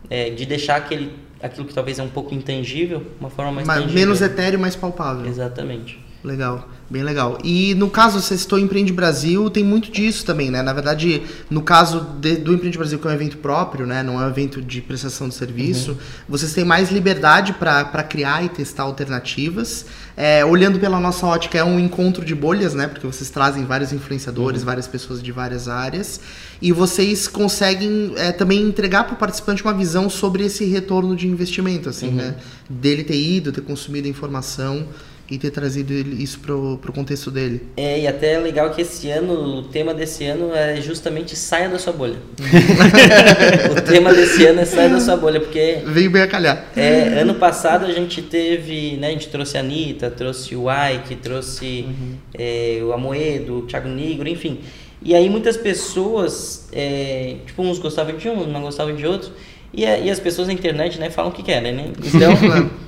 é, 0.10 0.30
de 0.30 0.46
deixar 0.46 0.78
aquele, 0.78 1.12
aquilo 1.42 1.68
que 1.68 1.74
talvez 1.74 2.00
é 2.00 2.04
um 2.04 2.10
pouco 2.10 2.34
intangível, 2.34 3.06
uma 3.20 3.30
forma 3.30 3.52
mais 3.52 3.68
Mas, 3.68 3.82
tangível. 3.82 4.00
Menos 4.00 4.22
etéreo, 4.22 4.58
mais 4.58 4.78
palpável. 4.78 5.26
Exatamente. 5.26 6.00
Legal, 6.24 6.68
bem 6.90 7.04
legal. 7.04 7.38
E 7.44 7.76
no 7.76 7.90
caso, 7.90 8.22
você 8.22 8.38
citou 8.38 8.58
Empreende 8.58 8.92
Brasil, 8.92 9.50
tem 9.50 9.64
muito 9.64 9.92
disso 9.92 10.26
também, 10.26 10.50
né? 10.50 10.62
Na 10.62 10.74
verdade, 10.74 11.22
no 11.50 11.62
caso 11.62 12.02
de, 12.20 12.38
do 12.38 12.54
Empreende 12.54 12.78
Brasil, 12.78 12.98
que 12.98 13.08
é 13.08 13.12
um 13.12 13.14
evento 13.14 13.38
próprio, 13.38 13.86
né? 13.86 14.02
Não 14.02 14.22
é 14.22 14.26
um 14.26 14.30
evento 14.30 14.62
de 14.62 14.82
prestação 14.82 15.30
de 15.30 15.36
serviço, 15.36 15.92
uhum. 15.92 15.98
vocês 16.28 16.54
têm 16.54 16.66
mais 16.66 16.92
liberdade 16.92 17.54
para 17.54 18.04
criar 18.04 18.44
e 18.44 18.50
testar 18.50 18.84
alternativas. 18.84 19.86
É, 20.20 20.44
olhando 20.44 20.80
pela 20.80 21.00
nossa 21.00 21.28
ótica, 21.28 21.60
é 21.60 21.64
um 21.64 21.80
encontro 21.80 22.26
de 22.26 22.34
bolhas, 22.34 22.74
né? 22.74 22.88
Porque 22.88 23.06
vocês 23.06 23.30
trazem 23.30 23.66
vários 23.66 23.94
influenciadores, 23.94 24.62
uhum. 24.62 24.66
várias 24.66 24.88
pessoas 24.88 25.22
de 25.22 25.32
várias 25.32 25.68
áreas. 25.68 26.20
E 26.60 26.72
vocês 26.72 27.28
conseguem 27.28 28.14
é, 28.18 28.32
também 28.32 28.64
entregar 28.64 29.04
para 29.04 29.14
o 29.14 29.18
participante 29.18 29.62
uma 29.62 29.76
visão 29.76 30.10
sobre 30.10 30.44
esse 30.44 30.66
retorno 30.66 31.16
de 31.16 31.28
investimento, 31.28 31.88
assim, 31.88 32.08
uhum. 32.08 32.16
né? 32.16 32.36
Dele 32.68 33.04
ter 33.04 33.16
ido, 33.16 33.52
ter 33.52 33.62
consumido 33.62 34.08
a 34.08 34.10
informação 34.10 34.88
e 35.30 35.38
ter 35.38 35.52
trazido 35.52 35.94
isso 35.94 36.40
pro, 36.40 36.78
pro 36.82 36.94
contexto 36.94 37.30
dele. 37.30 37.62
É, 37.76 38.00
e 38.00 38.08
até 38.08 38.34
é 38.34 38.40
legal 38.40 38.72
que 38.72 38.82
esse 38.82 39.10
ano, 39.10 39.60
o 39.60 39.64
tema 39.64 39.94
desse 39.94 40.26
ano 40.26 40.54
é 40.56 40.80
justamente 40.80 41.36
saia 41.36 41.68
da 41.68 41.78
sua 41.78 41.92
bolha. 41.92 42.18
o 43.72 43.82
tema 43.82 44.14
desse 44.14 44.46
ano 44.46 44.62
é 44.62 44.66
saia 44.66 44.90
da 44.90 45.00
sua 45.00 45.18
bolha, 45.18 45.40
porque... 45.40 45.80
Veio 45.86 46.10
bem 46.10 46.22
a 46.22 46.28
calhar. 46.28 46.66
É, 46.76 47.20
ano 47.20 47.36
passado 47.36 47.86
a 47.86 47.92
gente 47.92 48.22
teve, 48.22 48.96
né, 48.98 49.08
a 49.08 49.12
gente 49.12 49.28
trouxe 49.28 49.58
a 49.58 49.60
Anitta, 49.60 50.10
trouxe 50.10 50.56
o 50.56 50.66
Ike, 50.72 51.16
trouxe 51.18 51.86
uhum. 51.88 52.16
é, 52.34 52.80
o 52.84 52.94
Amoedo, 52.94 53.60
o 53.60 53.62
Thiago 53.64 53.90
Negro, 53.90 54.30
enfim. 54.30 54.60
E 55.02 55.14
aí 55.14 55.30
muitas 55.30 55.58
pessoas, 55.58 56.70
é, 56.72 57.36
tipo, 57.46 57.62
uns 57.62 57.80
gostavam 57.80 58.16
de 58.16 58.30
um, 58.30 58.48
não 58.48 58.62
gostavam 58.62 58.96
de 58.96 59.06
outro, 59.06 59.32
e, 59.74 59.84
e, 59.84 60.10
as 60.10 60.20
pessoas 60.20 60.48
na 60.48 60.54
internet, 60.54 60.98
né, 60.98 61.10
falam 61.10 61.30
o 61.30 61.34
que 61.34 61.44
querem, 61.44 61.74
né? 61.74 61.92
Então, 62.02 62.32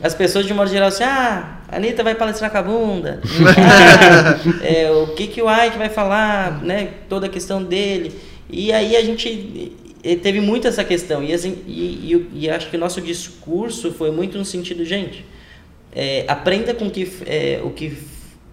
as 0.01 0.15
pessoas 0.15 0.45
de 0.45 0.53
modo 0.53 0.69
geral 0.69 0.87
assim, 0.87 1.03
ah, 1.03 1.58
Anitta 1.71 2.03
vai 2.03 2.15
palestrar 2.15 2.51
com 2.51 2.57
a 2.57 2.61
bunda, 2.61 3.21
é, 4.61 4.91
o 4.91 5.07
que, 5.15 5.27
que 5.27 5.41
o 5.41 5.47
Ike 5.49 5.77
vai 5.77 5.89
falar, 5.89 6.63
né? 6.63 6.89
Toda 7.07 7.27
a 7.27 7.29
questão 7.29 7.63
dele. 7.63 8.13
E 8.49 8.71
aí 8.71 8.95
a 8.95 9.01
gente 9.01 9.71
teve 10.21 10.41
muito 10.41 10.67
essa 10.67 10.83
questão. 10.83 11.23
E, 11.23 11.33
assim, 11.33 11.59
e, 11.67 12.13
e, 12.13 12.29
e 12.45 12.49
acho 12.49 12.69
que 12.69 12.77
o 12.77 12.79
nosso 12.79 13.01
discurso 13.01 13.91
foi 13.91 14.11
muito 14.11 14.37
no 14.37 14.45
sentido, 14.45 14.83
gente, 14.83 15.25
é, 15.93 16.25
aprenda 16.27 16.73
com 16.73 16.89
que, 16.89 17.11
é, 17.25 17.59
o 17.63 17.69
que 17.69 17.97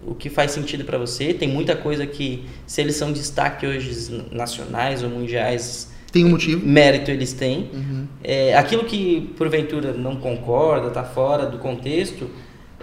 o 0.05 0.15
que 0.15 0.29
faz 0.29 0.51
sentido 0.51 0.85
para 0.85 0.97
você. 0.97 1.33
Tem 1.33 1.49
muita 1.49 1.75
coisa 1.75 2.07
que, 2.07 2.45
se 2.65 2.81
eles 2.81 2.95
são 2.95 3.11
destaque 3.11 3.67
hoje 3.67 4.23
nacionais 4.31 5.03
ou 5.03 5.09
mundiais, 5.09 5.91
tem 6.11 6.23
um 6.23 6.29
motivo. 6.29 6.65
Mérito 6.65 7.11
eles 7.11 7.33
têm. 7.33 7.69
Uhum. 7.73 8.07
É, 8.23 8.55
aquilo 8.55 8.85
que 8.85 9.33
porventura 9.37 9.93
não 9.93 10.15
concorda, 10.15 10.87
está 10.87 11.03
fora 11.03 11.45
do 11.45 11.57
contexto, 11.57 12.29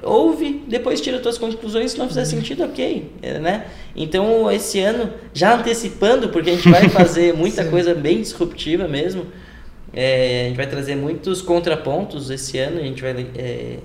ouve, 0.05 0.63
depois 0.69 1.01
tira 1.01 1.23
suas 1.23 1.39
conclusões, 1.39 1.93
se 1.93 1.99
não 1.99 2.09
fizer 2.09 2.25
sentido, 2.25 2.65
ok, 2.65 3.11
é, 3.23 3.39
né? 3.39 3.67
Então, 3.97 4.51
esse 4.51 4.81
ano, 4.81 5.13
já 5.33 5.55
antecipando, 5.55 6.29
porque 6.29 6.51
a 6.51 6.55
gente 6.55 6.69
vai 6.69 6.89
fazer 6.91 7.35
muita 7.35 7.65
coisa 7.65 7.95
bem 7.95 8.21
disruptiva 8.21 8.87
mesmo, 8.87 9.27
é, 9.93 10.43
a 10.45 10.49
gente 10.49 10.57
vai 10.57 10.67
trazer 10.67 10.97
muitos 10.97 11.41
contrapontos 11.41 12.31
esse 12.31 12.59
ano, 12.59 12.81
a 12.81 12.83
gente 12.83 13.03
vai... 13.03 13.27
É, 13.37 13.79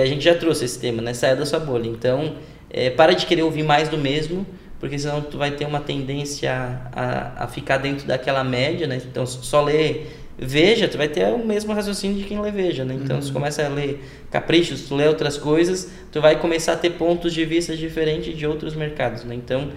a 0.00 0.06
gente 0.06 0.24
já 0.24 0.34
trouxe 0.34 0.64
esse 0.64 0.80
tema, 0.80 1.00
né? 1.00 1.14
Saia 1.14 1.36
da 1.36 1.46
sua 1.46 1.60
bolha. 1.60 1.88
Então, 1.88 2.34
é, 2.68 2.90
para 2.90 3.14
de 3.14 3.24
querer 3.24 3.42
ouvir 3.42 3.62
mais 3.62 3.88
do 3.88 3.96
mesmo, 3.96 4.44
porque 4.80 4.98
senão 4.98 5.20
tu 5.22 5.38
vai 5.38 5.52
ter 5.52 5.64
uma 5.64 5.80
tendência 5.80 6.52
a, 6.92 7.44
a, 7.44 7.48
ficar 7.48 7.78
dentro 7.78 8.06
daquela 8.06 8.42
média, 8.42 8.86
né? 8.86 9.00
Então, 9.04 9.24
só 9.26 9.62
ler 9.62 10.25
Veja, 10.38 10.86
tu 10.86 10.98
vai 10.98 11.08
ter 11.08 11.24
o 11.26 11.38
mesmo 11.38 11.72
raciocínio 11.72 12.18
de 12.18 12.24
quem 12.24 12.40
lê 12.40 12.50
Veja, 12.50 12.84
né? 12.84 12.94
Então, 12.94 13.16
uhum. 13.16 13.22
se 13.22 13.28
tu 13.28 13.32
começa 13.32 13.64
a 13.64 13.68
ler 13.68 14.02
Caprichos, 14.30 14.82
tu 14.82 14.94
lê 14.94 15.08
outras 15.08 15.38
coisas, 15.38 15.90
tu 16.12 16.20
vai 16.20 16.38
começar 16.38 16.72
a 16.72 16.76
ter 16.76 16.90
pontos 16.90 17.32
de 17.32 17.44
vista 17.44 17.74
diferentes 17.74 18.36
de 18.36 18.46
outros 18.46 18.74
mercados, 18.74 19.24
né? 19.24 19.34
Então, 19.34 19.70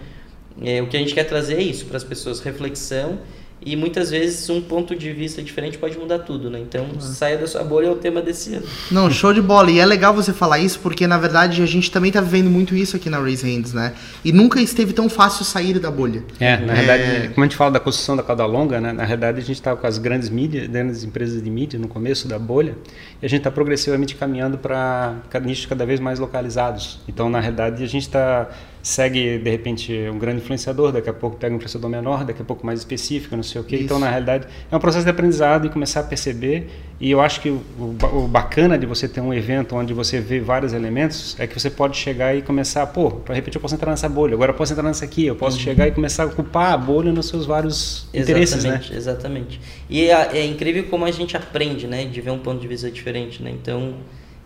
é, 0.61 0.81
o 0.81 0.87
que 0.87 0.97
a 0.97 0.99
gente 0.99 1.13
quer 1.13 1.23
trazer 1.23 1.55
é 1.55 1.61
isso 1.61 1.85
para 1.85 1.95
as 1.95 2.03
pessoas, 2.03 2.41
reflexão 2.41 3.19
e 3.65 3.75
muitas 3.75 4.09
vezes 4.09 4.49
um 4.49 4.61
ponto 4.61 4.95
de 4.95 5.11
vista 5.11 5.41
diferente 5.41 5.77
pode 5.77 5.97
mudar 5.97 6.19
tudo, 6.19 6.49
né? 6.49 6.59
Então, 6.59 6.87
saia 6.99 7.37
da 7.37 7.45
sua 7.45 7.63
bolha 7.63 7.87
é 7.87 7.89
o 7.89 7.95
tema 7.95 8.21
desse 8.21 8.55
ano. 8.55 8.65
Não, 8.89 9.11
show 9.11 9.33
de 9.33 9.41
bola. 9.41 9.69
E 9.69 9.79
é 9.79 9.85
legal 9.85 10.13
você 10.13 10.31
falar 10.31 10.59
isso 10.59 10.79
porque, 10.79 11.05
na 11.05 11.17
verdade, 11.17 11.61
a 11.61 11.65
gente 11.65 11.91
também 11.91 12.11
tá 12.11 12.21
vivendo 12.21 12.49
muito 12.49 12.73
isso 12.73 12.95
aqui 12.95 13.09
na 13.09 13.19
Raise 13.19 13.45
Hands, 13.45 13.73
né? 13.73 13.93
E 14.23 14.31
nunca 14.31 14.61
esteve 14.61 14.93
tão 14.93 15.09
fácil 15.09 15.43
sair 15.43 15.77
da 15.77 15.91
bolha. 15.91 16.23
É, 16.39 16.57
na 16.57 16.73
é... 16.73 16.75
verdade, 16.75 17.29
como 17.29 17.43
a 17.43 17.47
gente 17.47 17.57
fala 17.57 17.71
da 17.71 17.79
construção 17.79 18.15
da 18.15 18.23
cauda 18.23 18.45
longa, 18.45 18.79
né? 18.79 18.93
Na 18.93 19.05
verdade, 19.05 19.39
a 19.39 19.43
gente 19.43 19.57
estava 19.57 19.75
com 19.75 19.87
as 19.87 19.97
grandes 19.97 20.29
mídias, 20.29 20.67
grandes 20.67 21.03
empresas 21.03 21.41
de 21.41 21.49
mídia 21.49 21.77
no 21.77 21.89
começo 21.89 22.27
da 22.27 22.39
bolha, 22.39 22.77
e 23.21 23.25
a 23.25 23.29
gente 23.29 23.39
está 23.39 23.51
progressivamente 23.51 24.15
caminhando 24.15 24.57
para 24.57 25.21
nichos 25.41 25.65
cada 25.65 25.85
vvez 25.85 25.99
mais 25.99 26.17
localizados. 26.17 26.99
Então, 27.07 27.29
na 27.29 27.41
verdade, 27.41 27.83
a 27.83 27.87
gente 27.87 28.03
está 28.03 28.49
segue 28.89 29.37
de 29.37 29.49
repente 29.49 29.93
um 30.11 30.17
grande 30.17 30.41
influenciador, 30.41 30.91
daqui 30.91 31.09
a 31.09 31.13
pouco 31.13 31.37
pega 31.37 31.53
um 31.53 31.57
influenciador 31.57 31.89
menor, 31.89 32.25
daqui 32.25 32.41
a 32.41 32.45
pouco 32.45 32.65
mais 32.65 32.79
específico, 32.79 33.35
não 33.35 33.43
sei 33.43 33.61
o 33.61 33.63
quê. 33.63 33.75
Isso. 33.75 33.85
Então, 33.85 33.99
na 33.99 34.09
realidade, 34.09 34.47
é 34.71 34.75
um 34.75 34.79
processo 34.79 35.05
de 35.05 35.11
aprendizado 35.11 35.67
e 35.67 35.69
começar 35.69 35.99
a 35.99 36.03
perceber. 36.03 36.67
E 36.99 37.11
eu 37.11 37.21
acho 37.21 37.39
que 37.39 37.49
o, 37.49 37.63
o, 37.77 38.27
bacana 38.27 38.77
de 38.77 38.85
você 38.85 39.07
ter 39.07 39.21
um 39.21 39.33
evento 39.33 39.75
onde 39.75 39.93
você 39.93 40.19
vê 40.19 40.39
vários 40.39 40.73
elementos 40.73 41.39
é 41.39 41.45
que 41.45 41.57
você 41.57 41.69
pode 41.69 41.95
chegar 41.95 42.35
e 42.35 42.41
começar, 42.41 42.85
pô, 42.87 43.11
para 43.11 43.35
repente 43.35 43.55
eu 43.55 43.61
posso 43.61 43.75
entrar 43.75 43.91
nessa 43.91 44.09
bolha, 44.09 44.33
agora 44.33 44.51
eu 44.51 44.55
posso 44.55 44.73
entrar 44.73 44.83
nessa 44.83 45.05
aqui, 45.05 45.25
eu 45.25 45.35
posso 45.35 45.57
uhum. 45.57 45.63
chegar 45.63 45.87
e 45.87 45.91
começar 45.91 46.23
a 46.23 46.25
ocupar 46.25 46.73
a 46.73 46.77
bolha 46.77 47.11
nos 47.11 47.27
seus 47.27 47.45
vários 47.45 48.07
exatamente, 48.11 48.21
interesses, 48.21 48.63
né? 48.63 48.81
Exatamente. 48.91 49.61
E 49.89 50.09
é, 50.09 50.39
é 50.39 50.45
incrível 50.45 50.83
como 50.89 51.05
a 51.05 51.11
gente 51.11 51.37
aprende, 51.37 51.87
né, 51.87 52.05
de 52.05 52.19
ver 52.19 52.31
um 52.31 52.39
ponto 52.39 52.59
de 52.59 52.67
vista 52.67 52.89
diferente, 52.89 53.41
né? 53.41 53.51
Então, 53.51 53.93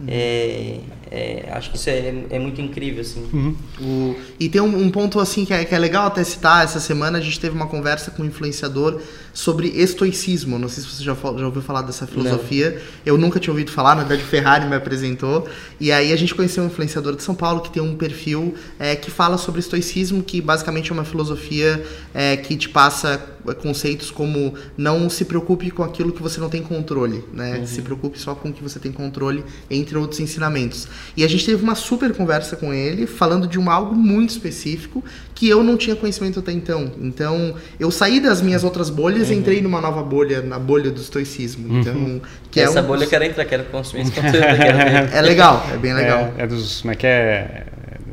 Uhum. 0.03 0.07
É, 0.09 0.79
é, 1.09 1.49
acho 1.51 1.71
que 1.71 1.77
isso 1.77 1.89
é, 1.89 2.13
é 2.29 2.39
muito 2.39 2.59
incrível, 2.59 3.01
assim. 3.01 3.25
Uhum. 3.31 3.55
O, 3.79 4.15
e 4.39 4.49
tem 4.49 4.61
um, 4.61 4.83
um, 4.83 4.89
ponto, 4.89 5.19
assim, 5.19 5.45
que 5.45 5.53
é, 5.53 5.63
que 5.63 5.73
é 5.73 5.79
legal 5.79 6.07
até 6.07 6.23
citar. 6.23 6.63
Essa 6.63 6.79
semana 6.79 7.17
a 7.19 7.21
gente 7.21 7.39
teve 7.39 7.55
uma 7.55 7.67
conversa 7.67 8.11
com 8.11 8.23
um 8.23 8.25
influenciador 8.25 8.99
sobre 9.33 9.67
estoicismo. 9.69 10.59
Não 10.59 10.67
sei 10.67 10.83
se 10.83 10.89
você 10.89 11.03
já, 11.03 11.13
já 11.13 11.45
ouviu 11.45 11.61
falar 11.61 11.83
dessa 11.83 12.05
filosofia. 12.05 12.71
Não. 12.71 12.81
Eu 13.05 13.17
nunca 13.17 13.39
tinha 13.39 13.51
ouvido 13.51 13.71
falar, 13.71 13.95
na 13.95 14.03
verdade 14.03 14.23
o 14.23 14.27
Ferrari 14.27 14.65
me 14.65 14.75
apresentou. 14.75 15.47
E 15.79 15.91
aí 15.91 16.11
a 16.11 16.15
gente 16.15 16.35
conheceu 16.35 16.63
um 16.63 16.67
influenciador 16.67 17.15
de 17.15 17.23
São 17.23 17.35
Paulo 17.35 17.61
que 17.61 17.71
tem 17.71 17.81
um 17.81 17.95
perfil 17.95 18.55
é, 18.79 18.95
que 18.95 19.09
fala 19.09 19.37
sobre 19.37 19.59
estoicismo, 19.59 20.21
que 20.23 20.41
basicamente 20.41 20.91
é 20.91 20.93
uma 20.93 21.05
filosofia 21.05 21.83
é, 22.13 22.37
que 22.37 22.57
te 22.57 22.69
passa 22.69 23.32
conceitos 23.61 24.11
como 24.11 24.53
não 24.77 25.09
se 25.09 25.25
preocupe 25.25 25.71
com 25.71 25.83
aquilo 25.83 26.11
que 26.11 26.21
você 26.21 26.39
não 26.39 26.49
tem 26.49 26.61
controle, 26.61 27.23
né? 27.33 27.59
Uhum. 27.59 27.67
Se 27.67 27.81
preocupe 27.81 28.19
só 28.19 28.35
com 28.35 28.49
o 28.49 28.53
que 28.53 28.63
você 28.63 28.79
tem 28.79 28.91
controle, 28.91 29.43
entre 29.69 29.97
outros 29.97 30.19
ensinamentos. 30.19 30.87
E 31.15 31.23
a 31.23 31.27
gente 31.27 31.45
teve 31.45 31.63
uma 31.63 31.75
super 31.75 32.13
conversa 32.13 32.55
com 32.55 32.73
ele, 32.73 33.05
falando 33.05 33.47
de 33.47 33.59
um 33.59 33.69
algo 33.69 33.95
muito 33.95 34.29
específico 34.29 35.03
que 35.35 35.49
eu 35.49 35.63
não 35.63 35.75
tinha 35.75 35.95
conhecimento 35.95 36.39
até 36.39 36.51
então. 36.51 36.91
Então, 37.01 37.55
eu 37.79 37.91
saí 37.91 38.19
das 38.19 38.41
minhas 38.41 38.63
outras 38.63 38.89
bolhas 38.89 39.27
uhum. 39.29 39.35
e 39.35 39.37
entrei 39.37 39.61
numa 39.61 39.81
nova 39.81 40.01
bolha, 40.01 40.41
na 40.41 40.59
bolha 40.59 40.91
do 40.91 41.01
estoicismo. 41.01 41.67
Uhum. 41.67 41.79
Então, 41.79 42.21
que 42.51 42.59
Essa 42.59 42.79
é 42.79 42.81
um... 42.81 42.85
bolha 42.85 43.03
eu 43.03 43.09
quero 43.09 43.23
entrar, 43.23 43.45
quero 43.45 43.65
consumir 43.65 44.03
esse 44.03 44.11
conteúdo. 44.15 44.37
é 44.43 45.21
legal, 45.21 45.65
é 45.73 45.77
bem 45.77 45.93
legal. 45.93 46.33
É, 46.37 46.43
é 46.43 46.47
dos, 46.47 46.81
como 46.81 46.93
é 46.93 46.95
que 46.95 47.07
é? 47.07 47.65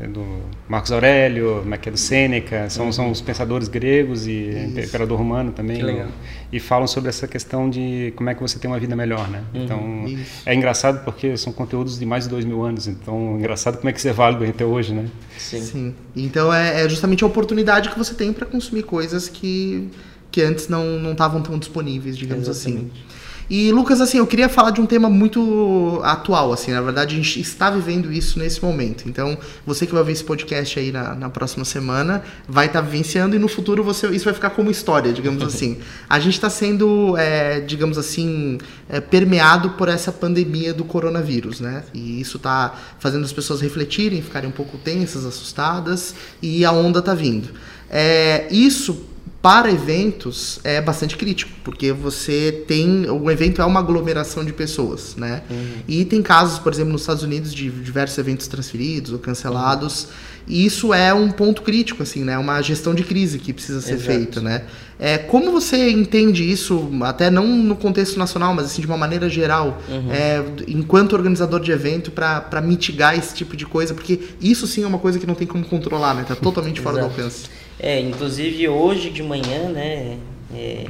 é 0.03 0.07
do 0.07 0.50
Marcos 0.71 0.93
Aurélio, 0.93 1.64
Maquia 1.66 1.91
do 1.91 1.99
Sêneca, 1.99 2.71
são, 2.71 2.87
uhum. 2.87 2.93
são 2.93 3.11
os 3.11 3.21
pensadores 3.21 3.66
gregos 3.66 4.29
e 4.29 4.51
Isso. 4.51 4.81
imperador 4.87 5.18
romano 5.18 5.51
também. 5.51 6.07
E 6.53 6.61
falam 6.61 6.87
sobre 6.87 7.09
essa 7.09 7.27
questão 7.27 7.68
de 7.68 8.12
como 8.14 8.31
é 8.31 8.37
que 8.37 8.41
você 8.41 8.57
tem 8.57 8.71
uma 8.71 8.79
vida 8.79 8.95
melhor, 8.95 9.29
né? 9.29 9.43
Uhum. 9.53 9.64
Então, 9.64 10.05
Isso. 10.07 10.43
é 10.47 10.55
engraçado 10.55 11.05
porque 11.05 11.37
são 11.37 11.53
conteúdos 11.53 11.99
de 11.99 12.07
mais 12.07 12.23
de 12.23 12.31
dois 12.31 12.45
mil 12.45 12.62
anos, 12.62 12.87
então 12.87 13.35
é 13.35 13.39
engraçado 13.41 13.79
como 13.79 13.89
é 13.89 13.93
que 13.93 13.99
isso 13.99 14.07
é 14.07 14.12
válido 14.12 14.45
até 14.45 14.64
hoje, 14.64 14.95
né? 14.95 15.09
Sim. 15.37 15.61
Sim. 15.61 15.95
Então, 16.14 16.55
é, 16.55 16.85
é 16.85 16.89
justamente 16.89 17.25
a 17.25 17.27
oportunidade 17.27 17.89
que 17.89 17.99
você 17.99 18.14
tem 18.14 18.33
para 18.33 18.47
consumir 18.47 18.85
coisas 18.85 19.29
que, 19.29 19.89
que 20.31 20.41
antes 20.41 20.68
não 20.68 21.11
estavam 21.11 21.43
tão 21.43 21.59
disponíveis, 21.59 22.16
digamos 22.16 22.49
assim. 22.49 22.75
Exatamente. 22.75 22.93
assim. 22.93 23.20
E 23.51 23.73
Lucas, 23.73 24.01
assim, 24.01 24.19
eu 24.19 24.27
queria 24.29 24.49
falar 24.49 24.71
de 24.71 24.81
um 24.81 24.87
tema 24.87 25.11
muito 25.11 26.01
atual, 26.05 26.53
assim, 26.53 26.71
na 26.71 26.81
verdade 26.81 27.17
a 27.17 27.19
gente 27.19 27.41
está 27.41 27.69
vivendo 27.69 28.13
isso 28.13 28.39
nesse 28.39 28.63
momento. 28.63 29.09
Então, 29.09 29.37
você 29.67 29.89
que 29.89 29.93
vai 29.93 30.05
ver 30.05 30.13
esse 30.13 30.23
podcast 30.23 30.79
aí 30.79 30.93
na, 30.93 31.17
na 31.17 31.29
próxima 31.29 31.65
semana, 31.65 32.23
vai 32.49 32.67
estar 32.67 32.81
tá 32.81 32.87
vivenciando 32.87 33.35
e 33.35 33.41
no 33.41 33.49
futuro 33.49 33.83
você, 33.83 34.07
isso 34.11 34.27
vai 34.27 34.35
ficar 34.35 34.51
como 34.51 34.71
história, 34.71 35.13
digamos 35.13 35.43
assim. 35.53 35.79
A 36.09 36.21
gente 36.21 36.35
está 36.35 36.49
sendo, 36.49 37.17
é, 37.17 37.59
digamos 37.59 37.99
assim, 37.99 38.59
é, 38.89 39.01
permeado 39.01 39.71
por 39.71 39.89
essa 39.89 40.13
pandemia 40.13 40.73
do 40.73 40.85
coronavírus, 40.85 41.59
né? 41.59 41.83
E 41.93 42.21
isso 42.21 42.37
está 42.37 42.79
fazendo 43.01 43.25
as 43.25 43.33
pessoas 43.33 43.61
refletirem, 43.61 44.23
ficarem 44.23 44.49
um 44.49 44.53
pouco 44.53 44.79
tensas, 44.79 45.27
assustadas, 45.27 46.15
e 46.41 46.65
a 46.65 46.71
onda 46.71 47.01
está 47.01 47.15
vindo. 47.15 47.49
É, 47.91 48.47
isso 48.53 49.10
para 49.43 49.70
eventos 49.70 50.61
é 50.64 50.82
bastante 50.82 51.16
crítico, 51.16 51.51
porque 51.64 51.93
você 51.93 52.64
tem. 52.66 53.09
O 53.09 53.30
evento 53.30 53.62
é 53.62 53.64
uma 53.64 53.80
aglomeração 53.80 54.45
de 54.45 54.53
pessoas, 54.53 55.16
né? 55.16 55.43
Uhum. 55.51 55.66
E 55.88 56.05
tem 56.05 56.22
casos, 56.22 56.59
por 56.59 56.72
exemplo, 56.72 56.93
nos 56.93 57.01
Estados 57.01 57.22
Unidos, 57.22 57.55
de 57.55 57.70
diversos 57.70 58.18
eventos 58.18 58.47
transferidos 58.47 59.12
ou 59.12 59.18
cancelados. 59.18 60.05
Uhum. 60.05 60.11
E 60.47 60.66
isso 60.66 60.93
é 60.93 61.14
um 61.14 61.30
ponto 61.30 61.62
crítico, 61.62 62.03
assim, 62.03 62.22
né? 62.22 62.36
Uma 62.36 62.61
gestão 62.61 62.95
de 62.95 63.03
crise 63.03 63.38
que 63.38 63.53
precisa 63.53 63.80
ser 63.80 63.95
Exato. 63.95 64.11
feita, 64.11 64.41
né? 64.41 64.64
É, 64.99 65.16
como 65.16 65.51
você 65.51 65.91
entende 65.91 66.51
isso, 66.51 66.91
até 67.03 67.30
não 67.30 67.47
no 67.47 67.76
contexto 67.76 68.18
nacional, 68.18 68.53
mas 68.55 68.66
assim, 68.66 68.82
de 68.82 68.86
uma 68.86 68.99
maneira 68.99 69.30
geral, 69.30 69.80
uhum. 69.88 70.12
é, 70.12 70.45
enquanto 70.68 71.14
organizador 71.14 71.61
de 71.61 71.72
evento, 71.72 72.11
para 72.11 72.61
mitigar 72.61 73.16
esse 73.16 73.34
tipo 73.34 73.57
de 73.57 73.64
coisa? 73.64 73.95
Porque 73.95 74.20
isso 74.38 74.66
sim 74.66 74.82
é 74.82 74.86
uma 74.86 74.99
coisa 74.99 75.18
que 75.18 75.26
não 75.26 75.34
tem 75.34 75.47
como 75.47 75.64
controlar, 75.64 76.12
né? 76.14 76.24
Tá 76.28 76.34
totalmente 76.34 76.80
fora 76.80 76.99
do 76.99 77.05
alcance. 77.05 77.45
É, 77.83 77.99
inclusive 77.99 78.68
hoje 78.68 79.11
de 79.11 79.22
manhã, 79.22 79.70
né, 79.70 80.18
é, 80.55 80.87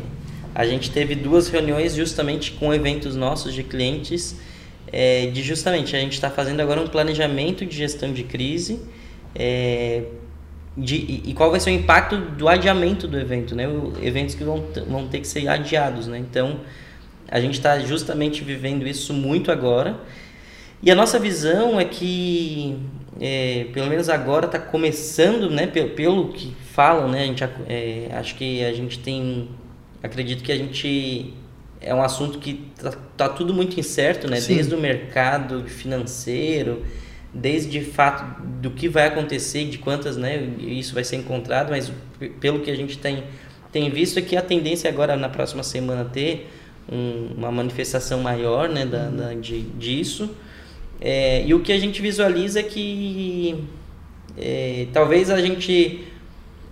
a 0.54 0.66
gente 0.66 0.90
teve 0.90 1.14
duas 1.14 1.48
reuniões 1.48 1.94
justamente 1.94 2.52
com 2.52 2.74
eventos 2.74 3.14
nossos 3.14 3.54
de 3.54 3.62
clientes, 3.62 4.36
é, 4.92 5.26
de 5.26 5.42
justamente 5.42 5.94
a 5.94 6.00
gente 6.00 6.14
está 6.14 6.28
fazendo 6.28 6.60
agora 6.60 6.80
um 6.80 6.88
planejamento 6.88 7.64
de 7.64 7.76
gestão 7.76 8.12
de 8.12 8.24
crise 8.24 8.80
é, 9.34 10.02
de, 10.76 11.22
e, 11.24 11.34
qual 11.34 11.50
vai 11.50 11.60
ser 11.60 11.70
o 11.70 11.72
impacto 11.72 12.16
do 12.16 12.48
adiamento 12.48 13.06
do 13.06 13.18
evento, 13.18 13.54
né? 13.54 13.64
Eventos 14.02 14.34
que 14.34 14.44
vão, 14.44 14.64
vão 14.88 15.08
ter 15.08 15.20
que 15.20 15.26
ser 15.26 15.48
adiados, 15.48 16.06
né? 16.06 16.18
Então, 16.18 16.60
a 17.28 17.40
gente 17.40 17.54
está 17.54 17.78
justamente 17.80 18.42
vivendo 18.42 18.86
isso 18.86 19.12
muito 19.12 19.50
agora. 19.50 19.98
E 20.82 20.90
a 20.90 20.94
nossa 20.94 21.18
visão 21.18 21.78
é 21.78 21.84
que, 21.84 22.78
é, 23.18 23.66
pelo 23.72 23.88
menos 23.88 24.08
agora, 24.08 24.46
está 24.46 24.58
começando, 24.58 25.50
né? 25.50 25.66
Pelo, 25.66 25.90
pelo 25.90 26.28
que 26.32 26.54
falam, 26.72 27.08
né? 27.08 27.22
A 27.22 27.26
gente, 27.26 27.44
é, 27.68 28.08
acho 28.12 28.36
que 28.36 28.64
a 28.64 28.72
gente 28.72 28.98
tem... 28.98 29.48
Acredito 30.02 30.42
que 30.42 30.52
a 30.52 30.56
gente... 30.56 31.34
É 31.80 31.94
um 31.94 32.02
assunto 32.02 32.38
que 32.38 32.70
tá, 32.78 32.92
tá 33.16 33.28
tudo 33.28 33.54
muito 33.54 33.80
incerto, 33.80 34.28
né? 34.28 34.38
Sim. 34.38 34.54
Desde 34.54 34.74
o 34.74 34.78
mercado 34.78 35.64
financeiro, 35.64 36.84
desde 37.32 37.70
de 37.70 37.80
fato 37.80 38.42
do 38.42 38.70
que 38.70 38.86
vai 38.86 39.06
acontecer, 39.06 39.64
de 39.64 39.78
quantas, 39.78 40.16
né? 40.16 40.46
Isso 40.58 40.92
vai 40.92 41.04
ser 41.04 41.16
encontrado, 41.16 41.70
mas 41.70 41.90
pelo 42.38 42.60
que 42.60 42.70
a 42.70 42.76
gente 42.76 42.98
tem, 42.98 43.24
tem 43.72 43.88
visto 43.88 44.18
é 44.18 44.22
que 44.22 44.36
a 44.36 44.42
tendência 44.42 44.90
agora, 44.90 45.16
na 45.16 45.30
próxima 45.30 45.62
semana, 45.62 46.04
ter 46.04 46.50
um, 46.90 47.34
uma 47.38 47.50
manifestação 47.50 48.20
maior, 48.20 48.68
né? 48.68 48.84
Da, 48.84 49.08
da 49.08 49.34
de, 49.34 49.62
disso. 49.62 50.34
É, 51.00 51.44
e 51.46 51.54
o 51.54 51.60
que 51.60 51.72
a 51.72 51.78
gente 51.78 52.02
visualiza 52.02 52.60
é 52.60 52.62
que 52.62 53.64
é, 54.36 54.86
talvez 54.92 55.30
a 55.30 55.40
gente 55.40 56.04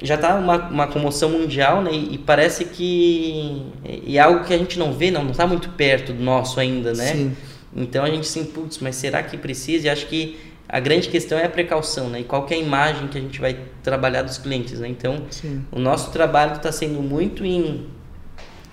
já 0.02 0.14
está 0.14 0.36
uma, 0.36 0.68
uma 0.68 0.86
comoção 0.86 1.30
mundial, 1.30 1.82
né? 1.82 1.90
E, 1.92 2.18
parece 2.18 2.64
que 2.66 3.62
e 4.04 4.16
é 4.16 4.20
algo 4.20 4.44
que 4.44 4.54
a 4.54 4.58
gente 4.58 4.78
não 4.78 4.92
vê, 4.92 5.10
não 5.10 5.30
está 5.30 5.46
muito 5.46 5.70
perto 5.70 6.12
do 6.12 6.22
nosso 6.22 6.60
ainda, 6.60 6.92
né? 6.92 7.12
Sim. 7.12 7.36
Então 7.74 8.04
a 8.04 8.10
gente 8.10 8.26
se 8.26 8.44
putz, 8.44 8.78
mas 8.78 8.96
será 8.96 9.22
que 9.22 9.36
precisa? 9.36 9.86
E 9.86 9.90
acho 9.90 10.06
que 10.06 10.38
a 10.68 10.78
grande 10.78 11.08
questão 11.08 11.38
é 11.38 11.46
a 11.46 11.48
precaução, 11.48 12.10
né? 12.10 12.20
E 12.20 12.24
qual 12.24 12.46
é 12.50 12.54
a 12.54 12.58
imagem 12.58 13.08
que 13.08 13.18
a 13.18 13.20
gente 13.20 13.40
vai 13.40 13.58
trabalhar 13.82 14.22
dos 14.22 14.38
clientes, 14.38 14.78
né? 14.78 14.88
Então, 14.88 15.24
Sim. 15.30 15.64
o 15.72 15.78
nosso 15.78 16.10
trabalho 16.10 16.56
está 16.56 16.70
sendo 16.70 17.02
muito 17.02 17.44
em 17.44 17.86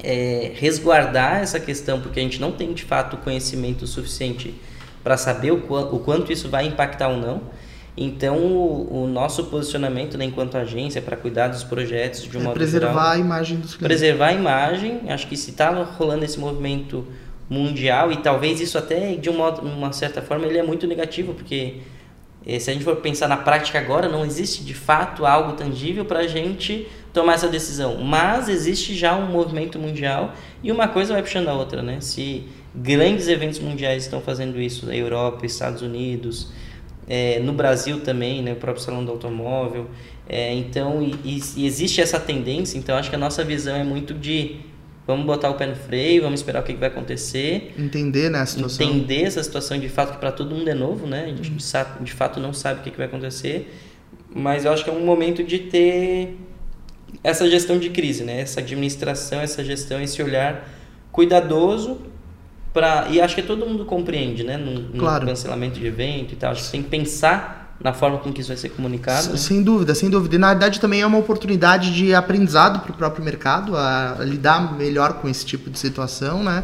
é, 0.03 0.51
resguardar 0.55 1.41
essa 1.41 1.59
questão, 1.59 2.01
porque 2.01 2.19
a 2.19 2.23
gente 2.23 2.39
não 2.39 2.51
tem 2.51 2.73
de 2.73 2.83
fato 2.83 3.17
conhecimento 3.17 3.87
suficiente 3.87 4.53
para 5.05 5.17
saber 5.17 5.51
o, 5.51 5.57
o, 5.57 5.99
quanto 5.99 6.33
isso 6.33 6.49
vai 6.49 6.65
impactar 6.65 7.09
ou 7.09 7.17
não. 7.17 7.43
Então, 7.95 8.37
o, 8.37 9.03
o 9.03 9.07
nosso 9.07 9.43
posicionamento 9.45 10.17
né, 10.17 10.25
enquanto 10.25 10.57
agência 10.57 10.99
para 10.99 11.15
cuidar 11.15 11.49
dos 11.49 11.63
projetos 11.63 12.23
de 12.23 12.35
um 12.39 12.49
é 12.49 12.53
preservar 12.53 12.87
geral, 12.87 13.09
a 13.11 13.17
imagem 13.19 13.57
dos 13.57 13.75
clientes. 13.75 13.99
Preservar 13.99 14.27
a 14.29 14.33
imagem. 14.33 15.01
Acho 15.07 15.27
que 15.27 15.37
se 15.37 15.51
está 15.51 15.69
rolando 15.69 16.25
esse 16.25 16.39
movimento 16.39 17.05
mundial 17.47 18.11
e 18.11 18.17
talvez 18.17 18.59
isso 18.59 18.79
até 18.79 19.13
de 19.13 19.29
uma, 19.29 19.51
uma 19.61 19.93
certa 19.93 20.23
forma 20.23 20.47
ele 20.47 20.57
é 20.57 20.63
muito 20.63 20.87
negativo 20.87 21.35
porque 21.35 21.75
eh, 22.43 22.57
se 22.57 22.71
a 22.71 22.73
gente 22.73 22.83
for 22.83 22.95
pensar 22.95 23.27
na 23.27 23.37
prática 23.37 23.77
agora 23.77 24.09
não 24.09 24.25
existe 24.25 24.63
de 24.63 24.73
fato 24.73 25.27
algo 25.27 25.53
tangível 25.53 26.03
para 26.05 26.21
a 26.21 26.27
gente 26.27 26.87
tomar 27.13 27.35
essa 27.35 27.47
decisão 27.47 27.99
mas 28.03 28.49
existe 28.49 28.95
já 28.95 29.15
um 29.15 29.27
movimento 29.27 29.77
mundial 29.77 30.33
e 30.63 30.71
uma 30.71 30.87
coisa 30.87 31.13
vai 31.13 31.21
puxando 31.21 31.49
a 31.49 31.53
outra 31.53 31.83
né 31.83 32.01
se 32.01 32.47
grandes 32.75 33.27
eventos 33.27 33.59
mundiais 33.59 34.03
estão 34.03 34.21
fazendo 34.21 34.59
isso 34.59 34.85
na 34.85 34.95
Europa 34.95 35.45
Estados 35.45 35.81
Unidos 35.81 36.51
é, 37.07 37.39
no 37.39 37.53
Brasil 37.53 38.01
também 38.01 38.41
né 38.41 38.53
o 38.53 38.57
próprio 38.57 38.83
salão 38.83 39.03
do 39.03 39.11
automóvel 39.11 39.87
É, 40.27 40.53
então, 40.53 41.03
e, 41.03 41.39
e, 41.55 41.65
existe 41.65 42.01
essa 42.01 42.19
tendência, 42.19 42.77
então 42.77 42.97
acho 42.97 43.09
que 43.09 43.15
a 43.15 43.19
nossa 43.19 43.43
visão 43.43 43.75
é 43.75 43.83
muito 43.83 44.13
de 44.13 44.57
vamos 45.05 45.25
botar 45.25 45.49
o 45.49 45.53
pé 45.53 45.67
no 45.67 45.75
freio, 45.75 46.23
vamos 46.23 46.39
esperar 46.39 46.61
o 46.61 46.65
que, 46.65 46.73
que 46.73 46.79
vai 46.79 46.89
acontecer. 46.89 47.73
Entender 47.77 48.29
né, 48.29 48.39
a 48.39 48.45
situação. 48.45 48.85
Entender 48.85 49.23
essa 49.23 49.43
situação 49.43 49.77
de 49.77 49.87
fato, 49.87 50.13
que 50.13 50.17
para 50.17 50.31
todo 50.31 50.55
mundo 50.55 50.67
é 50.67 50.73
novo, 50.73 51.05
né? 51.05 51.25
A 51.25 51.27
gente 51.27 51.51
uhum. 51.51 51.59
sabe, 51.59 52.03
de 52.03 52.11
fato 52.11 52.39
não 52.39 52.53
sabe 52.53 52.79
o 52.79 52.83
que, 52.83 52.91
que 52.91 52.97
vai 52.97 53.05
acontecer. 53.05 53.71
Mas 54.33 54.65
eu 54.65 54.71
acho 54.71 54.83
que 54.83 54.89
é 54.89 54.93
um 54.93 55.05
momento 55.05 55.43
de 55.43 55.59
ter 55.59 56.37
essa 57.23 57.49
gestão 57.49 57.77
de 57.77 57.89
crise, 57.89 58.23
né? 58.23 58.41
Essa 58.41 58.59
administração, 58.59 59.39
essa 59.39 59.63
gestão, 59.63 60.01
esse 60.01 60.21
olhar 60.21 60.67
cuidadoso 61.11 62.01
e 63.09 63.21
acho 63.21 63.35
que 63.35 63.41
todo 63.41 63.65
mundo 63.65 63.85
compreende, 63.85 64.43
né? 64.43 64.57
No, 64.57 64.97
claro. 64.99 65.25
cancelamento 65.25 65.79
de 65.79 65.85
evento 65.85 66.33
e 66.33 66.35
tal, 66.35 66.51
acho 66.51 66.65
que 66.65 66.71
tem 66.71 66.83
que 66.83 66.89
pensar 66.89 67.75
na 67.79 67.93
forma 67.93 68.17
com 68.17 68.31
que 68.31 68.41
isso 68.41 68.47
vai 68.49 68.57
ser 68.57 68.69
comunicado. 68.69 69.31
Né? 69.31 69.37
Sem 69.37 69.61
dúvida, 69.61 69.93
sem 69.93 70.09
dúvida. 70.09 70.35
E 70.35 70.37
na 70.37 70.49
verdade 70.49 70.79
também 70.79 71.01
é 71.01 71.05
uma 71.05 71.17
oportunidade 71.17 71.93
de 71.93 72.13
aprendizado 72.13 72.79
para 72.79 72.91
o 72.91 72.95
próprio 72.95 73.23
mercado, 73.23 73.75
a 73.75 74.17
lidar 74.21 74.75
melhor 74.77 75.13
com 75.15 75.27
esse 75.27 75.45
tipo 75.45 75.69
de 75.69 75.77
situação, 75.77 76.43
né? 76.43 76.63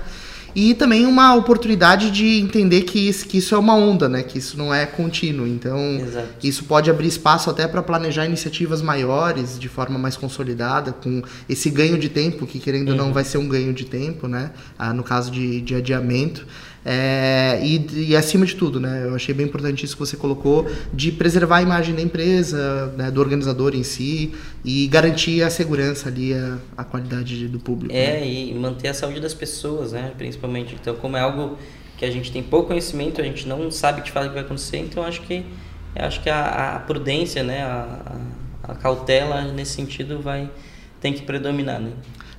E 0.55 0.73
também 0.73 1.05
uma 1.05 1.33
oportunidade 1.35 2.11
de 2.11 2.39
entender 2.39 2.81
que 2.81 2.99
isso, 2.99 3.27
que 3.27 3.37
isso 3.37 3.55
é 3.55 3.57
uma 3.57 3.75
onda, 3.75 4.09
né? 4.09 4.23
Que 4.23 4.37
isso 4.37 4.57
não 4.57 4.73
é 4.73 4.85
contínuo. 4.85 5.47
Então, 5.47 5.77
Exato. 5.99 6.27
isso 6.43 6.65
pode 6.65 6.89
abrir 6.89 7.07
espaço 7.07 7.49
até 7.49 7.67
para 7.67 7.81
planejar 7.81 8.25
iniciativas 8.25 8.81
maiores, 8.81 9.59
de 9.59 9.69
forma 9.69 9.97
mais 9.97 10.17
consolidada, 10.17 10.91
com 10.91 11.21
esse 11.47 11.69
ganho 11.69 11.97
de 11.97 12.09
tempo, 12.09 12.45
que 12.45 12.59
querendo 12.59 12.89
ou 12.89 12.95
uhum. 12.95 13.05
não 13.05 13.13
vai 13.13 13.23
ser 13.23 13.37
um 13.37 13.47
ganho 13.47 13.73
de 13.73 13.85
tempo, 13.85 14.27
né? 14.27 14.51
Ah, 14.77 14.93
no 14.93 15.03
caso 15.03 15.31
de, 15.31 15.61
de 15.61 15.75
adiamento. 15.75 16.45
É, 16.83 17.59
e, 17.63 18.09
e, 18.09 18.15
acima 18.15 18.45
de 18.45 18.55
tudo, 18.55 18.79
né, 18.79 19.03
eu 19.05 19.13
achei 19.13 19.35
bem 19.35 19.45
importante 19.45 19.85
isso 19.85 19.95
que 19.95 19.99
você 19.99 20.17
colocou, 20.17 20.67
de 20.91 21.11
preservar 21.11 21.57
a 21.57 21.61
imagem 21.61 21.93
da 21.93 22.01
empresa, 22.01 22.87
né, 22.97 23.11
do 23.11 23.21
organizador 23.21 23.75
em 23.75 23.83
si, 23.83 24.33
e 24.65 24.87
garantir 24.87 25.43
a 25.43 25.49
segurança 25.51 26.09
ali, 26.09 26.33
a, 26.33 26.57
a 26.75 26.83
qualidade 26.83 27.47
do 27.47 27.59
público. 27.59 27.93
É, 27.93 28.21
né? 28.21 28.27
e 28.27 28.53
manter 28.55 28.87
a 28.87 28.93
saúde 28.93 29.19
das 29.19 29.33
pessoas, 29.33 29.91
né, 29.91 30.11
principalmente. 30.17 30.75
Então, 30.79 30.95
como 30.95 31.15
é 31.15 31.21
algo 31.21 31.57
que 31.97 32.05
a 32.05 32.09
gente 32.09 32.31
tem 32.31 32.41
pouco 32.41 32.69
conhecimento, 32.69 33.21
a 33.21 33.23
gente 33.23 33.47
não 33.47 33.69
sabe 33.69 34.01
de 34.01 34.11
fato 34.11 34.25
o 34.25 34.29
que 34.29 34.33
vai 34.33 34.43
acontecer, 34.43 34.77
então 34.77 35.03
acho 35.03 35.21
que 35.21 35.45
acho 35.95 36.21
que 36.23 36.29
a, 36.29 36.75
a 36.75 36.79
prudência, 36.79 37.43
né, 37.43 37.61
a, 37.61 38.15
a, 38.63 38.75
cautela 38.75 39.43
nesse 39.51 39.73
sentido 39.73 40.19
vai 40.19 40.49
tem 40.99 41.13
que 41.13 41.21
predominar, 41.21 41.79
né? 41.79 41.91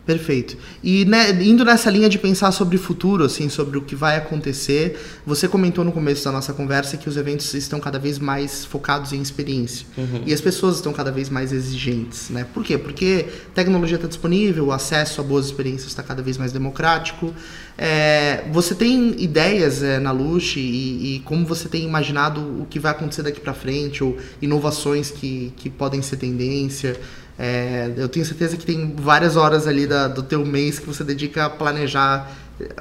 Perfeito. 0.04 0.56
E 0.82 1.04
né, 1.04 1.30
indo 1.42 1.64
nessa 1.64 1.88
linha 1.88 2.08
de 2.08 2.18
pensar 2.18 2.50
sobre 2.50 2.76
o 2.76 2.78
futuro, 2.78 3.24
assim, 3.24 3.48
sobre 3.48 3.78
o 3.78 3.82
que 3.82 3.94
vai 3.94 4.16
acontecer, 4.16 4.98
você 5.24 5.46
comentou 5.46 5.84
no 5.84 5.92
começo 5.92 6.24
da 6.24 6.32
nossa 6.32 6.52
conversa 6.52 6.96
que 6.96 7.08
os 7.08 7.16
eventos 7.16 7.54
estão 7.54 7.78
cada 7.78 8.00
vez 8.00 8.18
mais 8.18 8.64
focados 8.64 9.12
em 9.12 9.22
experiência. 9.22 9.86
Uhum. 9.96 10.22
E 10.26 10.34
as 10.34 10.40
pessoas 10.40 10.76
estão 10.76 10.92
cada 10.92 11.12
vez 11.12 11.28
mais 11.28 11.52
exigentes, 11.52 12.30
né? 12.30 12.44
Por 12.52 12.64
quê? 12.64 12.76
Porque 12.76 13.26
tecnologia 13.54 13.96
está 13.96 14.08
disponível, 14.08 14.66
o 14.66 14.72
acesso 14.72 15.20
a 15.20 15.24
boas 15.24 15.46
experiências 15.46 15.88
está 15.88 16.02
cada 16.02 16.20
vez 16.20 16.36
mais 16.36 16.50
democrático. 16.50 17.32
É, 17.78 18.44
você 18.52 18.74
tem 18.74 19.14
ideias 19.18 19.82
é, 19.82 19.98
na 19.98 20.10
Luxe 20.10 20.60
e, 20.60 21.16
e, 21.16 21.20
como 21.20 21.46
você 21.46 21.68
tem 21.68 21.84
imaginado 21.84 22.40
o 22.40 22.66
que 22.68 22.78
vai 22.78 22.90
acontecer 22.90 23.22
daqui 23.22 23.40
para 23.40 23.54
frente, 23.54 24.04
ou 24.04 24.16
inovações 24.40 25.10
que, 25.10 25.52
que 25.56 25.70
podem 25.70 26.02
ser 26.02 26.16
tendência? 26.16 27.00
É, 27.38 27.90
eu 27.96 28.08
tenho 28.08 28.24
certeza 28.24 28.56
que 28.56 28.64
tem 28.64 28.94
várias 28.94 29.36
horas 29.36 29.66
ali 29.66 29.86
da, 29.86 30.08
do 30.08 30.22
teu 30.22 30.44
mês 30.44 30.78
que 30.78 30.86
você 30.86 31.02
dedica 31.02 31.46
a 31.46 31.50
planejar 31.50 32.30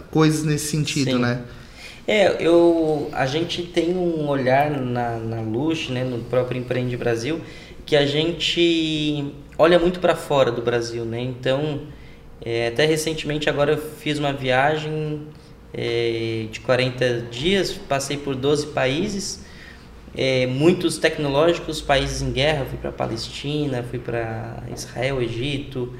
coisas 0.10 0.44
nesse 0.44 0.68
sentido, 0.68 1.12
Sim. 1.12 1.20
né? 1.20 1.42
É, 2.08 2.46
eu, 2.46 3.10
a 3.14 3.26
gente 3.26 3.64
tem 3.64 3.96
um 3.96 4.28
olhar 4.28 4.70
na, 4.72 5.18
na 5.18 5.38
né, 5.38 6.04
no 6.04 6.20
próprio 6.24 6.60
Empreende 6.60 6.98
Brasil, 6.98 7.40
que 7.86 7.96
a 7.96 8.06
gente 8.06 9.34
olha 9.58 9.80
muito 9.80 10.00
para 10.00 10.16
fora 10.16 10.52
do 10.52 10.62
Brasil, 10.62 11.06
né? 11.06 11.22
Então, 11.22 11.82
é, 12.44 12.68
até 12.68 12.86
recentemente 12.86 13.50
agora 13.50 13.74
eu 13.74 13.78
fiz 13.78 14.18
uma 14.18 14.34
viagem 14.34 15.22
é, 15.74 16.48
de 16.52 16.60
40 16.60 17.28
dias, 17.32 17.72
passei 17.74 18.18
por 18.18 18.36
12 18.36 18.68
países 18.68 19.51
é, 20.16 20.46
muitos 20.48 20.98
tecnológicos, 20.98 21.82
países 21.82 22.22
em 22.22 22.32
guerra, 22.32 22.66
fui 22.66 22.78
para 22.78 22.92
Palestina, 22.92 23.84
fui 23.90 24.00
para 24.00 24.64
Israel, 24.74 25.22
Egito. 25.22 25.94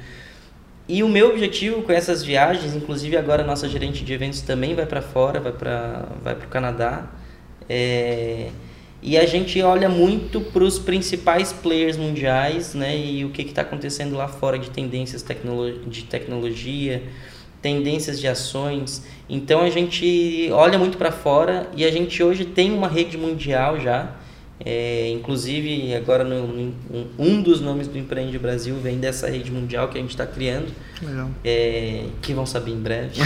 E 0.88 1.02
o 1.02 1.08
meu 1.08 1.30
objetivo 1.30 1.82
com 1.82 1.92
essas 1.92 2.22
viagens, 2.22 2.74
inclusive 2.74 3.16
agora 3.16 3.42
a 3.42 3.46
nossa 3.46 3.68
gerente 3.68 4.04
de 4.04 4.12
eventos 4.12 4.42
também 4.42 4.74
vai 4.74 4.84
para 4.84 5.00
fora, 5.00 5.40
vai 5.40 5.52
para 5.52 6.08
vai 6.22 6.34
o 6.34 6.48
Canadá. 6.48 7.10
É, 7.68 8.50
e 9.02 9.18
a 9.18 9.26
gente 9.26 9.60
olha 9.62 9.88
muito 9.88 10.40
para 10.40 10.62
os 10.62 10.78
principais 10.78 11.52
players 11.52 11.96
mundiais 11.96 12.72
né, 12.72 12.96
e 12.96 13.24
o 13.24 13.30
que 13.30 13.42
está 13.42 13.62
acontecendo 13.62 14.16
lá 14.16 14.28
fora 14.28 14.56
de 14.56 14.70
tendências 14.70 15.22
tecnolo 15.22 15.80
de 15.86 16.04
tecnologia, 16.04 17.02
tendências 17.62 18.20
de 18.20 18.26
ações. 18.26 19.02
Então 19.30 19.62
a 19.62 19.70
gente 19.70 20.50
olha 20.52 20.78
muito 20.78 20.98
para 20.98 21.12
fora 21.12 21.70
e 21.74 21.84
a 21.84 21.90
gente 21.90 22.22
hoje 22.22 22.44
tem 22.44 22.72
uma 22.72 22.88
rede 22.88 23.16
mundial 23.16 23.80
já. 23.80 24.10
É, 24.64 25.10
inclusive 25.10 25.92
agora 25.92 26.22
no, 26.22 26.46
no, 26.46 26.74
um 27.18 27.42
dos 27.42 27.60
nomes 27.60 27.88
do 27.88 27.98
Empreende 27.98 28.38
Brasil 28.38 28.76
vem 28.80 28.96
dessa 28.96 29.28
rede 29.28 29.50
mundial 29.50 29.88
que 29.88 29.98
a 29.98 30.00
gente 30.00 30.10
está 30.10 30.26
criando. 30.26 30.68
Legal. 31.02 31.30
É, 31.44 32.04
que 32.20 32.32
vão 32.32 32.46
saber 32.46 32.72
em 32.72 32.78
breve. 32.78 33.20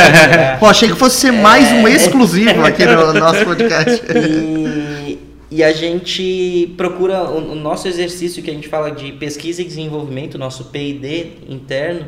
Pô, 0.60 0.66
achei 0.66 0.88
que 0.88 0.96
fosse 0.96 1.20
ser 1.20 1.32
mais 1.32 1.70
um 1.72 1.86
exclusivo 1.88 2.64
aqui 2.64 2.86
no 2.86 3.12
nosso 3.12 3.44
podcast. 3.44 4.02
E, 4.14 5.18
e 5.50 5.62
a 5.62 5.72
gente 5.72 6.72
procura 6.76 7.24
o, 7.24 7.52
o 7.52 7.54
nosso 7.54 7.86
exercício 7.86 8.42
que 8.42 8.50
a 8.50 8.54
gente 8.54 8.68
fala 8.68 8.90
de 8.90 9.12
pesquisa 9.12 9.60
e 9.60 9.64
desenvolvimento, 9.66 10.38
nosso 10.38 10.66
P&D 10.66 11.32
interno, 11.48 12.06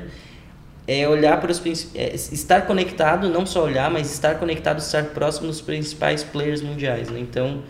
é 0.93 1.09
olhar 1.09 1.41
para 1.41 1.53
os 1.53 1.63
é, 1.95 2.17
estar 2.17 2.63
conectado, 2.63 3.29
não 3.29 3.47
só 3.47 3.63
olhar, 3.63 3.89
mas 3.89 4.13
estar 4.13 4.41
conectado, 4.41 4.81
estar 4.81 5.05
próximo 5.05 5.47
dos 5.47 5.61
principais 5.61 6.25
players 6.25 6.61
mundiais. 6.61 7.09
Né? 7.09 7.21
Então, 7.21 7.63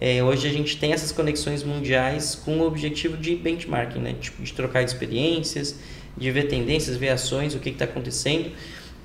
é, 0.00 0.22
hoje 0.22 0.46
a 0.46 0.52
gente 0.52 0.76
tem 0.76 0.92
essas 0.92 1.10
conexões 1.10 1.64
mundiais 1.64 2.36
com 2.36 2.60
o 2.60 2.62
objetivo 2.64 3.16
de 3.16 3.34
benchmarking, 3.34 3.98
né? 3.98 4.14
tipo, 4.20 4.40
de 4.40 4.52
trocar 4.52 4.84
experiências, 4.84 5.74
de 6.16 6.30
ver 6.30 6.44
tendências, 6.44 6.96
ver 6.96 7.08
ações, 7.08 7.52
o 7.52 7.58
que 7.58 7.70
está 7.70 7.84
acontecendo. 7.84 8.52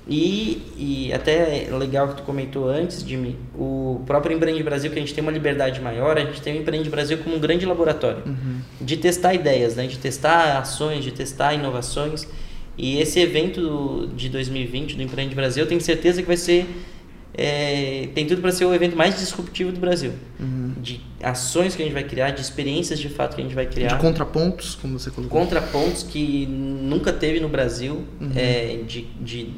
E, 0.06 0.62
e 0.76 1.12
até 1.12 1.66
é 1.66 1.76
legal 1.76 2.06
que 2.08 2.18
tu 2.18 2.22
comentou 2.22 2.68
antes, 2.68 3.00
Jimmy, 3.00 3.36
o 3.56 4.02
próprio 4.06 4.36
Empreende 4.36 4.62
Brasil, 4.62 4.92
que 4.92 4.98
a 4.98 5.00
gente 5.00 5.14
tem 5.14 5.22
uma 5.22 5.32
liberdade 5.32 5.80
maior, 5.80 6.16
a 6.16 6.20
gente 6.20 6.40
tem 6.40 6.56
o 6.56 6.60
Empreende 6.60 6.88
Brasil 6.88 7.18
como 7.18 7.34
um 7.34 7.40
grande 7.40 7.66
laboratório 7.66 8.22
uhum. 8.24 8.60
de 8.80 8.98
testar 8.98 9.34
ideias, 9.34 9.74
né? 9.74 9.88
de 9.88 9.98
testar 9.98 10.58
ações, 10.58 11.02
de 11.02 11.10
testar 11.10 11.54
inovações. 11.54 12.24
E 12.76 13.00
esse 13.00 13.20
evento 13.20 14.10
de 14.16 14.28
2020 14.28 14.96
do 14.96 15.02
Empreende 15.02 15.34
Brasil, 15.34 15.62
eu 15.62 15.68
tenho 15.68 15.80
certeza 15.80 16.20
que 16.20 16.26
vai 16.26 16.36
ser. 16.36 16.66
É, 17.36 18.08
tem 18.14 18.26
tudo 18.26 18.40
para 18.40 18.52
ser 18.52 18.64
o 18.64 18.72
evento 18.72 18.96
mais 18.96 19.18
disruptivo 19.18 19.72
do 19.72 19.80
Brasil. 19.80 20.12
Uhum. 20.38 20.74
De 20.80 21.00
ações 21.20 21.74
que 21.74 21.82
a 21.82 21.84
gente 21.84 21.94
vai 21.94 22.04
criar, 22.04 22.30
de 22.30 22.40
experiências 22.40 22.98
de 23.00 23.08
fato 23.08 23.34
que 23.34 23.40
a 23.40 23.44
gente 23.44 23.54
vai 23.54 23.66
criar. 23.66 23.88
De 23.88 23.96
contrapontos, 23.96 24.76
como 24.76 24.98
você 24.98 25.10
colocou. 25.10 25.40
Contrapontos 25.40 26.04
que 26.04 26.46
nunca 26.46 27.12
teve 27.12 27.40
no 27.40 27.48
Brasil, 27.48 28.04
uhum. 28.20 28.30
é, 28.36 28.78
de, 28.86 29.02
de 29.20 29.52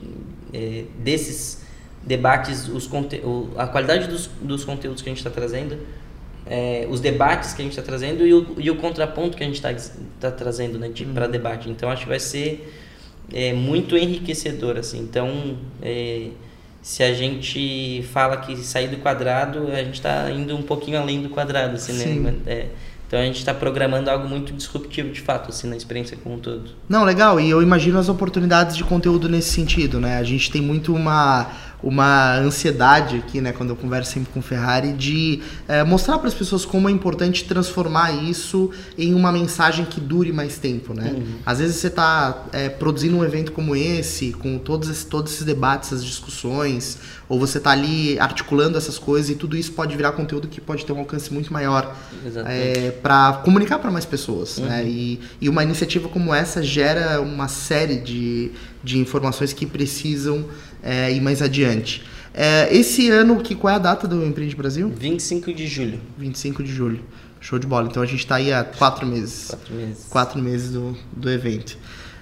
é, 0.55 0.85
desses 0.99 1.67
debates, 2.03 2.69
os 2.69 2.87
conte 2.87 3.21
a 3.59 3.67
qualidade 3.67 4.07
dos, 4.09 4.31
dos 4.41 4.65
conteúdos 4.65 5.03
que 5.03 5.09
a 5.09 5.13
gente 5.13 5.19
está 5.19 5.31
trazendo, 5.31 5.77
é, 6.47 6.87
os 6.89 7.01
debates 7.01 7.53
que 7.53 7.61
a 7.61 7.65
gente 7.65 7.73
está 7.73 7.83
trazendo 7.83 8.25
e 8.25 8.33
o, 8.33 8.55
e 8.59 8.71
o 8.71 8.77
contraponto 8.77 9.37
que 9.37 9.43
a 9.43 9.47
gente 9.47 9.57
está 9.57 9.75
tá 10.21 10.31
trazendo 10.31 10.79
né, 10.79 10.89
de, 10.89 11.05
uhum. 11.05 11.13
para 11.13 11.27
debate. 11.27 11.69
Então 11.69 11.91
acho 11.91 12.03
que 12.03 12.09
vai 12.09 12.21
ser 12.21 12.73
é 13.33 13.53
muito 13.53 13.97
enriquecedor, 13.97 14.77
assim. 14.77 14.99
Então, 15.01 15.57
é, 15.83 16.29
se 16.83 17.03
a 17.03 17.13
gente 17.13 18.05
fala 18.13 18.37
que 18.37 18.57
sair 18.59 18.89
do 18.89 18.99
quadrado, 18.99 19.69
a 19.73 19.83
gente 19.83 19.95
está 19.95 20.31
indo 20.31 20.57
um 20.57 20.63
pouquinho 20.63 20.99
além 21.01 21.23
do 21.23 21.29
quadrado, 21.29 21.75
assim, 21.75 21.93
né? 21.93 22.35
É, 22.47 22.67
então 23.07 23.21
a 23.21 23.23
gente 23.23 23.39
está 23.39 23.55
programando 23.55 24.11
algo 24.11 24.29
muito 24.29 24.53
disruptivo 24.53 25.11
de 25.11 25.21
fato, 25.21 25.51
assim, 25.51 25.69
na 25.69 25.77
experiência 25.77 26.17
como 26.17 26.35
um 26.35 26.39
todo. 26.39 26.71
Não, 26.89 27.05
legal. 27.05 27.39
E 27.39 27.49
eu 27.49 27.63
imagino 27.63 27.99
as 27.99 28.09
oportunidades 28.09 28.77
de 28.77 28.83
conteúdo 28.83 29.29
nesse 29.29 29.51
sentido, 29.51 30.01
né? 30.01 30.19
A 30.19 30.25
gente 30.25 30.51
tem 30.51 30.61
muito 30.61 30.93
uma 30.93 31.51
uma 31.83 32.37
ansiedade 32.39 33.17
aqui, 33.17 33.41
né, 33.41 33.53
quando 33.53 33.71
eu 33.71 33.77
converso 33.77 34.13
sempre 34.13 34.33
com 34.33 34.41
o 34.41 34.43
Ferrari, 34.43 34.93
de 34.93 35.41
é, 35.69 35.85
mostrar 35.85 36.19
para 36.19 36.29
as 36.29 36.35
pessoas 36.35 36.65
como 36.65 36.89
é 36.89 36.93
importante 36.93 37.45
transformar 37.45 38.13
isso 38.13 38.71
em 38.97 39.15
uma 39.15 39.31
mensagem 39.31 39.85
que 39.85 40.01
dure 40.01 40.33
mais 40.33 40.59
tempo, 40.59 40.95
né? 40.95 41.13
Uhum. 41.15 41.27
Às 41.45 41.59
vezes 41.59 41.77
você 41.77 41.89
está 41.89 42.45
é, 42.53 42.69
produzindo 42.69 43.17
um 43.17 43.25
evento 43.25 43.53
como 43.53 43.77
esse, 43.77 44.33
com 44.33 44.59
todos 44.59 44.89
esses, 44.89 45.05
todos 45.05 45.33
esses 45.33 45.45
debates, 45.45 45.93
essas 45.93 46.05
discussões, 46.05 46.99
ou 47.29 47.39
você 47.39 47.59
está 47.59 47.71
ali 47.71 48.19
articulando 48.19 48.79
essas 48.79 48.99
coisas 48.99 49.31
e 49.31 49.35
tudo 49.35 49.57
isso 49.57 49.73
pode 49.73 49.97
virar 49.97 50.13
conteúdo 50.13 50.49
que 50.49 50.61
pode 50.61 50.85
ter 50.87 50.93
um 50.93 50.99
alcance 50.99 51.33
muito 51.33 51.53
maior 51.53 51.95
é, 52.47 52.91
para 53.03 53.35
comunicar 53.45 53.79
para 53.79 53.91
mais 53.91 54.05
pessoas, 54.05 54.59
né? 54.59 54.65
uhum. 54.65 54.71
né? 54.71 54.85
E, 54.87 55.21
e 55.41 55.49
uma 55.49 55.63
iniciativa 55.63 56.09
como 56.09 56.35
essa 56.35 56.63
gera 56.63 57.21
uma 57.21 57.49
série 57.49 57.97
de, 57.97 58.51
de 58.83 58.99
informações 58.99 59.53
que 59.53 59.67
precisam 59.67 60.47
é, 60.83 61.13
ir 61.13 61.21
mais 61.21 61.43
adiante. 61.43 62.05
É, 62.33 62.69
esse 62.75 63.09
ano, 63.11 63.41
que, 63.41 63.55
qual 63.55 63.73
é 63.73 63.77
a 63.77 63.79
data 63.79 64.07
do 64.07 64.25
Empreende 64.25 64.55
Brasil? 64.55 64.93
25 64.95 65.55
de 65.55 65.67
julho. 65.67 66.01
25 66.19 66.63
de 66.63 66.73
julho. 66.73 67.01
Show 67.41 67.59
de 67.59 67.67
bola. 67.67 67.89
Então 67.89 68.03
a 68.03 68.07
gente 68.07 68.21
está 68.21 68.37
aí 68.37 68.53
há 68.53 68.63
quatro 68.63 69.07
meses. 69.07 69.49
Quatro 69.49 69.75
meses. 69.75 70.07
Quatro 70.11 70.43
meses 70.43 70.71
do, 70.73 70.97
do 71.13 71.31
evento. 71.31 71.79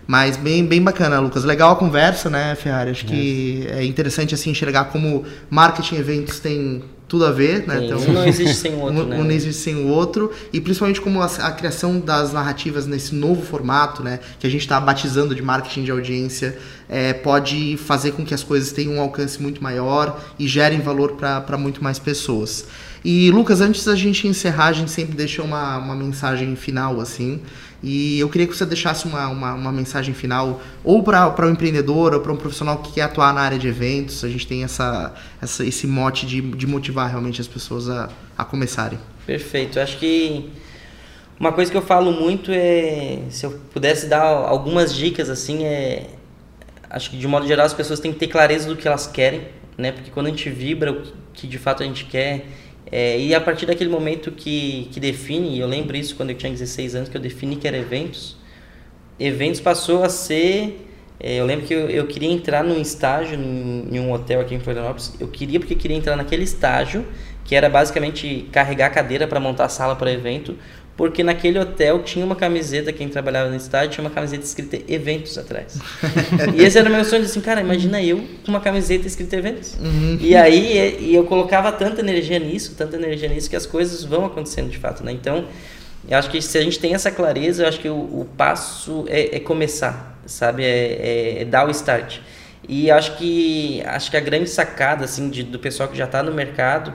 Mas 0.07 0.37
bem, 0.37 0.65
bem 0.65 0.83
bacana, 0.83 1.19
Lucas. 1.19 1.45
Legal 1.45 1.73
a 1.73 1.77
conversa, 1.77 2.29
né, 2.29 2.55
Ferrari? 2.55 2.91
Acho 2.91 3.07
que 3.07 3.67
é 3.71 3.85
interessante 3.85 4.35
assim 4.35 4.51
enxergar 4.51 4.87
como 4.87 5.25
marketing 5.51 5.97
e 5.97 5.99
eventos 5.99 6.41
tem 6.41 6.83
tudo 7.07 7.27
a 7.27 7.31
ver, 7.31 7.67
né? 7.67 7.79
Sim, 7.79 7.85
Então, 7.85 7.99
um 7.99 8.13
não 8.13 8.27
existe 8.27 8.55
sem 8.55 8.75
o 8.75 8.81
outro, 8.81 9.01
um, 9.05 9.07
né? 9.07 9.17
um 9.19 9.25
não 9.25 9.31
existe 9.31 9.63
sem 9.63 9.77
o 9.77 9.89
outro 9.89 10.33
e 10.53 10.61
principalmente 10.61 11.01
como 11.01 11.23
a, 11.23 11.27
a 11.27 11.53
criação 11.53 12.01
das 12.01 12.33
narrativas 12.33 12.87
nesse 12.87 13.15
novo 13.15 13.43
formato, 13.43 14.03
né, 14.03 14.21
que 14.39 14.47
a 14.47 14.51
gente 14.51 14.63
está 14.63 14.81
batizando 14.81 15.35
de 15.35 15.43
marketing 15.43 15.85
de 15.85 15.91
audiência, 15.91 16.59
é, 16.89 17.13
pode 17.13 17.77
fazer 17.77 18.13
com 18.13 18.25
que 18.25 18.35
as 18.35 18.43
coisas 18.43 18.73
tenham 18.73 18.95
um 18.95 19.01
alcance 19.01 19.41
muito 19.41 19.63
maior 19.63 20.21
e 20.39 20.49
gerem 20.49 20.81
valor 20.81 21.13
para 21.13 21.57
muito 21.57 21.83
mais 21.83 21.99
pessoas. 21.99 22.67
E 23.05 23.31
Lucas, 23.31 23.61
antes 23.61 23.85
da 23.85 23.95
gente 23.95 24.27
encerrar, 24.27 24.67
a 24.67 24.73
gente 24.73 24.91
sempre 24.91 25.15
deixa 25.15 25.43
uma, 25.43 25.77
uma 25.77 25.95
mensagem 25.95 26.57
final 26.57 27.01
assim. 27.01 27.41
E 27.87 28.19
eu 28.19 28.31
queria 28.31 28.47
que 28.47 28.57
você 28.57 28.65
deixasse 28.65 29.05
uma, 29.05 29.29
uma, 29.29 29.53
uma 29.53 29.71
mensagem 29.71 30.15
final, 30.15 30.63
ou 30.83 31.03
para 31.03 31.47
um 31.47 31.51
empreendedor, 31.51 32.15
ou 32.15 32.21
para 32.21 32.33
um 32.33 32.37
profissional 32.37 32.79
que 32.79 32.93
quer 32.93 33.03
atuar 33.03 33.35
na 33.35 33.43
área 33.43 33.59
de 33.59 33.69
eventos. 33.69 34.25
A 34.25 34.29
gente 34.29 34.47
tem 34.47 34.65
essa, 34.65 35.13
essa, 35.41 35.63
esse 35.63 35.87
mote 35.87 36.25
de, 36.25 36.41
de 36.41 36.67
motivar 36.67 37.11
realmente 37.11 37.43
as 37.43 37.47
pessoas 37.47 37.91
a, 37.91 38.09
a 38.39 38.45
começarem. 38.45 38.99
Perfeito. 39.27 39.79
Acho 39.79 39.99
que 39.99 40.51
uma 41.39 41.53
coisa 41.53 41.71
que 41.71 41.77
eu 41.77 41.83
falo 41.83 42.11
muito 42.11 42.51
é, 42.51 43.19
se 43.29 43.45
eu 43.45 43.61
pudesse 43.71 44.07
dar 44.07 44.23
algumas 44.23 44.95
dicas 44.95 45.29
assim, 45.29 45.65
é 45.65 46.07
acho 46.89 47.11
que 47.11 47.19
de 47.19 47.27
modo 47.27 47.47
geral 47.47 47.67
as 47.67 47.75
pessoas 47.75 48.01
têm 48.01 48.13
que 48.13 48.19
ter 48.19 48.29
clareza 48.29 48.67
do 48.67 48.77
que 48.77 48.89
elas 48.89 49.07
querem, 49.07 49.43
né? 49.77 49.93
Porque 49.93 50.11
quando 50.11 50.29
a 50.29 50.31
gente 50.31 50.49
vibra 50.49 50.91
o 50.91 51.03
que 51.35 51.47
de 51.47 51.59
fato 51.59 51.83
a 51.83 51.87
gente 51.87 52.05
quer, 52.07 52.47
é, 52.97 53.19
e 53.19 53.35
a 53.35 53.41
partir 53.41 53.67
daquele 53.67 53.91
momento 53.91 54.31
que, 54.31 54.89
que 54.93 55.01
define, 55.01 55.59
eu 55.59 55.67
lembro 55.67 55.97
isso 55.97 56.15
quando 56.15 56.31
eu 56.31 56.37
tinha 56.37 56.53
16 56.53 56.95
anos, 56.95 57.09
que 57.09 57.17
eu 57.17 57.21
defini 57.21 57.57
que 57.57 57.67
era 57.67 57.77
eventos, 57.77 58.37
eventos 59.19 59.61
passou 59.61 60.05
a 60.05 60.09
ser. 60.09 60.89
É, 61.19 61.41
eu 61.41 61.45
lembro 61.45 61.67
que 61.67 61.75
eu, 61.75 61.91
eu 61.91 62.07
queria 62.07 62.31
entrar 62.31 62.63
num 62.63 62.81
estágio 62.81 63.37
em, 63.37 63.89
em 63.91 63.99
um 63.99 64.13
hotel 64.13 64.41
aqui 64.41 64.55
em 64.55 64.61
Florianópolis. 64.61 65.13
Eu 65.19 65.27
queria 65.27 65.59
porque 65.59 65.75
queria 65.75 65.97
entrar 65.97 66.15
naquele 66.15 66.45
estágio, 66.45 67.05
que 67.45 67.57
era 67.57 67.69
basicamente 67.69 68.49
carregar 68.53 68.87
a 68.87 68.91
cadeira 68.91 69.27
para 69.27 69.41
montar 69.41 69.65
a 69.65 69.69
sala 69.69 69.97
para 69.97 70.13
evento, 70.13 70.57
porque 70.97 71.25
naquele 71.25 71.59
hotel 71.59 72.03
tinha 72.03 72.25
uma 72.25 72.37
camiseta, 72.37 72.93
quem 72.93 73.09
trabalhava 73.09 73.51
no 73.51 73.57
estádio 73.57 73.91
tinha 73.91 74.05
uma 74.05 74.15
camiseta 74.15 74.45
escrita 74.45 74.79
eventos 74.87 75.37
atrás. 75.37 75.79
e 76.55 76.63
esse 76.63 76.79
era 76.79 76.89
o 76.89 76.93
meu 76.93 77.05
sonho, 77.05 77.23
assim, 77.23 77.41
cara, 77.41 77.61
imagina 77.61 78.01
eu 78.01 78.19
com 78.45 78.51
uma 78.51 78.61
camiseta 78.61 79.07
escrita 79.07 79.37
eventos. 79.37 79.75
Uhum. 79.75 80.19
E 80.21 80.37
aí 80.37 80.99
e 81.01 81.15
eu 81.15 81.25
colocava 81.25 81.73
tanta 81.73 82.01
energia 82.01 82.39
nisso, 82.39 82.75
tanta 82.77 82.97
energia 82.97 83.29
nisso, 83.29 83.51
que 83.51 83.57
as 83.57 83.67
coisas 83.67 84.05
vão 84.05 84.25
acontecendo 84.25 84.71
de 84.71 84.79
fato, 84.79 85.05
né? 85.05 85.11
Então, 85.11 85.47
eu 86.09 86.17
acho 86.17 86.31
que 86.31 86.41
se 86.41 86.57
a 86.59 86.63
gente 86.63 86.79
tem 86.79 86.95
essa 86.95 87.11
clareza, 87.11 87.65
eu 87.65 87.69
acho 87.69 87.81
que 87.81 87.89
o, 87.89 87.95
o 87.95 88.29
passo 88.37 89.05
é, 89.09 89.37
é, 89.37 89.41
começar, 89.41 90.17
sabe? 90.27 90.63
É, 90.63 90.69
é, 90.69 91.43
é, 91.43 91.45
dar 91.45 91.67
o 91.67 91.71
start. 91.71 92.19
E 92.69 92.91
acho 92.91 93.17
que 93.17 93.83
acho 93.85 94.11
que 94.11 94.17
a 94.17 94.21
grande 94.21 94.49
sacada 94.49 95.05
assim 95.05 95.29
de, 95.29 95.43
do 95.43 95.59
pessoal 95.59 95.89
que 95.89 95.99
já 95.99 96.05
está 96.05 96.23
no 96.23 96.33
mercado 96.33 96.95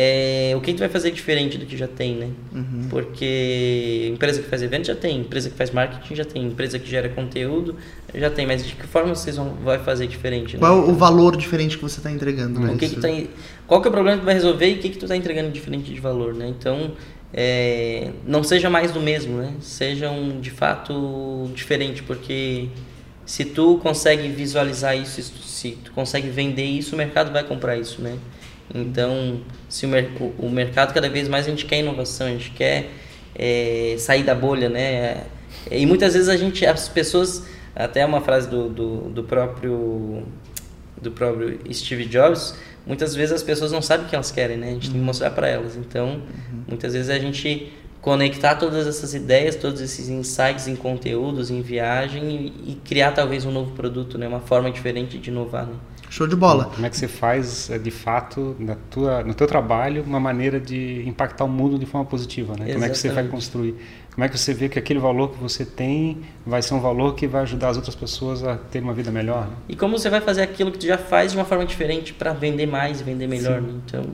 é, 0.00 0.52
o 0.54 0.60
que 0.60 0.70
a 0.70 0.72
gente 0.72 0.78
vai 0.78 0.88
fazer 0.88 1.10
diferente 1.10 1.58
do 1.58 1.66
que 1.66 1.76
já 1.76 1.88
tem, 1.88 2.14
né? 2.14 2.28
Uhum. 2.54 2.86
Porque 2.88 4.08
empresa 4.12 4.40
que 4.40 4.48
faz 4.48 4.62
evento 4.62 4.86
já 4.86 4.94
tem, 4.94 5.18
empresa 5.18 5.50
que 5.50 5.56
faz 5.56 5.72
marketing 5.72 6.14
já 6.14 6.24
tem, 6.24 6.44
empresa 6.44 6.78
que 6.78 6.88
gera 6.88 7.08
conteúdo 7.08 7.74
já 8.14 8.30
tem, 8.30 8.46
mas 8.46 8.64
de 8.64 8.76
que 8.76 8.86
forma 8.86 9.12
vocês 9.12 9.34
vão 9.34 9.54
vai 9.54 9.80
fazer 9.80 10.06
diferente? 10.06 10.54
Né? 10.54 10.60
Qual 10.60 10.86
é 10.86 10.88
o 10.88 10.94
valor 10.94 11.36
diferente 11.36 11.76
que 11.76 11.82
você 11.82 11.98
está 11.98 12.12
entregando? 12.12 12.60
Né? 12.60 12.74
O 12.74 12.78
que 12.78 12.90
que 12.90 13.00
tá, 13.00 13.08
qual 13.66 13.80
que 13.80 13.88
é 13.88 13.90
o 13.90 13.92
problema 13.92 14.20
que 14.20 14.24
vai 14.24 14.34
resolver 14.34 14.70
e 14.70 14.74
o 14.74 14.78
que 14.78 14.90
que 14.90 14.98
tu 14.98 15.04
está 15.04 15.16
entregando 15.16 15.50
diferente 15.50 15.92
de 15.92 16.00
valor, 16.00 16.32
né? 16.32 16.46
Então, 16.46 16.92
é, 17.34 18.12
não 18.24 18.44
seja 18.44 18.70
mais 18.70 18.92
do 18.92 19.00
mesmo, 19.00 19.38
né? 19.38 19.54
Sejam 19.60 20.40
de 20.40 20.52
fato 20.52 21.50
diferente, 21.56 22.04
porque 22.04 22.68
se 23.26 23.44
tu 23.44 23.78
consegue 23.82 24.28
visualizar 24.28 24.96
isso, 24.96 25.20
se 25.22 25.72
tu 25.72 25.90
consegue 25.90 26.28
vender 26.28 26.66
isso, 26.66 26.94
o 26.94 26.98
mercado 26.98 27.32
vai 27.32 27.42
comprar 27.42 27.76
isso, 27.76 28.00
né? 28.00 28.16
Então, 28.74 29.40
se 29.68 29.86
o, 29.86 29.88
mer 29.88 30.10
o, 30.38 30.48
mercado 30.50 30.92
cada 30.92 31.08
vez 31.08 31.28
mais 31.28 31.46
a 31.46 31.50
gente 31.50 31.64
quer 31.64 31.78
inovação, 31.78 32.26
a 32.26 32.30
gente 32.30 32.50
quer 32.50 32.90
é, 33.34 33.96
sair 33.98 34.22
da 34.22 34.34
bolha, 34.34 34.68
né? 34.68 35.24
E 35.70 35.86
muitas 35.86 36.14
vezes 36.14 36.28
a 36.28 36.36
gente, 36.36 36.66
as 36.66 36.88
pessoas, 36.88 37.46
até 37.74 38.04
uma 38.04 38.20
frase 38.20 38.48
do, 38.48 38.68
do, 38.68 38.96
do 39.10 39.24
próprio 39.24 40.24
do 41.00 41.12
próprio 41.12 41.60
Steve 41.72 42.04
Jobs, 42.06 42.56
muitas 42.84 43.14
vezes 43.14 43.32
as 43.32 43.42
pessoas 43.42 43.70
não 43.70 43.80
sabem 43.80 44.06
o 44.06 44.08
que 44.08 44.14
elas 44.14 44.30
querem, 44.30 44.56
né? 44.56 44.68
A 44.68 44.72
gente 44.72 44.90
tem 44.90 44.98
que 44.98 45.06
mostrar 45.06 45.30
para 45.30 45.48
elas. 45.48 45.76
Então, 45.76 46.08
uhum. 46.08 46.62
muitas 46.66 46.92
vezes 46.92 47.08
a 47.08 47.18
gente 47.18 47.72
conectar 48.00 48.56
todas 48.56 48.86
essas 48.86 49.14
ideias, 49.14 49.54
todos 49.56 49.80
esses 49.80 50.08
insights 50.08 50.66
em 50.66 50.76
conteúdos, 50.76 51.50
em 51.50 51.60
viagem 51.62 52.52
e, 52.66 52.72
e 52.72 52.74
criar 52.84 53.12
talvez 53.12 53.44
um 53.44 53.50
novo 53.50 53.72
produto, 53.72 54.18
né? 54.18 54.26
Uma 54.26 54.40
forma 54.40 54.70
diferente 54.70 55.18
de 55.18 55.30
inovar, 55.30 55.66
né? 55.66 55.74
Show 56.10 56.26
de 56.26 56.36
bola. 56.36 56.66
Como 56.66 56.86
é 56.86 56.90
que 56.90 56.96
você 56.96 57.08
faz, 57.08 57.70
de 57.82 57.90
fato, 57.90 58.56
na 58.58 58.76
tua, 58.90 59.22
no 59.22 59.34
teu 59.34 59.46
trabalho, 59.46 60.02
uma 60.02 60.20
maneira 60.20 60.58
de 60.58 61.06
impactar 61.06 61.44
o 61.44 61.48
mundo 61.48 61.78
de 61.78 61.86
forma 61.86 62.06
positiva, 62.06 62.54
né? 62.58 62.72
Como 62.72 62.84
é 62.84 62.88
que 62.88 62.96
você 62.96 63.10
vai 63.10 63.26
construir? 63.26 63.74
Como 64.18 64.24
é 64.24 64.28
que 64.28 64.36
você 64.36 64.52
vê 64.52 64.68
que 64.68 64.78
aquele 64.78 64.98
valor 64.98 65.30
que 65.30 65.38
você 65.38 65.64
tem 65.64 66.18
vai 66.44 66.60
ser 66.60 66.74
um 66.74 66.80
valor 66.80 67.14
que 67.14 67.26
vai 67.26 67.42
ajudar 67.42 67.68
as 67.68 67.76
outras 67.76 67.94
pessoas 67.94 68.42
a 68.42 68.56
ter 68.56 68.82
uma 68.82 68.92
vida 68.92 69.12
melhor? 69.12 69.46
Né? 69.46 69.52
E 69.68 69.76
como 69.76 69.96
você 69.96 70.10
vai 70.10 70.20
fazer 70.20 70.42
aquilo 70.42 70.72
que 70.72 70.78
tu 70.78 70.86
já 70.86 70.98
faz 70.98 71.30
de 71.30 71.38
uma 71.38 71.44
forma 71.44 71.64
diferente 71.64 72.12
para 72.12 72.32
vender 72.32 72.66
mais, 72.66 73.00
vender 73.00 73.28
melhor? 73.28 73.62
Né? 73.62 73.74
Então, 73.86 74.04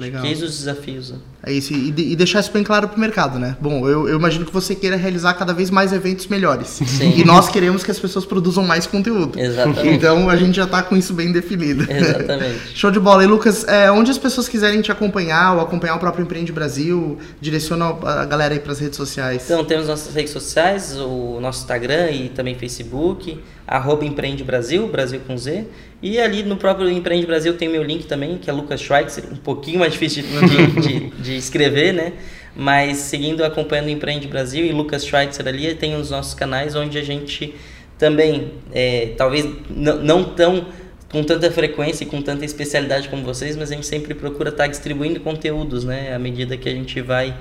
Legal. 0.00 0.24
É 0.24 0.32
os 0.32 0.40
desafios. 0.40 1.10
Né? 1.10 1.18
É 1.42 1.52
isso, 1.52 1.72
e, 1.72 1.88
e, 1.88 2.16
deixar 2.16 2.40
isso 2.40 2.52
bem 2.52 2.62
claro 2.62 2.88
para 2.88 2.96
o 2.96 3.00
mercado, 3.00 3.38
né? 3.38 3.56
Bom, 3.60 3.88
eu, 3.88 4.08
eu, 4.08 4.18
imagino 4.18 4.44
que 4.44 4.52
você 4.52 4.74
queira 4.74 4.96
realizar 4.96 5.34
cada 5.34 5.52
vez 5.52 5.70
mais 5.70 5.92
eventos 5.92 6.26
melhores. 6.26 6.68
Sim. 6.68 7.14
E 7.16 7.24
nós 7.24 7.48
queremos 7.48 7.82
que 7.82 7.90
as 7.90 7.98
pessoas 7.98 8.24
produzam 8.24 8.64
mais 8.64 8.86
conteúdo. 8.86 9.38
Exatamente. 9.38 9.88
Então 9.88 10.28
a 10.28 10.36
gente 10.36 10.56
já 10.56 10.64
está 10.64 10.82
com 10.82 10.96
isso 10.96 11.12
bem 11.12 11.32
definido. 11.32 11.86
Exatamente. 11.90 12.60
Show 12.74 12.90
de 12.90 13.00
bola. 13.00 13.24
E 13.24 13.26
Lucas, 13.26 13.66
é, 13.68 13.90
onde 13.90 14.10
as 14.10 14.18
pessoas 14.18 14.48
quiserem 14.48 14.80
te 14.80 14.90
acompanhar 14.90 15.54
ou 15.54 15.60
acompanhar 15.60 15.96
o 15.96 15.98
próprio 15.98 16.22
Empreende 16.24 16.52
Brasil, 16.52 17.18
direciona 17.40 17.86
a 17.86 18.24
galera 18.24 18.54
aí 18.54 18.60
para 18.60 18.72
as 18.72 18.78
redes 18.78 18.96
sociais. 18.96 19.42
Então, 19.44 19.64
temos 19.64 19.86
nossas 19.86 20.14
redes 20.14 20.32
sociais, 20.32 20.96
o 20.98 21.38
nosso 21.40 21.60
Instagram 21.60 22.10
e 22.10 22.28
também 22.28 22.54
Facebook, 22.54 23.38
arroba 23.70 24.04
Empreende 24.04 24.42
Brasil, 24.42 24.88
Brasil 24.88 25.20
com 25.24 25.38
Z. 25.38 25.64
E 26.02 26.18
ali 26.18 26.42
no 26.42 26.56
próprio 26.56 26.90
Empreende 26.90 27.24
Brasil 27.24 27.54
tem 27.54 27.68
meu 27.68 27.84
link 27.84 28.04
também, 28.04 28.36
que 28.36 28.50
é 28.50 28.52
Lucas 28.52 28.80
Schweitzer, 28.80 29.24
um 29.30 29.36
pouquinho 29.36 29.78
mais 29.78 29.92
difícil 29.92 30.24
de, 30.24 30.80
de, 30.80 31.10
de, 31.22 31.36
escrever, 31.36 31.94
né? 31.94 32.14
Mas 32.56 32.96
seguindo, 32.96 33.44
acompanhando 33.44 33.86
o 33.86 33.90
Empreende 33.90 34.26
Brasil 34.26 34.66
e 34.66 34.72
Lucas 34.72 35.06
Schweitzer 35.06 35.46
ali, 35.46 35.72
tem 35.76 35.94
os 35.94 36.10
nossos 36.10 36.34
canais 36.34 36.74
onde 36.74 36.98
a 36.98 37.02
gente 37.04 37.54
também, 37.96 38.54
é, 38.72 39.12
talvez 39.16 39.48
não 39.70 40.24
tão 40.24 40.66
com 41.12 41.22
tanta 41.22 41.50
frequência 41.50 42.04
e 42.04 42.06
com 42.06 42.20
tanta 42.20 42.44
especialidade 42.44 43.08
como 43.08 43.22
vocês, 43.22 43.56
mas 43.56 43.70
a 43.70 43.74
gente 43.74 43.86
sempre 43.86 44.14
procura 44.14 44.50
estar 44.50 44.66
distribuindo 44.66 45.20
conteúdos, 45.20 45.84
né? 45.84 46.12
À 46.12 46.18
medida 46.18 46.56
que 46.56 46.68
a 46.68 46.72
gente 46.72 47.00
vai 47.00 47.36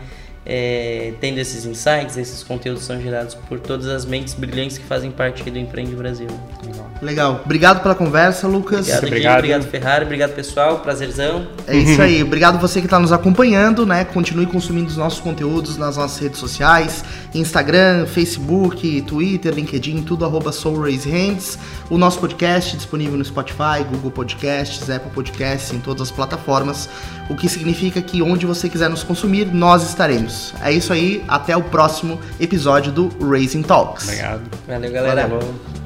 é, 0.52 1.14
tendo 1.22 1.38
esses 1.38 1.64
insights, 1.64 2.18
esses 2.18 2.42
conteúdos 2.42 2.84
são 2.84 3.00
gerados 3.00 3.36
por 3.36 3.60
todas 3.60 3.86
as 3.86 4.04
mentes 4.04 4.34
brilhantes 4.34 4.80
que 4.80 4.84
fazem 4.84 5.12
parte 5.12 5.48
do 5.48 5.60
Empreende 5.60 5.96
Brasil. 5.96 6.28
Legal. 6.66 6.90
Legal. 7.04 7.42
Obrigado 7.46 7.84
pela 7.84 7.94
conversa, 7.94 8.48
Lucas. 8.48 8.88
Obrigado, 8.88 9.06
obrigado. 9.06 9.38
obrigado 9.38 9.64
Ferrari. 9.70 10.06
Obrigado, 10.06 10.32
pessoal. 10.34 10.80
Prazerzão. 10.80 11.48
É 11.68 11.78
isso 11.78 12.02
aí. 12.02 12.24
Obrigado 12.24 12.60
você 12.60 12.80
que 12.80 12.88
está 12.88 13.00
nos 13.00 13.12
acompanhando, 13.12 13.86
né? 13.86 14.04
Continue 14.04 14.48
consumindo 14.48 14.88
os 14.88 14.98
nossos 14.98 15.20
conteúdos 15.20 15.78
nas 15.78 15.98
nossas 15.98 16.18
redes 16.18 16.40
sociais, 16.40 17.04
Instagram, 17.32 18.08
Facebook, 18.08 19.02
Twitter, 19.04 19.54
LinkedIn, 19.54 20.02
tudo 20.02 20.26
arroba 20.26 20.50
Hands. 20.50 21.60
O 21.90 21.98
nosso 21.98 22.20
podcast 22.20 22.78
disponível 22.78 23.18
no 23.18 23.26
Spotify, 23.26 23.84
Google 23.90 24.12
Podcasts, 24.12 24.88
Apple 24.90 25.12
Podcasts, 25.12 25.74
em 25.74 25.80
todas 25.80 26.04
as 26.04 26.12
plataformas. 26.12 26.88
O 27.30 27.36
que 27.36 27.50
significa 27.50 28.00
que 28.02 28.22
onde 28.22 28.46
você 28.46 28.70
quiser 28.70 28.90
nos 28.90 29.04
consumir, 29.04 29.46
nós 29.52 29.82
estaremos. 29.82 30.54
É 30.62 30.72
isso 30.72 30.94
aí. 30.94 31.24
Até 31.28 31.58
o 31.58 31.64
próximo 31.64 32.20
episódio 32.40 32.92
do 32.92 33.10
Raising 33.20 33.64
Talks. 33.64 34.04
Obrigado. 34.04 34.42
Valeu, 34.68 34.92
galera. 34.92 35.28
Valeu. 35.28 35.79